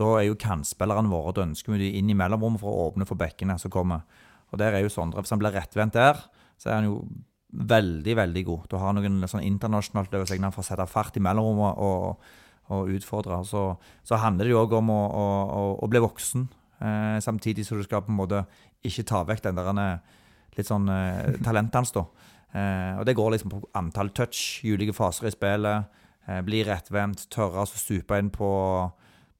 Da 0.00 0.14
er 0.16 0.28
jo 0.30 0.38
kantspillerne 0.40 1.10
våre, 1.12 1.34
da 1.36 1.44
ønsker 1.44 1.74
vi 1.74 1.82
de 1.82 1.90
inn 1.98 2.12
i 2.12 2.16
mellomrommet 2.16 2.62
for 2.62 2.72
å 2.72 2.86
åpne 2.88 3.08
for 3.08 3.20
bekkene 3.20 3.58
som 3.60 3.72
kommer. 3.72 4.06
Og 4.50 4.60
der 4.60 4.74
er 4.74 4.84
jo 4.84 4.92
Sondre. 4.92 5.20
Hvis 5.20 5.34
han 5.34 5.42
blir 5.42 5.52
rettvendt 5.54 5.98
der, 5.98 6.22
så 6.60 6.70
er 6.70 6.80
han 6.80 6.88
jo 6.88 7.02
veldig, 7.50 8.14
veldig 8.16 8.44
god. 8.46 8.70
Da 8.70 8.80
har 8.80 8.92
han 8.92 9.00
noen 9.00 9.28
sånn 9.28 9.44
internasjonalt 9.44 10.14
over 10.14 10.28
seg 10.28 10.40
når 10.40 10.50
han 10.50 10.56
får 10.56 10.68
sette 10.70 10.86
fart 10.90 11.18
i 11.18 11.24
mellomrommet 11.24 11.82
og, 11.84 12.32
og 12.70 12.94
utfordre. 12.94 13.42
Så, 13.46 13.66
så 14.06 14.20
handler 14.22 14.48
det 14.48 14.54
jo 14.54 14.62
òg 14.62 14.78
om 14.78 14.92
å, 14.94 15.00
å, 15.10 15.62
å 15.82 15.90
bli 15.90 16.02
voksen, 16.02 16.46
eh, 16.80 17.18
samtidig 17.24 17.66
som 17.66 17.80
du 17.80 17.84
skal 17.86 18.04
på 18.06 18.14
en 18.14 18.20
måte 18.22 18.44
ikke 18.86 19.06
ta 19.10 19.24
vekk 19.28 19.44
den 19.48 19.60
der 19.60 19.70
eh, 19.84 20.18
litt 20.56 20.70
sånn 20.70 20.88
eh, 20.94 21.40
talentet 21.44 21.80
hans, 21.80 21.94
da. 21.96 22.06
Eh, 22.50 22.98
og 22.98 23.06
det 23.06 23.14
går 23.14 23.34
liksom 23.34 23.52
på 23.52 23.62
antall 23.78 24.10
touch, 24.14 24.60
ulike 24.66 24.94
faser 24.96 25.28
i 25.28 25.34
spillet. 25.34 26.00
Eh, 26.30 26.40
bli 26.46 26.62
rettvendt, 26.66 27.26
tørre 27.32 27.64
å 27.64 27.68
stupe 27.68 28.18
inn 28.20 28.30
på, 28.34 28.50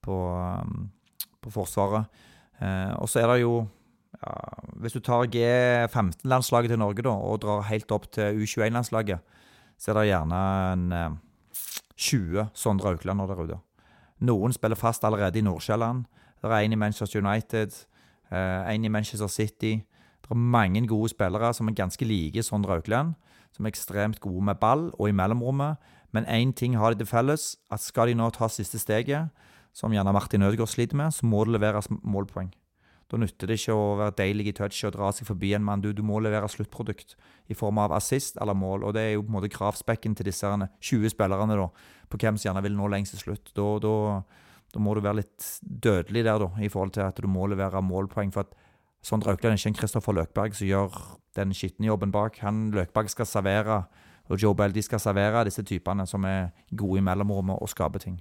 på, 0.05 0.17
um, 0.63 0.89
på 1.43 1.53
Forsvaret. 1.55 2.23
Eh, 2.61 2.93
og 2.97 3.11
så 3.11 3.23
er 3.23 3.31
det 3.33 3.43
jo 3.43 3.55
ja, 4.21 4.33
Hvis 4.83 4.97
du 4.97 5.01
tar 5.01 5.29
G15-landslaget 5.33 6.73
til 6.73 6.81
Norge 6.81 7.05
da, 7.07 7.15
og 7.15 7.41
drar 7.45 7.69
helt 7.71 7.93
opp 7.95 8.11
til 8.13 8.43
U21-landslaget, 8.43 9.21
så 9.81 9.93
er 9.93 9.99
det 9.99 10.09
gjerne 10.11 10.41
en 10.73 10.97
eh, 10.97 11.19
20 12.01 12.49
Sondre 12.57 12.95
Aukland 12.95 13.23
der 13.29 13.45
ute. 13.45 13.61
Noen 14.25 14.53
spiller 14.53 14.77
fast 14.77 15.05
allerede 15.05 15.41
i 15.41 15.45
Nordsjælland. 15.45 16.05
Det 16.41 16.49
er 16.49 16.65
en 16.65 16.73
i 16.73 16.81
Manchester 16.81 17.21
United, 17.21 17.73
en 18.31 18.85
i 18.85 18.89
Manchester 18.89 19.29
City. 19.29 19.83
Det 20.31 20.37
er 20.37 20.51
mange 20.55 20.85
gode 20.87 21.11
spillere 21.11 21.49
som 21.51 21.67
er 21.67 21.75
ganske 21.75 22.07
like 22.07 22.43
Sondre 22.47 22.77
Aukland, 22.79 23.17
som 23.51 23.67
er 23.67 23.73
ekstremt 23.73 24.21
gode 24.23 24.45
med 24.47 24.61
ball 24.63 24.93
og 24.95 25.09
i 25.09 25.13
mellomrommet. 25.13 25.81
Men 26.15 26.25
én 26.31 26.53
ting 26.55 26.77
har 26.79 26.95
de 26.95 27.03
til 27.03 27.11
felles, 27.11 27.57
at 27.71 27.83
skal 27.83 28.07
de 28.07 28.15
nå 28.15 28.29
ta 28.31 28.47
siste 28.47 28.79
steget, 28.79 29.35
som 29.75 29.91
gjerne 29.91 30.13
Martin 30.15 30.43
Ødegaard 30.47 30.71
sliter 30.71 30.97
med, 30.97 31.11
så 31.11 31.27
må 31.27 31.43
det 31.45 31.57
leveres 31.57 31.91
målpoeng. 31.91 32.53
Da 33.11 33.19
nytter 33.19 33.51
det 33.51 33.57
ikke 33.59 33.75
å 33.75 33.97
være 33.99 34.15
deilig 34.21 34.47
i 34.47 34.55
touch 34.55 34.85
og 34.87 34.95
dra 34.95 35.09
seg 35.11 35.27
forbi 35.27 35.51
en 35.57 35.65
mann. 35.67 35.83
Du, 35.83 35.91
du 35.91 36.03
må 36.07 36.21
levere 36.23 36.47
sluttprodukt 36.47 37.17
i 37.51 37.57
form 37.59 37.81
av 37.83 37.97
assist 37.97 38.39
eller 38.39 38.55
mål. 38.55 38.87
Og 38.87 38.95
det 38.95 39.03
er 39.03 39.13
jo 39.17 39.25
på 39.25 39.33
en 39.33 39.39
måte 39.41 39.51
kravspekken 39.51 40.15
til 40.15 40.31
disse 40.31 40.47
20 40.47 41.11
spillerne 41.11 41.59
da, 41.59 41.67
på 42.07 42.23
hvem 42.23 42.39
som 42.39 42.53
gjerne 42.53 42.63
vil 42.69 42.79
nå 42.79 42.87
lengst 42.93 43.17
til 43.17 43.25
slutt. 43.25 43.51
Da, 43.59 43.67
da, 43.83 43.95
da 44.71 44.83
må 44.87 44.95
du 44.95 45.03
være 45.03 45.25
litt 45.25 45.49
dødelig 45.61 46.23
der, 46.23 46.39
da, 46.39 46.53
i 46.63 46.71
forhold 46.71 46.95
til 46.95 47.09
at 47.09 47.19
du 47.19 47.27
må 47.27 47.51
levere 47.51 47.83
målpoeng. 47.83 48.31
For 48.31 48.47
at 48.47 48.70
Sondre 49.03 49.33
Aukland 49.33 49.55
er 49.55 49.61
ikke 49.61 49.73
en 49.73 49.79
Kristoffer 49.79 50.17
Løkberg 50.17 50.57
som 50.57 50.69
gjør 50.69 50.97
den 51.39 51.55
skitne 51.57 51.89
jobben 51.89 52.13
bak. 52.13 52.39
Han 52.45 52.69
Løkberg 52.75 53.11
skal 53.13 53.29
servere, 53.29 53.85
og 54.31 54.43
Joe 54.43 54.55
Bell 54.55 54.75
de 54.75 54.83
skal 54.85 55.01
servere 55.03 55.47
disse 55.49 55.65
typene 55.67 56.07
som 56.07 56.27
er 56.29 56.51
gode 56.77 57.01
i 57.01 57.05
mellomrommet 57.05 57.59
og 57.63 57.71
skaper 57.73 58.03
ting. 58.03 58.21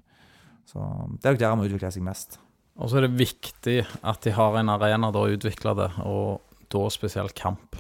Så 0.70 0.80
Det 1.20 1.26
er 1.26 1.36
nok 1.36 1.40
der 1.40 1.50
han 1.50 1.60
må 1.60 1.68
utvikle 1.68 1.92
seg 1.92 2.06
mest. 2.06 2.40
Og 2.80 2.90
så 2.90 3.00
er 3.00 3.08
det 3.08 3.20
viktig 3.20 3.82
at 4.08 4.24
de 4.24 4.32
har 4.32 4.56
en 4.56 4.72
arena 4.72 5.12
der 5.12 5.26
å 5.26 5.36
utvikle 5.36 5.76
det, 5.76 5.90
og 6.06 6.40
da 6.72 6.86
spesielt 6.94 7.36
kamp. 7.36 7.76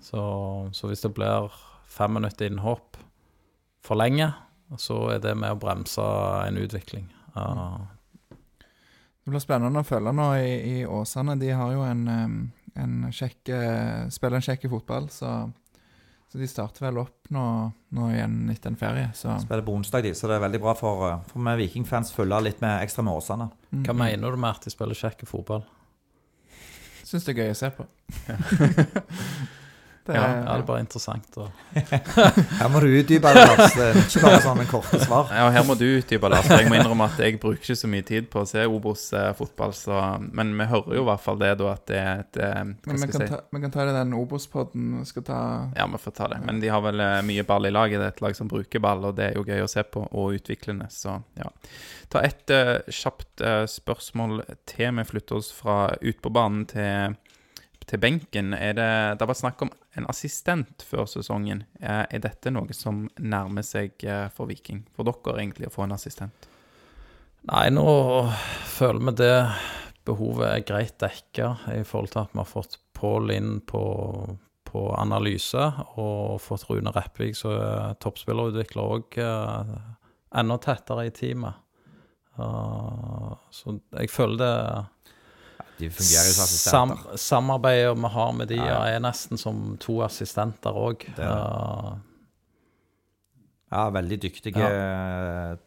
Så, 0.00 0.22
så 0.72 0.88
hvis 0.88 1.02
det 1.04 1.12
blir 1.16 1.52
fem 1.90 2.14
minutter 2.16 2.48
innhopp 2.48 2.96
for 3.84 3.98
lenge, 3.98 4.30
så 4.80 5.10
er 5.12 5.20
det 5.24 5.34
med 5.36 5.52
å 5.52 5.60
bremse 5.60 6.04
en 6.46 6.60
utvikling. 6.60 7.08
Ja, 7.34 7.88
det 9.28 9.34
blir 9.34 9.44
spennende 9.44 9.82
å 9.84 9.86
følge 9.86 10.12
nå 10.16 10.26
i, 10.40 10.52
i 10.72 10.76
Åsane. 10.88 11.36
De 11.36 11.52
har 11.52 11.72
jo 11.74 11.84
en, 11.84 12.04
en 12.80 12.98
kjekk 13.12 13.50
eh, 13.52 14.06
Spiller 14.12 14.40
en 14.40 14.46
kjekk 14.46 14.68
fotball, 14.72 15.10
så, 15.12 15.32
så 16.32 16.40
de 16.40 16.48
starter 16.48 16.86
vel 16.86 17.02
opp 17.04 17.28
nå, 17.34 17.44
nå 17.92 18.10
igjen 18.14 18.38
etter 18.54 18.72
en 18.72 18.80
ferie. 18.80 19.10
Så 19.12 19.36
Spiller 19.44 19.66
på 19.66 19.74
onsdag, 19.76 20.08
de, 20.08 20.14
så 20.16 20.30
det 20.30 20.38
er 20.38 20.46
veldig 20.46 20.62
bra 20.64 20.72
for, 20.78 21.08
eh, 21.10 21.20
for 21.28 21.44
vi 21.44 21.58
Vikingfans 21.66 22.14
følge 22.16 22.40
litt 22.48 22.64
med 22.64 22.80
ekstra 22.86 23.04
med 23.04 23.20
Åsane. 23.20 23.50
Hva 23.84 23.96
mener 24.00 24.32
du 24.32 24.40
med 24.40 24.56
at 24.56 24.64
de 24.64 24.72
spiller 24.72 24.96
kjekk 24.96 25.28
fotball? 25.28 25.68
syns 27.08 27.24
det 27.24 27.32
er 27.32 27.38
gøy 27.40 27.54
å 27.54 27.56
se 27.56 27.70
på. 27.72 27.86
det, 30.08 30.16
Ja, 30.16 30.22
er- 30.24 30.38
ja, 30.40 30.52
det 30.56 30.62
er 30.62 30.66
bare 30.68 30.80
interessant. 30.82 31.36
Og, 31.38 31.48
Her 32.58 32.68
må 32.72 32.80
du 32.82 32.86
utdype 32.88 33.32
det, 33.36 33.42
Lars. 33.48 33.74
Det 33.76 33.86
er 33.88 33.98
ikke 34.02 34.22
bare 34.24 34.40
sånn 34.44 34.62
en 34.64 34.68
korte 34.70 35.00
svar. 35.02 35.28
Ja, 35.36 35.48
her 35.52 35.66
må 35.68 35.76
du 35.78 35.84
utdype 35.98 36.30
det. 36.32 36.40
For 36.46 36.62
jeg 36.62 36.70
må 36.72 36.78
innrømme 36.78 37.08
at 37.10 37.20
jeg 37.22 37.36
bruker 37.42 37.60
ikke 37.62 37.76
så 37.78 37.90
mye 37.92 38.06
tid 38.08 38.30
på 38.32 38.42
å 38.42 38.48
se 38.48 38.64
Obos-fotball. 38.68 39.74
Så, 39.76 39.98
men 40.32 40.54
vi 40.58 40.66
hører 40.70 40.96
jo 40.98 41.04
i 41.04 41.08
hvert 41.10 41.24
fall 41.24 41.38
det, 41.42 41.52
da, 41.60 41.72
at 41.76 41.84
det 41.90 42.00
er 42.00 42.22
et 42.24 42.40
eh, 42.48 42.62
Men 42.64 43.02
vi 43.04 43.10
kan, 43.12 43.20
si? 43.24 43.28
ta, 43.34 43.40
vi 43.54 43.62
kan 43.66 43.74
ta 43.76 43.86
det 43.88 43.94
den 43.98 44.16
Obos-podden. 44.18 44.88
Vi 45.02 45.04
skal 45.12 45.26
ta 45.28 45.40
Ja, 45.76 45.86
vi 45.92 46.00
får 46.02 46.16
ta 46.18 46.30
det. 46.32 46.40
Men 46.48 46.60
de 46.64 46.72
har 46.72 46.82
vel 46.88 47.04
eh, 47.04 47.18
mye 47.28 47.44
ball 47.48 47.68
i 47.68 47.74
laget. 47.74 48.00
Det 48.00 48.08
er 48.08 48.16
et 48.16 48.24
lag 48.24 48.36
som 48.40 48.48
bruker 48.50 48.82
ball, 48.84 49.04
og 49.10 49.16
det 49.20 49.30
er 49.30 49.38
jo 49.38 49.44
gøy 49.48 49.62
å 49.64 49.70
se 49.70 49.84
på, 49.84 50.06
og 50.08 50.38
utviklende. 50.40 50.88
Så 50.94 51.18
ja. 51.38 51.52
Ta 52.08 52.22
et 52.24 52.48
eh, 52.54 52.74
kjapt 52.88 53.42
eh, 53.44 53.64
spørsmål 53.68 54.40
til. 54.68 54.92
Vi 54.98 55.04
flytter 55.12 55.36
oss 55.42 55.52
fra 55.52 55.80
ut 56.00 56.22
på 56.24 56.32
banen 56.32 56.64
til, 56.70 57.16
til 57.88 58.00
benken. 58.02 58.52
Er 58.54 58.76
det, 58.76 58.90
det 59.20 59.28
var 59.28 59.38
snakk 59.38 59.62
om 59.64 59.72
en 59.96 60.06
assistent 60.10 60.84
før 60.86 61.08
sesongen. 61.10 61.64
Eh, 61.80 62.04
er 62.04 62.22
dette 62.24 62.52
noe 62.52 62.74
som 62.76 63.06
nærmer 63.18 63.64
seg 63.66 64.04
eh, 64.04 64.26
for 64.34 64.50
Viking? 64.50 64.84
For 64.96 65.08
dere 65.08 65.40
egentlig 65.40 65.70
å 65.70 65.74
få 65.74 65.86
en 65.88 65.96
assistent? 65.98 66.48
nei, 67.48 67.68
nå 67.72 67.84
føler 68.66 69.04
vi 69.06 69.12
det 69.22 69.36
behovet 70.04 70.50
er 70.50 70.64
greit 70.68 70.96
dekka 71.00 71.52
i 71.72 71.84
forhold 71.86 72.10
til 72.12 72.20
at 72.24 72.34
vi 72.34 72.42
har 72.42 72.50
fått 72.50 72.76
Pål 72.98 73.30
inn 73.30 73.60
på, 73.62 73.80
på 74.66 74.80
analyse, 74.98 75.68
og 76.02 76.40
fått 76.42 76.64
Rune 76.66 76.90
Reppvik, 76.90 77.36
som 77.38 77.52
er 77.54 77.92
toppspillerutvikler, 78.02 78.96
òg 78.96 79.18
enda 80.34 80.56
tettere 80.58 81.04
i 81.06 81.12
teamet. 81.14 81.60
Uh, 82.38 83.34
så 83.50 83.76
jeg 83.98 84.10
føler 84.10 84.38
det 84.42 84.52
De 85.78 85.88
fungerer 85.94 86.26
jo 86.26 86.34
som 86.34 86.46
Sam, 86.50 86.90
assistenter. 86.92 87.16
samarbeidet 87.22 87.96
vi 87.96 88.08
har 88.14 88.32
med 88.34 88.48
de, 88.50 88.56
Ja, 88.56 88.66
ja. 88.66 88.96
er 88.96 89.00
nesten 89.04 89.38
som 89.38 89.76
to 89.78 90.00
assistenter 90.02 90.74
òg. 90.74 91.04
Er. 91.18 91.98
Ja, 93.70 93.88
veldig 93.92 94.18
dyktige, 94.22 94.68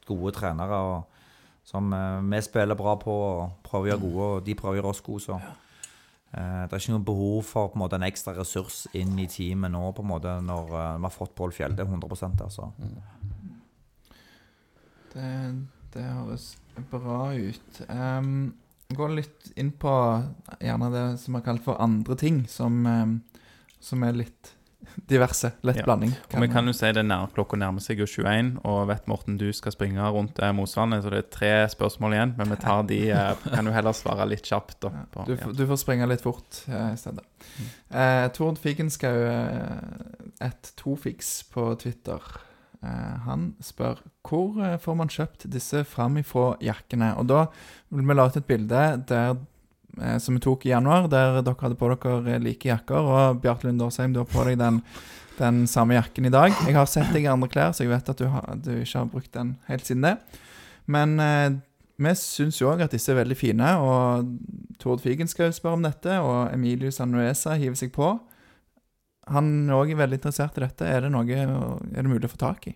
gode 0.09 0.32
trenere. 0.36 0.80
Og, 0.82 1.03
som 1.64 1.93
eh, 1.93 2.22
vi 2.32 2.41
spiller 2.41 2.76
bra 2.76 2.95
på 2.99 3.14
og 3.14 3.51
prøver 3.64 3.86
å 3.86 3.91
gjøre 3.91 4.01
gode, 4.01 4.30
og 4.39 4.45
de 4.47 4.55
prøver 4.57 4.74
å 4.74 4.80
gjøre 4.82 4.89
oss 4.95 5.01
gode. 5.05 5.22
Så 5.28 5.39
Ja. 5.39 5.51
det 6.66 6.74
er 6.74 6.80
ikke 6.80 6.93
noe 6.95 7.03
behov 7.05 7.43
for 7.43 7.68
på 7.70 7.76
en, 7.76 7.80
måte, 7.84 7.95
en 7.99 8.07
ekstra 8.07 8.34
ressurs 8.38 8.88
inn 8.95 9.18
i 9.20 9.28
teamet 9.28 9.72
nå, 9.72 9.91
på 9.93 10.01
en 10.01 10.07
måte, 10.07 10.36
når 10.41 10.72
eh, 10.72 10.97
vi 10.97 11.03
har 11.07 11.16
fått 11.16 11.36
Pål 11.36 11.51
Fjelde 11.51 11.84
100 11.84 12.41
altså. 12.41 12.72
Det, 15.14 15.68
det 15.93 16.03
høres 16.07 16.57
bra 16.91 17.34
ut. 17.36 17.82
Um, 17.89 18.53
gå 18.98 19.08
litt 19.16 19.52
inn 19.60 19.72
på 19.72 19.92
gjerne 20.62 20.92
det 20.94 21.06
som 21.20 21.36
er 21.39 21.46
kalt 21.46 21.64
for 21.66 21.80
andre 21.82 22.16
ting, 22.20 22.44
som, 22.52 23.22
som 23.80 24.04
er 24.08 24.14
litt 24.14 24.56
diverse. 25.08 25.52
Lett 25.64 25.78
Ja. 25.78 25.84
blanding. 25.86 26.12
Og 26.34 26.42
vi 26.42 26.48
kan 26.52 26.66
jo 26.68 26.74
si 26.74 26.89
det 26.92 27.04
nær, 27.06 27.30
klokka 27.32 27.56
nærmer 27.56 27.80
seg 27.80 28.00
jo 28.02 28.06
21, 28.10 28.58
og 28.66 28.88
vet 28.89 29.06
Morten 29.08 29.38
du 29.39 29.46
skal 29.54 29.72
springe 29.72 30.02
rundt 30.12 30.39
eh, 30.42 30.52
Mosvannet, 30.52 31.04
så 31.06 31.10
det 31.14 31.20
er 31.22 31.30
tre 31.32 31.52
spørsmål 31.72 32.16
igjen. 32.18 32.34
Men 32.38 32.50
vi 32.50 32.58
tar 32.60 32.84
de 32.89 32.98
eh, 33.14 33.36
Kan 33.54 33.66
du 33.66 33.72
heller 33.72 33.94
svare 33.96 34.26
litt 34.28 34.44
kjapt, 34.50 34.80
da. 34.84 34.92
På, 35.14 35.24
Du, 35.30 35.36
ja. 35.38 35.48
du 35.54 35.64
får 35.70 35.80
springe 35.84 36.10
litt 36.12 36.22
fort 36.26 36.64
eh, 36.68 36.92
i 36.94 36.98
stedet. 37.00 37.24
Eh, 37.94 38.28
Tord 38.36 38.58
Figenschou, 38.60 39.22
eh, 39.32 40.48
et 40.50 40.74
tofiks 40.82 41.44
på 41.54 41.70
Twitter, 41.80 42.20
eh, 42.20 42.51
han 43.28 43.52
spør 43.62 44.00
hvor 44.26 44.58
eh, 44.64 44.78
får 44.82 44.98
man 44.98 45.12
kjøpt 45.12 45.46
disse 45.54 45.84
framifrå 45.86 46.56
jakkene? 46.66 47.14
Og 47.22 47.28
da 47.30 47.46
vil 47.94 48.08
vi 48.08 48.18
lage 48.18 48.42
et 48.42 48.48
bilde 48.50 48.84
der, 49.10 49.36
eh, 50.00 50.18
som 50.18 50.38
vi 50.38 50.42
tok 50.42 50.66
i 50.66 50.74
januar, 50.74 51.10
der 51.12 51.42
dere 51.42 51.58
hadde 51.62 51.78
på 51.78 51.92
dere 51.94 52.40
like 52.42 52.70
jakker, 52.70 52.98
og 53.06 53.42
Bjarte 53.44 53.70
Lund 53.70 53.86
Årsheim, 53.86 54.16
du 54.16 54.24
har 54.24 54.30
på 54.30 54.46
deg 54.48 54.58
den, 54.62 54.82
den 55.38 55.66
samme 55.70 56.00
jakken 56.00 56.26
i 56.26 56.34
dag. 56.34 56.56
Jeg 56.66 56.78
har 56.78 56.90
sett 56.90 57.14
deg 57.14 57.28
i 57.28 57.34
andre 57.34 57.52
klær, 57.52 57.76
så 57.76 57.86
jeg 57.86 57.94
vet 57.94 58.10
at 58.10 58.22
du, 58.22 58.30
har, 58.34 58.50
du 58.58 58.74
ikke 58.80 59.04
har 59.04 59.14
brukt 59.14 59.34
den 59.38 59.56
helt 59.70 59.86
siden 59.86 60.10
det. 60.10 60.16
Men 60.90 61.20
eh, 61.22 61.60
vi 62.02 62.16
syns 62.18 62.58
jo 62.58 62.72
òg 62.72 62.82
at 62.82 62.98
disse 62.98 63.14
er 63.14 63.22
veldig 63.22 63.38
fine, 63.38 63.76
og 63.78 64.34
Tord 64.82 65.06
Figenschou 65.06 65.54
spør 65.54 65.78
om 65.78 65.86
dette, 65.86 66.18
og 66.18 66.50
Emilius 66.50 66.98
Anuesa 67.04 67.54
hiver 67.62 67.78
seg 67.78 67.94
på. 67.94 68.16
Han 69.30 69.69
er 69.69 69.78
òg 69.78 69.93
veldig 69.99 70.17
interessert 70.17 70.57
i 70.57 70.63
dette. 70.65 70.88
Er 70.88 71.05
det 71.05 71.11
noe 71.13 71.26
er 71.30 71.51
det 72.01 72.09
mulig 72.09 72.26
å 72.26 72.32
få 72.34 72.41
tak 72.41 72.72
i? 72.72 72.76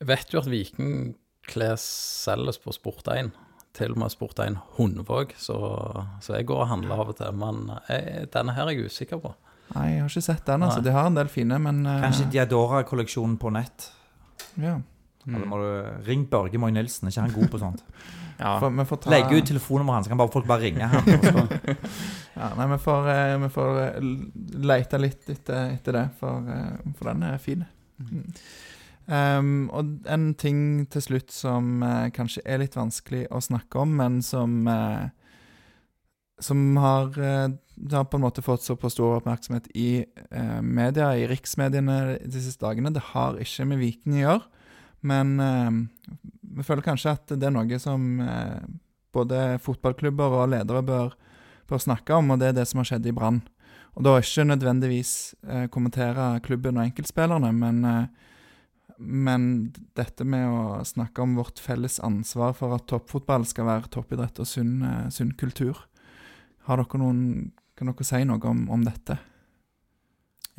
Jeg 0.00 0.08
vet 0.08 0.32
jo 0.32 0.40
at 0.40 0.48
Vikingklær 0.48 1.76
selges 1.82 2.60
på 2.62 2.72
Sport1. 2.72 3.34
Til 3.76 3.92
og 3.94 4.00
med 4.02 4.10
Sport1 4.10 4.56
Hundvåg, 4.78 5.34
så, 5.38 5.56
så 6.24 6.34
jeg 6.34 6.48
går 6.48 6.64
og 6.64 6.70
handler 6.72 7.02
av 7.04 7.12
og 7.12 7.18
til. 7.20 7.36
Men 7.38 7.68
jeg, 7.86 8.24
denne 8.34 8.54
her 8.56 8.66
er 8.66 8.74
jeg 8.74 8.90
usikker 8.90 9.20
på. 9.22 9.30
Nei, 9.76 9.84
jeg 9.92 10.00
har 10.02 10.10
ikke 10.10 10.24
sett 10.26 10.46
den. 10.48 10.64
altså. 10.66 10.80
Nei. 10.80 10.86
De 10.88 10.94
har 10.96 11.10
en 11.10 11.18
del 11.20 11.30
fine, 11.30 11.58
men 11.62 11.84
eh, 11.86 12.00
Kanskje 12.02 12.26
Diadora-kolleksjonen 12.32 13.36
på 13.40 13.52
nett. 13.54 13.90
ja. 14.58 14.80
Eller 15.28 15.44
må 15.44 15.58
du 15.60 16.06
Ring 16.06 16.22
Børge 16.30 16.56
Moy 16.58 16.72
Nilsen, 16.72 17.06
er 17.06 17.12
ikke 17.12 17.22
han 17.26 17.34
god 17.34 17.50
på 17.52 17.58
sånt? 17.60 17.82
Ja. 18.40 18.54
For, 18.60 18.72
vi 18.72 18.84
får 18.88 19.00
ta, 19.04 19.10
Legge 19.12 19.36
ut 19.36 19.50
telefonnummeret 19.50 19.98
hans, 19.98 20.06
så 20.08 20.14
kan 20.14 20.20
bare 20.22 20.32
folk 20.32 20.48
bare 20.48 20.64
ringe 20.64 20.88
han. 20.88 21.04
Ja, 22.40 22.46
nei, 22.56 22.66
vi 22.70 22.76
får, 22.80 23.08
eh, 23.12 23.36
vi 23.42 23.48
får 23.52 23.78
eh, 23.82 23.96
lete 24.64 24.98
litt 25.02 25.26
etter, 25.28 25.74
etter 25.74 25.96
det, 25.98 26.04
for, 26.16 26.46
eh, 26.48 26.92
for 26.96 27.10
den 27.10 27.24
er 27.26 27.40
fin. 27.42 27.66
Mm. 28.00 28.22
Um, 29.10 29.48
og 29.74 30.06
en 30.06 30.28
ting 30.38 30.86
til 30.92 31.02
slutt 31.02 31.34
som 31.34 31.82
uh, 31.82 32.06
kanskje 32.14 32.44
er 32.46 32.60
litt 32.62 32.76
vanskelig 32.78 33.24
å 33.34 33.40
snakke 33.42 33.82
om, 33.82 33.96
men 33.98 34.20
som 34.22 34.68
uh, 34.70 35.10
Som 36.40 36.78
har, 36.80 37.10
uh, 37.18 37.50
har 37.92 38.04
på 38.08 38.16
en 38.16 38.22
måte 38.22 38.44
fått 38.46 38.62
såpass 38.62 38.94
stor 38.94 39.18
oppmerksomhet 39.18 39.66
i 39.74 40.04
media, 40.62 41.10
i 41.12 41.26
riksmediene 41.28 42.16
de 42.24 42.40
siste 42.40 42.64
dagene. 42.64 42.94
Det 42.94 43.02
har 43.12 43.36
ikke 43.36 43.66
med 43.68 43.82
Viking 43.82 44.14
å 44.16 44.22
gjøre, 44.22 44.64
men 45.02 45.34
vi 46.56 46.66
føler 46.66 46.84
kanskje 46.84 47.14
at 47.14 47.34
det 47.34 47.46
er 47.46 47.54
noe 47.54 47.78
som 47.82 48.06
eh, 48.24 48.60
både 49.14 49.58
fotballklubber 49.62 50.38
og 50.42 50.52
ledere 50.54 50.82
bør 50.86 51.18
bør 51.70 51.82
snakke 51.82 52.18
om, 52.18 52.32
og 52.32 52.40
det 52.40 52.50
er 52.50 52.58
det 52.58 52.66
som 52.68 52.82
har 52.82 52.90
skjedd 52.90 53.06
i 53.06 53.14
Brann. 53.14 53.40
Og 53.98 54.04
da 54.06 54.16
ikke 54.18 54.46
nødvendigvis 54.46 55.12
eh, 55.46 55.66
kommentere 55.72 56.32
klubben 56.46 56.78
og 56.78 56.86
enkeltspillerne, 56.86 57.50
men, 57.54 57.80
eh, 57.86 58.98
men 58.98 59.46
dette 59.98 60.26
med 60.26 60.46
å 60.46 60.82
snakke 60.86 61.24
om 61.24 61.36
vårt 61.38 61.62
felles 61.62 61.98
ansvar 62.06 62.54
for 62.58 62.76
at 62.76 62.86
toppfotball 62.90 63.46
skal 63.48 63.68
være 63.70 63.90
toppidrett 63.92 64.42
og 64.42 64.48
sunn, 64.48 64.78
eh, 64.86 65.08
sunn 65.14 65.34
kultur. 65.38 65.86
Har 66.68 66.82
dere 66.82 67.02
noen, 67.02 67.50
kan 67.78 67.90
dere 67.90 68.06
si 68.06 68.22
noe 68.26 68.42
om, 68.50 68.66
om 68.70 68.86
dette? 68.86 69.18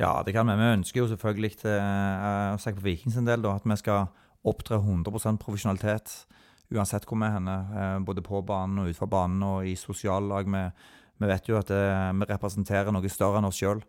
Ja, 0.00 0.16
det 0.26 0.34
kan 0.34 0.48
vi. 0.48 0.58
Vi 0.58 0.72
ønsker 0.80 1.02
jo 1.02 1.10
selvfølgelig 1.12 1.54
eh, 1.70 2.52
å 2.52 2.60
si 2.60 2.74
på 2.74 2.84
Vikings 2.84 3.20
en 3.20 3.28
del 3.28 3.44
da, 3.44 3.56
at 3.56 3.68
vi 3.68 3.78
skal 3.80 4.10
opptre 4.48 4.78
100 4.80 5.38
profesjonalitet 5.38 6.14
uansett 6.72 7.06
hvor 7.06 7.20
vi 7.20 7.28
er 7.28 7.36
henne. 7.36 7.56
eh, 7.76 7.98
Både 8.04 8.24
på 8.24 8.40
banen 8.46 8.80
og 8.80 8.90
utenfor 8.90 9.10
banen 9.10 9.42
og 9.46 9.66
i 9.68 9.74
sosiallag. 9.76 10.48
Vi, 10.48 10.62
vi 11.22 11.30
vet 11.30 11.48
jo 11.48 11.58
at 11.58 11.68
det, 11.70 11.82
vi 12.18 12.28
representerer 12.32 12.92
noe 12.94 13.12
større 13.12 13.42
enn 13.42 13.48
oss 13.48 13.60
sjøl. 13.60 13.82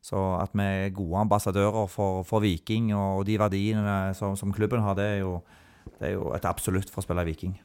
Så 0.00 0.18
at 0.38 0.54
vi 0.54 0.62
er 0.62 0.94
gode 0.94 1.24
ambassadører 1.24 1.88
for, 1.90 2.22
for 2.24 2.44
Viking 2.44 2.92
og 2.94 3.24
de 3.26 3.38
verdiene 3.40 4.14
som, 4.14 4.36
som 4.38 4.52
klubben 4.54 4.84
har, 4.84 4.94
det 4.94 5.08
er, 5.16 5.18
jo, 5.24 5.40
det 5.98 6.12
er 6.12 6.14
jo 6.14 6.28
et 6.36 6.46
absolutt 6.46 6.92
for 6.92 7.02
å 7.02 7.08
spille 7.08 7.26
Viking. 7.26 7.56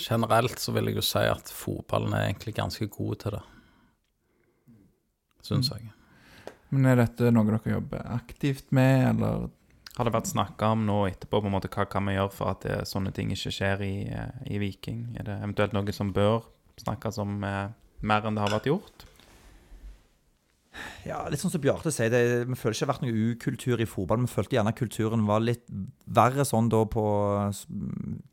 Generelt 0.00 0.62
så 0.62 0.72
vil 0.72 0.88
jeg 0.88 1.00
jo 1.00 1.04
si 1.04 1.24
at 1.26 1.50
fotballen 1.52 2.14
er 2.14 2.28
egentlig 2.28 2.54
ganske 2.56 2.86
god 2.94 3.18
til 3.24 3.34
det. 3.34 3.42
Syns 5.44 5.72
jeg. 5.74 5.90
Men 6.70 6.86
er 6.86 7.00
dette 7.02 7.32
noe 7.34 7.48
dere 7.48 7.74
jobber 7.74 8.06
aktivt 8.14 8.70
med, 8.76 9.08
eller 9.10 9.48
Har 10.00 10.08
det 10.08 10.14
vært 10.14 10.30
snakka 10.30 10.70
om 10.72 10.86
nå 10.88 10.94
etterpå, 11.10 11.42
på 11.44 11.48
en 11.50 11.52
måte, 11.52 11.68
hva 11.68 11.84
kan 11.84 12.06
vi 12.08 12.14
gjøre 12.14 12.32
for 12.32 12.54
at 12.54 12.62
det, 12.64 12.76
sånne 12.88 13.10
ting 13.12 13.34
ikke 13.34 13.50
skjer 13.52 13.82
i, 13.84 13.96
eh, 14.08 14.38
i 14.48 14.60
Viking? 14.62 15.02
Er 15.20 15.26
det 15.26 15.34
eventuelt 15.42 15.74
noe 15.76 15.92
som 15.92 16.14
bør 16.16 16.46
snakkes 16.80 17.18
om 17.20 17.34
eh, 17.44 17.74
mer 18.00 18.24
enn 18.24 18.38
det 18.38 18.46
har 18.46 18.54
vært 18.54 18.70
gjort? 18.70 19.04
Ja, 21.04 21.24
litt 21.32 21.40
sånn 21.42 21.50
som 21.50 21.60
Bjarte 21.62 21.90
sier, 21.90 22.10
det, 22.12 22.20
vi 22.46 22.54
føler 22.54 22.76
ikke 22.76 22.84
det 22.84 22.86
har 22.86 22.90
vært 22.92 23.02
noe 23.02 23.30
ukultur 23.32 23.80
i 23.82 23.86
fotball. 23.90 24.20
Vi 24.22 24.30
følte 24.30 24.56
gjerne 24.56 24.72
kulturen 24.78 25.24
var 25.26 25.42
litt 25.42 25.64
verre 26.06 26.44
sånn 26.46 26.68
da 26.70 26.84
på 26.86 27.02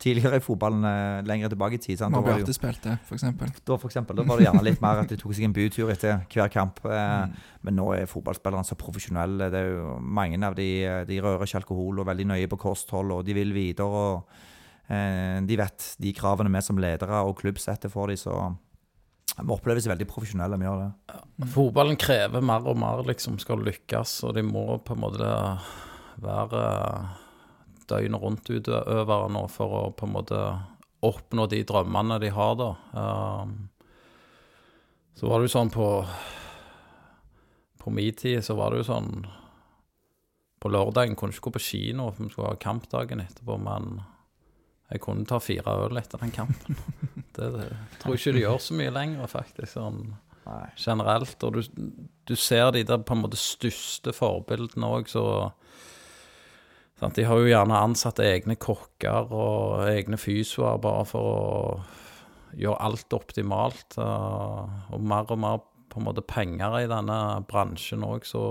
tidligere 0.03 0.37
i 0.39 0.43
fotballen, 0.43 0.85
eh, 0.85 1.23
lenger 1.27 1.49
tilbake 1.53 1.79
i 1.79 1.81
tid. 1.81 1.97
Sant? 1.99 2.13
Da, 2.13 2.21
Bjarte 2.21 2.53
spilte, 2.55 2.97
f.eks.? 3.07 3.25
da, 3.65 3.77
for 3.77 3.89
eksempel, 3.89 4.19
da 4.19 4.25
var 4.27 4.37
det 4.37 4.47
gjerne 4.47 4.63
litt 4.67 4.83
mer 4.83 5.01
at 5.01 5.09
de 5.09 5.17
tok 5.19 5.33
seg 5.33 5.47
en 5.47 5.55
bytur 5.57 5.91
etter 5.93 6.21
hver 6.33 6.51
kamp. 6.53 6.83
Eh, 6.85 7.05
Mm. 7.17 7.33
Men 7.63 7.75
nå 7.79 7.85
er 7.95 8.05
fotballspillerne 8.05 8.67
så 8.67 8.75
profesjonelle. 8.77 9.47
Det 9.51 9.59
er 9.59 9.69
jo 9.71 9.97
Mange 9.99 10.37
av 10.45 10.53
de, 10.55 10.67
de 11.07 11.17
rører 11.23 11.43
ikke 11.47 11.61
alkohol 11.61 11.99
og 11.99 12.05
veldig 12.07 12.27
nøye 12.29 12.49
på 12.51 12.59
kosthold, 12.59 13.11
og 13.11 13.25
de 13.25 13.33
vil 13.33 13.53
videre. 13.55 13.87
og 13.87 14.27
eh, 14.91 15.39
De 15.41 15.57
vet 15.57 15.87
de 15.99 16.13
kravene 16.13 16.51
vi 16.53 16.61
som 16.61 16.77
ledere 16.77 17.23
og 17.25 17.37
klubb 17.41 17.57
setter 17.59 17.89
for 17.89 18.07
dem, 18.07 18.57
vi 19.37 19.53
oppleves 19.53 19.87
veldig 19.89 20.07
profesjonelle. 20.09 20.57
vi 20.57 20.65
gjør 20.65 20.83
det. 20.83 21.21
Fotballen 21.53 21.99
krever 21.99 22.41
mer 22.41 22.65
og 22.65 22.77
mer, 22.81 23.03
liksom, 23.05 23.37
skal 23.41 23.61
lykkes, 23.65 24.23
og 24.25 24.33
de 24.37 24.43
må 24.45 24.65
på 24.81 24.95
en 24.95 25.03
måte 25.03 25.31
være 26.23 26.63
døgnet 27.87 28.21
rundt-utøvere 28.21 29.29
nå 29.31 29.45
for 29.53 29.77
å 29.77 29.83
på 29.95 30.07
en 30.07 30.15
måte 30.15 30.41
oppnå 31.05 31.45
de 31.51 31.61
drømmene 31.67 32.17
de 32.23 32.31
har, 32.33 32.55
da. 32.57 32.71
Um, 32.97 33.69
så 35.17 35.29
var 35.29 35.39
det 35.39 35.47
jo 35.47 35.55
sånn 35.55 35.73
på 35.73 35.87
På 37.81 37.93
min 37.93 38.13
tid 38.13 38.43
så 38.45 38.53
var 38.57 38.69
det 38.69 38.83
jo 38.83 38.89
sånn 38.91 39.23
På 40.61 40.69
lørdagen 40.69 41.15
kunne 41.17 41.33
jeg 41.33 41.39
ikke 41.39 41.49
gå 41.49 41.53
på 41.55 41.63
kino, 41.63 42.11
for 42.11 42.25
vi 42.25 42.33
skulle 42.33 42.51
ha 42.51 42.59
kampdagen 42.61 43.23
etterpå, 43.23 43.57
men 43.61 44.01
jeg 44.91 45.01
kunne 45.03 45.25
ta 45.27 45.39
fire 45.43 45.73
øl 45.87 45.97
etter 45.99 46.21
den 46.23 46.31
kampen. 46.35 46.77
Det, 47.37 47.51
det 47.53 47.65
tror 48.01 48.15
jeg 48.15 48.21
ikke 48.23 48.31
de 48.33 48.39
gjør 48.41 48.61
så 48.65 48.73
mye 48.79 48.91
lenger, 48.95 49.27
faktisk. 49.29 49.69
sånn 49.75 49.99
Nei. 50.47 50.63
generelt. 50.81 51.43
Og 51.45 51.53
du, 51.53 51.91
du 52.25 52.33
ser 52.39 52.71
de 52.73 52.81
der 52.87 53.03
på 53.05 53.13
en 53.13 53.21
måte 53.21 53.37
største 53.37 54.09
forbildene 54.15 54.89
òg, 54.89 55.11
så 55.11 55.25
sant, 56.97 57.13
De 57.19 57.27
har 57.29 57.37
jo 57.37 57.45
gjerne 57.51 57.77
ansatt 57.77 58.23
egne 58.25 58.55
kokker 58.57 59.29
og 59.29 59.85
egne 59.91 60.17
fysioer 60.17 60.79
bare 60.81 61.05
for 61.05 61.29
å 61.29 62.57
gjøre 62.57 62.81
alt 62.87 63.13
optimalt. 63.13 63.99
eh, 64.01 64.91
Og 64.95 65.03
mer 65.13 65.29
og 65.29 65.37
mer 65.45 65.61
på 65.93 66.01
en 66.01 66.07
måte 66.09 66.25
penger 66.25 66.79
i 66.81 66.89
denne 66.89 67.19
bransjen 67.47 68.01
òg, 68.07 68.25
så 68.25 68.41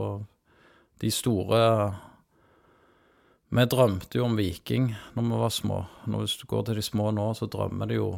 de 1.02 1.10
store 1.10 1.58
Vi 3.54 3.64
drømte 3.70 4.18
jo 4.18 4.24
om 4.26 4.34
Viking 4.36 4.88
når 5.14 5.22
vi 5.30 5.36
var 5.40 5.52
små. 5.54 5.80
Nå, 6.10 6.18
hvis 6.24 6.34
du 6.40 6.46
går 6.50 6.64
til 6.66 6.74
de 6.80 6.82
små 6.82 7.10
nå, 7.14 7.28
så 7.38 7.46
drømmer 7.50 7.86
de 7.90 7.94
jo 8.00 8.08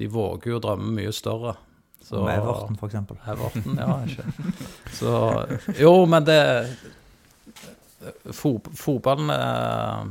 De 0.00 0.06
våger 0.08 0.50
jo 0.54 0.58
å 0.58 0.62
drømme 0.64 0.94
mye 0.96 1.12
større. 1.12 1.54
Så- 2.02 2.24
Med 2.24 2.38
Everton, 2.40 2.76
eksempel. 2.88 3.18
Everton, 3.28 3.76
ja, 3.76 3.98
ikke. 4.06 4.24
Så 4.96 5.10
Jo, 5.78 6.06
men 6.06 6.24
det 6.24 6.40
Fotballen 8.32 9.28
er, 9.34 10.06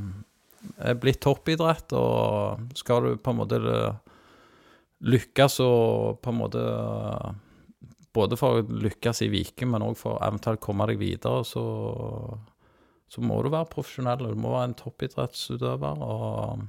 er 0.91 0.97
blitt 1.01 1.21
toppidrett, 1.25 1.91
og 1.97 2.75
skal 2.77 3.01
du 3.07 3.15
på 3.17 3.33
en 3.33 3.39
måte 3.39 3.59
lykkes 5.09 5.59
og 5.65 6.19
på 6.21 6.29
en 6.33 6.39
måte 6.43 6.63
Både 8.13 8.37
for 8.39 8.57
å 8.59 8.63
lykkes 8.65 9.19
i 9.21 9.27
Viking, 9.29 9.69
men 9.69 9.83
òg 9.85 9.93
for 9.99 10.17
eventuelt 10.25 10.59
komme 10.63 10.87
deg 10.89 10.97
videre, 10.97 11.43
så, 11.45 11.61
så 13.09 13.23
må 13.25 13.39
du 13.41 13.49
være 13.49 13.71
profesjonell. 13.71 14.29
Du 14.29 14.39
må 14.39 14.53
være 14.53 14.69
en 14.69 14.77
toppidrettsutøver. 14.77 16.03
og 16.05 16.61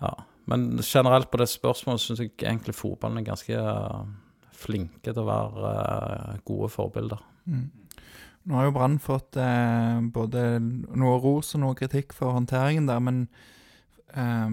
ja, 0.00 0.12
Men 0.44 0.78
generelt 0.82 1.30
på 1.30 1.40
det 1.40 1.48
spørsmålet 1.48 2.00
syns 2.00 2.20
jeg 2.20 2.34
egentlig 2.42 2.74
fotballen 2.76 3.22
er 3.22 3.30
ganske 3.30 3.62
flinke 4.54 5.12
til 5.12 5.22
å 5.24 5.28
være 5.28 5.72
eh, 5.72 6.36
gode 6.46 6.68
forbilder. 6.72 7.24
Mm. 7.48 7.64
Nå 8.44 8.58
har 8.58 8.68
jo 8.68 8.74
Brann 8.76 8.98
fått 9.00 9.38
eh, 9.40 10.04
både 10.12 10.60
noe 10.60 11.16
ros 11.22 11.54
og 11.56 11.64
noe 11.64 11.76
kritikk 11.78 12.12
for 12.16 12.36
håndteringen 12.36 12.88
der, 12.88 13.00
men 13.00 13.24
eh, 14.12 14.48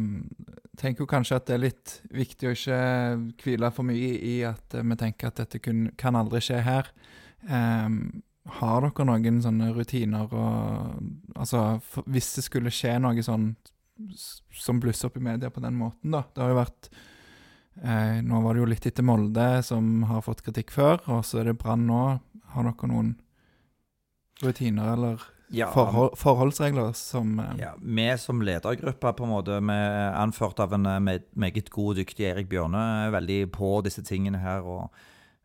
tenker 0.80 1.04
jo 1.04 1.12
kanskje 1.12 1.38
at 1.38 1.48
det 1.50 1.58
er 1.58 1.66
litt 1.66 1.96
viktig 2.16 2.48
å 2.48 2.56
ikke 2.56 2.82
hvile 3.44 3.72
for 3.76 3.88
mye 3.88 4.16
i 4.32 4.38
at 4.48 4.80
eh, 4.80 4.88
vi 4.88 5.00
tenker 5.00 5.32
at 5.32 5.44
dette 5.44 5.60
kun, 5.64 5.90
kan 6.00 6.18
aldri 6.20 6.40
skje 6.44 6.64
her. 6.66 6.92
Eh, 7.48 7.88
har 8.50 8.82
dere 8.82 9.06
noen 9.06 9.42
sånne 9.44 9.70
rutiner 9.76 10.32
og 10.34 11.02
Altså, 11.38 11.80
for, 11.86 12.06
hvis 12.12 12.34
det 12.36 12.44
skulle 12.46 12.74
skje 12.74 12.98
noe 13.02 13.24
sånn 13.26 13.54
som 14.58 14.80
blusser 14.82 15.10
opp 15.10 15.18
i 15.18 15.24
media 15.24 15.50
på 15.54 15.62
den 15.62 15.78
måten, 15.78 16.14
da. 16.14 16.24
Det 16.34 16.42
har 16.42 16.52
jo 16.52 16.58
vært 16.58 16.90
eh, 17.82 18.18
Nå 18.26 18.42
var 18.44 18.56
det 18.56 18.64
jo 18.64 18.70
litt 18.72 18.88
etter 18.90 19.06
Molde, 19.06 19.48
som 19.66 20.04
har 20.10 20.24
fått 20.26 20.42
kritikk 20.46 20.74
før, 20.74 21.00
og 21.08 21.22
så 21.26 21.42
er 21.42 21.52
det 21.52 21.60
Brann 21.62 21.86
nå. 21.90 22.02
Har 22.56 22.68
dere 22.68 22.90
noen 22.92 23.14
rutiner 24.42 24.96
eller 24.96 25.28
Ja, 25.54 25.70
forhold, 25.74 26.18
forholdsregler 26.20 26.94
som 26.98 27.40
eh, 27.40 27.56
Ja, 27.62 27.76
Vi 27.78 28.10
som 28.22 28.42
ledergruppe, 28.42 29.14
på 29.14 29.28
en 29.28 29.34
måte, 29.36 29.62
med, 29.62 30.18
anført 30.18 30.60
av 30.64 30.74
en 30.78 30.90
eh, 30.90 31.22
meget 31.34 31.70
god 31.70 31.94
og 31.94 32.02
dyktig 32.02 32.28
Erik 32.32 32.50
Bjørne, 32.52 32.84
er 33.06 33.16
veldig 33.16 33.42
på 33.54 33.80
disse 33.86 34.04
tingene 34.08 34.42
her. 34.42 34.66
og 34.66 34.90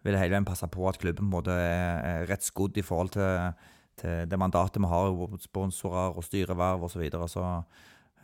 vil 0.06 0.18
hele 0.18 0.36
veien 0.36 0.46
passe 0.46 0.68
på 0.70 0.86
at 0.88 1.00
klubben 1.02 1.32
på 1.32 1.42
er 1.52 2.24
rett 2.30 2.46
skodd 2.46 2.78
i 2.78 2.86
forhold 2.86 3.12
til, 3.16 3.52
til 4.00 4.30
det 4.30 4.38
mandatet 4.40 4.80
vi 4.82 4.90
har, 4.90 5.10
mot 5.12 5.42
sponsorer 5.42 6.16
og 6.16 6.24
styreverv 6.24 6.86
osv. 6.86 6.96
Så, 6.96 7.04
videre. 7.04 7.28
så 7.28 7.50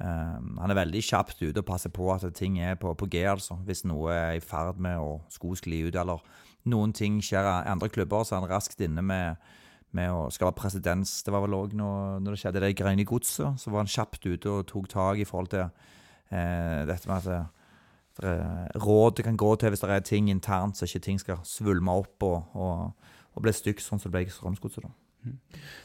Um, 0.02 0.56
han 0.58 0.72
er 0.72 0.78
veldig 0.80 1.02
kjapt 1.04 1.42
ute 1.44 1.60
og 1.60 1.66
passer 1.68 1.92
på 1.92 2.08
at 2.10 2.24
ting 2.34 2.56
er 2.58 2.78
på, 2.80 2.90
på 2.98 3.06
G, 3.12 3.20
altså. 3.28 3.58
Hvis 3.68 3.84
noe 3.86 4.10
er 4.10 4.38
i 4.38 4.40
ferd 4.42 4.80
med 4.82 4.98
å 4.98 5.20
skli 5.30 5.82
ut, 5.84 5.94
eller 5.94 6.24
noen 6.72 6.94
ting 6.96 7.20
skjer 7.22 7.46
i 7.46 7.70
andre 7.70 7.90
klubber, 7.92 8.24
så 8.24 8.34
er 8.34 8.40
han 8.42 8.50
raskt 8.50 8.80
inne 8.82 9.04
med 9.04 9.36
med 9.92 10.08
å 10.08 10.28
skape 10.32 10.56
presedens. 10.56 11.18
Det 11.24 11.32
var 11.34 11.44
vel 11.44 11.56
òg 11.56 11.74
når, 11.76 12.20
når 12.24 12.34
det 12.34 12.40
skjedde 12.40 12.62
det 12.64 12.70
i 12.72 13.04
godset, 13.04 13.60
så 13.60 13.72
var 13.72 13.82
han 13.82 13.92
kjapt 13.92 14.24
ute 14.24 14.48
og 14.48 14.66
tok 14.70 14.88
tak 14.88 15.20
i 15.20 15.26
forhold 15.28 15.50
til 15.52 15.66
eh, 16.32 16.86
dette 16.88 17.10
med 17.10 17.28
at 17.28 17.50
råd 18.20 19.16
det 19.16 19.24
kan 19.24 19.38
gå 19.40 19.54
til 19.56 19.72
hvis 19.72 19.84
det 19.84 19.90
er 19.90 20.04
ting 20.06 20.28
internt, 20.30 20.76
så 20.76 20.88
ikke 20.88 21.04
ting 21.06 21.20
skal 21.22 21.40
svulme 21.48 21.94
opp 22.02 22.26
og, 22.26 22.56
og, 22.58 23.12
og 23.32 23.44
bli 23.44 23.54
stygt, 23.56 23.84
sånn 23.84 24.02
som 24.02 24.10
det 24.10 24.16
ble 24.18 24.26
i 24.26 24.34
Strømsgodset. 24.34 24.84
da. 24.84 24.92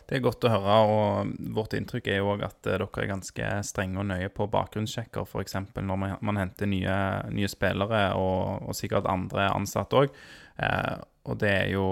Det 0.08 0.18
er 0.18 0.24
godt 0.24 0.46
å 0.48 0.52
høre, 0.52 0.78
og 0.90 1.34
vårt 1.54 1.76
inntrykk 1.78 2.08
er 2.10 2.22
jo 2.22 2.32
òg 2.34 2.46
at 2.48 2.58
eh, 2.66 2.78
dere 2.80 2.88
er 3.04 3.10
ganske 3.12 3.50
strenge 3.68 4.00
og 4.02 4.08
nøye 4.10 4.32
på 4.34 4.48
bakgrunnssjekker, 4.54 5.28
f.eks. 5.28 5.58
når 5.76 6.00
man, 6.00 6.16
man 6.26 6.40
henter 6.42 6.70
nye, 6.70 6.96
nye 7.34 7.52
spillere, 7.52 8.02
og, 8.18 8.66
og 8.66 8.78
sikkert 8.78 9.10
andre 9.12 9.50
ansatte 9.52 10.02
òg. 10.02 10.18
Eh, 10.64 10.96
og 11.28 11.40
det 11.44 11.52
er 11.52 11.70
jo 11.74 11.86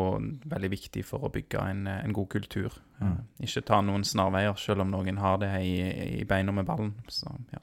veldig 0.48 0.72
viktig 0.72 1.04
for 1.06 1.28
å 1.28 1.32
bygge 1.34 1.62
en, 1.74 1.86
en 1.92 2.16
god 2.16 2.30
kultur. 2.38 2.80
Mm. 2.96 3.18
ikke 3.44 3.66
ta 3.68 3.82
noen 3.84 4.06
snarveier, 4.08 4.56
selv 4.56 4.86
om 4.86 4.94
noen 4.94 5.20
har 5.20 5.42
det 5.42 5.52
i, 5.60 5.76
i 6.22 6.28
beina 6.28 6.56
med 6.56 6.68
ballen. 6.70 6.94
Så, 7.12 7.34
ja. 7.52 7.60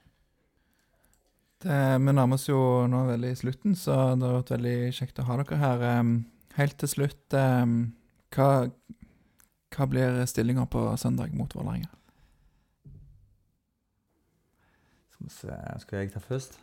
Det, 1.63 1.79
vi 2.03 2.13
nærmer 2.15 2.39
oss 2.39 2.49
jo 2.49 2.59
nå 2.91 3.05
veldig 3.07 3.33
slutten, 3.39 3.77
så 3.79 4.17
det 4.19 4.27
har 4.27 4.41
vært 4.41 4.55
veldig 4.57 4.77
kjekt 4.97 5.21
å 5.23 5.27
ha 5.29 5.39
dere 5.41 5.61
her. 5.61 5.85
Helt 6.59 6.77
til 6.83 6.91
slutt, 6.91 7.37
hva, 7.37 8.49
hva 9.73 9.89
blir 9.89 10.19
stillinga 10.29 10.67
på 10.73 10.85
søndag 11.01 11.33
mot 11.39 11.55
Vålerenga? 11.57 11.89
Skal 15.15 15.29
vi 15.29 15.35
se, 15.37 15.57
skal 15.85 16.03
jeg 16.03 16.13
ta 16.17 16.23
først? 16.25 16.59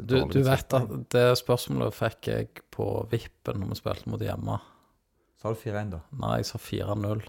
Du, 0.00 0.16
du 0.32 0.40
vet 0.46 0.74
at 0.76 0.92
det 1.12 1.26
spørsmålet 1.36 1.92
fikk 1.92 2.30
jeg 2.30 2.62
på 2.72 2.86
vippen 3.10 3.60
når 3.60 3.74
vi 3.74 3.78
spilte 3.82 4.12
mot 4.12 4.22
hjemme. 4.22 4.56
Sa 5.40 5.52
du 5.52 5.58
4-1, 5.60 5.92
da? 5.92 6.00
Nei, 6.20 6.38
jeg 6.40 6.48
sa 6.50 6.60
4-0. 6.60 7.22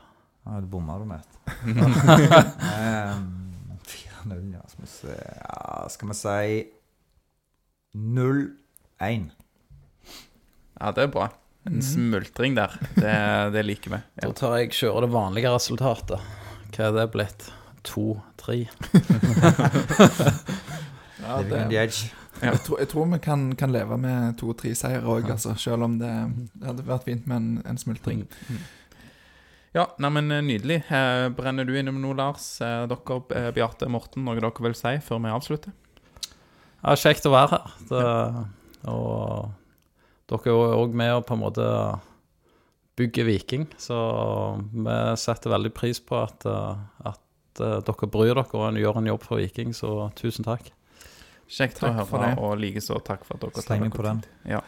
Ja, 0.45 0.59
du 0.59 0.67
bomma 0.71 0.97
du 0.99 1.05
med 1.09 1.21
ett. 1.21 1.33
Ehm, 2.71 3.25
4-0, 3.27 3.50
ja. 4.29 4.61
Skal 4.69 4.85
vi 4.85 4.89
se 4.91 5.15
ja, 5.15 5.87
Skal 5.89 6.11
vi 6.11 6.15
si 6.19 6.67
0-1. 7.97 9.31
ja, 10.79 10.91
det 10.91 11.03
er 11.03 11.07
bra. 11.11 11.29
En 11.67 11.81
smultring 11.85 12.55
der. 12.57 12.71
Det, 12.95 13.13
det 13.53 13.61
liker 13.67 13.91
vi. 13.93 13.99
Da 14.23 14.31
tar 14.33 14.55
jeg 14.61 14.71
kjører 14.73 15.05
det 15.05 15.11
vanlige 15.13 15.51
resultatet. 15.53 16.19
Hva 16.71 16.87
er 16.87 16.95
det 16.95 17.05
blitt? 17.13 17.41
2-3. 17.85 18.65
Ja, 21.21 21.35
det, 21.45 21.59
edge. 21.69 22.07
jeg, 22.41 22.59
tror, 22.65 22.79
jeg 22.81 22.87
tror 22.89 23.05
vi 23.11 23.17
kan, 23.21 23.43
kan 23.55 23.69
leve 23.71 23.93
med 24.01 24.33
to-tre 24.41 24.71
seire 24.75 25.03
òg, 25.05 25.29
altså, 25.29 25.53
selv 25.59 25.83
om 25.85 25.99
det, 26.01 26.09
det 26.57 26.65
hadde 26.65 26.85
vært 26.87 27.05
fint 27.05 27.27
med 27.29 27.37
en, 27.37 27.61
en 27.69 27.77
smultring. 27.77 28.23
Ja, 29.73 29.85
neimen 30.03 30.27
nydelig. 30.47 30.81
Eh, 30.91 31.29
Brenner 31.35 31.63
du 31.67 31.77
innom 31.79 32.01
noe, 32.03 32.15
Lars? 32.17 32.45
Eh, 32.61 32.83
Dere, 32.91 33.19
eh, 33.39 33.51
Bjarte 33.55 33.87
Morten, 33.87 34.25
noe 34.27 34.35
dere 34.35 34.51
vil 34.65 34.75
si 34.75 34.97
før 35.05 35.21
vi 35.23 35.31
avslutter? 35.31 35.71
Ja, 36.81 36.95
kjekt 36.99 37.27
å 37.29 37.31
være 37.31 37.55
her. 37.55 37.75
Det, 37.87 38.01
og 38.91 39.51
dere 40.31 40.55
er 40.57 40.75
òg 40.81 40.97
med 40.97 41.13
og 41.15 41.25
på 41.29 41.37
en 41.37 41.43
måte 41.45 41.67
bygge 42.99 43.23
Viking, 43.29 43.63
så 43.79 43.95
vi 44.73 44.97
setter 45.21 45.53
veldig 45.53 45.71
pris 45.77 46.01
på 46.03 46.19
at, 46.19 46.43
eh, 46.45 46.83
at 47.13 47.63
eh, 47.63 47.79
dere 47.87 48.11
bryr 48.11 48.35
dere 48.35 48.59
og 48.59 48.75
gjør 48.81 48.99
en 48.99 49.09
jobb 49.13 49.23
for 49.23 49.39
Viking, 49.39 49.71
så 49.77 50.09
tusen 50.19 50.43
takk. 50.47 50.73
Kjekt 51.51 51.79
Takk 51.79 52.03
å 52.03 52.05
for 52.07 52.19
høre, 52.19 52.35
det. 52.35 52.43
og 52.43 52.59
likeså 52.59 52.99
takk 53.07 53.23
for 53.27 53.39
at 53.39 53.47
dere 53.47 53.63
Slenger 53.63 53.87
dere 53.89 53.95
på 53.97 54.03
den. 54.09 54.21
tid. 54.27 54.51
Ja. 54.57 54.61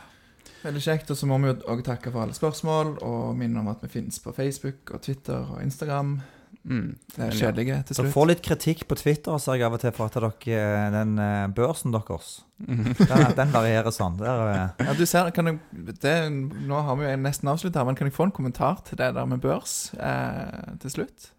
Veldig 0.64 0.84
kjekt. 0.84 1.12
Og 1.12 1.20
så 1.20 1.28
må 1.30 1.40
vi 1.44 1.52
jo 1.52 1.58
òg 1.74 1.84
takke 1.86 2.12
for 2.14 2.26
alle 2.26 2.38
spørsmål, 2.38 2.96
og 3.04 3.34
minne 3.40 3.60
om 3.64 3.68
at 3.72 3.84
vi 3.84 3.92
finnes 3.92 4.20
på 4.24 4.34
Facebook 4.36 4.94
og 4.96 5.04
Twitter 5.06 5.44
og 5.44 5.62
Instagram. 5.64 6.18
Mm. 6.64 6.94
Det 7.16 7.26
er 7.26 7.34
kjedelige 7.36 7.78
til 7.90 7.98
Dere 7.98 8.06
slutt. 8.06 8.14
får 8.14 8.28
litt 8.30 8.42
kritikk 8.46 8.84
på 8.88 8.96
Twitter 8.96 9.40
ser 9.42 9.58
jeg 9.58 9.66
av 9.68 9.74
og 9.76 9.82
til 9.82 9.92
for 9.92 10.08
at 10.08 10.16
dere, 10.16 10.92
den 10.94 11.18
eh, 11.20 11.48
børsen 11.52 11.92
deres 11.92 12.38
den, 12.64 13.34
den 13.36 13.52
varierer 13.52 13.92
sånn. 13.92 14.16
Der, 14.22 14.44
eh, 14.54 14.86
Ja, 14.88 14.94
du 14.96 15.04
ser, 15.10 15.28
kan 15.36 15.50
jeg, 15.50 15.60
det, 16.00 16.14
Nå 16.32 16.80
har 16.88 16.96
vi 17.00 17.10
jo 17.10 17.18
nesten 17.20 17.52
avslutta 17.52 17.82
her, 17.82 17.90
men 17.90 18.00
kan 18.00 18.08
jeg 18.08 18.16
få 18.16 18.30
en 18.30 18.36
kommentar 18.38 18.80
til 18.88 19.02
det 19.02 19.12
der 19.18 19.28
med 19.28 19.44
børs 19.44 19.92
eh, 19.98 20.78
til 20.86 20.96
slutt? 20.96 21.34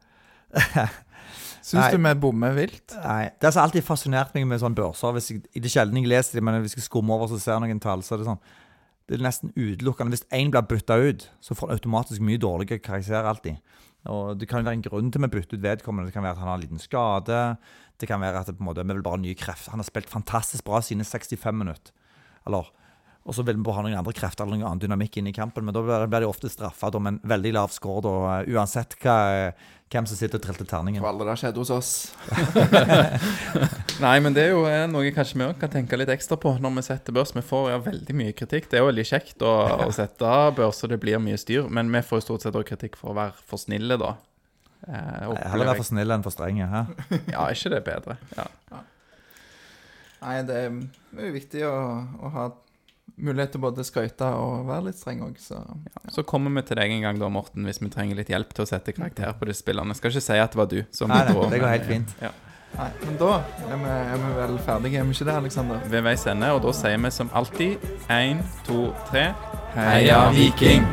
Syns 1.64 1.94
du 1.94 1.96
vi 1.96 2.12
bommer 2.20 2.52
vilt? 2.58 2.92
Nei, 3.00 3.30
Det 3.40 3.48
har 3.48 3.62
alltid 3.62 3.86
fascinert 3.86 4.34
meg 4.36 4.44
med 4.50 4.60
sånne 4.60 4.76
børser. 4.76 5.14
Hvis 5.16 5.30
jeg, 5.32 5.40
I 5.56 5.62
det 5.64 5.72
sjelden 5.72 5.96
jeg 6.02 6.10
leser 6.12 6.36
dem, 6.36 6.44
men 6.50 6.60
hvis 6.60 6.76
jeg 6.76 6.84
skummer 6.84 7.16
over 7.16 7.32
så 7.32 7.40
ser 7.40 7.56
jeg 7.56 7.64
noen 7.64 7.80
tall, 7.80 8.04
så 8.04 8.18
er 8.18 8.20
det 8.20 8.28
sånn 8.28 8.42
Det 9.08 9.18
er 9.18 9.24
nesten 9.24 9.52
utelukkende. 9.52 10.14
Hvis 10.16 10.24
én 10.32 10.52
blir 10.52 10.64
bytta 10.68 10.96
ut, 10.96 11.26
så 11.44 11.56
får 11.56 11.68
han 11.68 11.76
automatisk 11.76 12.24
mye 12.24 12.40
dårligere 12.40 12.80
karakter 12.80 13.28
alltid. 13.28 13.60
Og 14.08 14.38
Det 14.38 14.48
kan 14.48 14.64
være 14.64 14.78
en 14.80 14.84
grunn 14.84 15.10
til 15.12 15.20
vi 15.20 15.28
bytter 15.28 15.58
ut 15.58 15.62
vedkommende. 15.64 16.08
Det 16.08 16.14
kan 16.14 16.22
være 16.22 16.36
at 16.36 16.38
han 16.38 16.48
har 16.48 16.54
en 16.54 16.64
liten 16.64 16.80
skade. 16.80 17.56
Det 18.00 18.08
kan 18.08 18.20
være 18.20 18.40
at 18.40 18.46
det 18.46 18.56
på 18.56 18.64
en 18.64 18.68
måte, 18.68 18.84
vi 18.84 18.92
vil 18.92 19.02
bare 19.02 19.20
nye 19.20 19.34
krefter. 19.34 19.70
Han 19.70 19.80
har 19.80 19.88
spilt 19.88 20.08
fantastisk 20.08 20.64
bra 20.64 20.80
sine 20.80 21.04
65 21.04 21.52
minutter. 21.52 21.92
Eller 22.46 22.70
og 23.24 23.32
så 23.32 23.44
vil 23.46 23.56
vi 23.56 23.72
ha 23.72 23.82
noen 23.84 23.96
andre 23.96 24.12
krefter 24.16 24.44
eller 24.44 24.58
noen 24.58 24.68
annen 24.68 24.82
dynamikk 24.82 25.16
inn 25.16 25.30
i 25.30 25.36
kampen. 25.36 25.64
Men 25.64 25.72
da 25.72 25.80
blir 25.84 26.04
blir 26.12 26.26
de 26.26 26.28
ofte 26.28 26.50
straffa 26.52 26.90
med 26.98 27.14
en 27.14 27.20
veldig 27.30 27.54
lav 27.56 27.72
score, 27.72 28.02
da, 28.04 28.12
eh, 28.34 28.50
uansett 28.52 28.98
hva, 29.00 29.14
hvem 29.94 30.08
som 30.10 30.18
sitter 30.18 30.36
og 30.36 30.44
triller 30.44 30.68
terningen. 30.68 31.00
For 31.00 31.08
alle 31.08 31.24
det 31.24 31.32
har 31.32 31.40
skjedd 31.40 31.60
hos 31.62 31.72
oss. 31.72 31.92
Nei, 34.04 34.18
men 34.20 34.36
det 34.36 34.44
er 34.44 34.52
jo 34.52 34.66
eh, 34.68 34.84
noe 34.92 35.12
kanskje 35.16 35.40
vi 35.40 35.46
òg 35.46 35.56
kan 35.62 35.72
tenke 35.72 35.96
litt 35.96 36.12
ekstra 36.12 36.36
på 36.40 36.52
når 36.60 36.74
vi 36.76 36.84
setter 36.90 37.16
børs. 37.16 37.32
Vi 37.36 37.44
får 37.48 37.70
ja, 37.72 37.78
veldig 37.86 38.16
mye 38.18 38.34
kritikk. 38.36 38.68
Det 38.68 38.76
er 38.76 38.84
jo 38.84 38.90
veldig 38.90 39.06
kjekt 39.08 39.44
å, 39.46 39.54
å 39.86 39.88
sette 39.96 40.34
børs, 40.58 40.82
og 40.84 40.92
det 40.92 41.00
blir 41.00 41.22
mye 41.22 41.40
styr. 41.40 41.70
Men 41.72 41.88
vi 41.94 42.02
får 42.04 42.20
jo 42.20 42.26
stort 42.28 42.44
sett 42.44 42.58
også 42.58 42.74
kritikk 42.74 42.98
for 43.00 43.14
å 43.14 43.18
være 43.22 43.46
for 43.48 43.62
snille, 43.62 43.96
da. 44.02 44.16
Eh, 44.84 45.30
Heller 45.48 45.70
være 45.70 45.80
for 45.80 45.88
snill 45.88 46.12
enn 46.12 46.26
for 46.26 46.34
strenge. 46.34 46.68
Hæ? 46.68 46.84
Ja, 47.32 47.46
er 47.46 47.56
ikke 47.56 47.72
det 47.72 47.80
bedre? 47.88 48.18
Ja. 48.36 48.50
Nei, 50.24 50.36
det 50.44 50.60
er 50.66 50.76
det 51.14 51.22
er 51.22 51.28
jo 51.28 51.34
viktig 51.36 51.64
å, 51.68 51.74
å 52.26 52.30
ha 52.34 52.44
mulighet 53.16 53.54
til 53.54 53.62
både 53.62 53.84
skøyte 53.86 54.26
og 54.38 54.64
være 54.68 54.88
litt 54.88 54.98
streng 54.98 55.22
òg, 55.26 55.36
så 55.38 55.60
Så 56.10 56.24
kommer 56.26 56.50
vi 56.50 56.62
til 56.66 56.76
deg 56.76 56.90
en 56.90 57.02
gang, 57.02 57.20
da, 57.20 57.28
Morten, 57.28 57.64
hvis 57.64 57.80
vi 57.82 57.90
trenger 57.90 58.16
litt 58.16 58.28
hjelp 58.32 58.54
til 58.54 58.64
å 58.64 58.66
sette 58.68 58.92
karakter 58.92 59.32
på 59.38 59.52
spillerne. 59.54 59.94
Jeg 59.94 59.96
skal 60.02 60.10
ikke 60.10 60.26
si 60.26 60.40
at 60.40 60.50
det 60.50 60.58
var 60.58 60.66
du 60.66 60.80
som 60.90 61.08
Nei, 61.08 61.24
nei, 61.28 61.50
det 61.50 61.60
går 61.60 61.68
helt 61.76 61.86
fint. 61.90 62.16
Ja. 62.22 62.32
Nei, 62.74 62.88
men 63.04 63.18
da 63.20 63.36
er 63.70 63.76
vi, 63.78 63.90
er 63.90 64.16
vi 64.18 64.32
vel 64.40 64.56
ferdige, 64.66 64.98
er 64.98 65.04
vi 65.06 65.14
ikke 65.14 65.28
det, 65.28 65.36
Aleksander? 65.42 65.84
Ved 65.92 66.02
veis 66.08 66.26
ende, 66.26 66.50
og 66.56 66.64
da 66.64 66.74
sier 66.74 66.98
vi 66.98 67.12
som 67.14 67.30
alltid 67.32 67.86
én, 68.10 68.42
to, 68.66 68.88
tre 69.12 69.28
Heia! 69.74 70.30
Viking! 70.34 70.90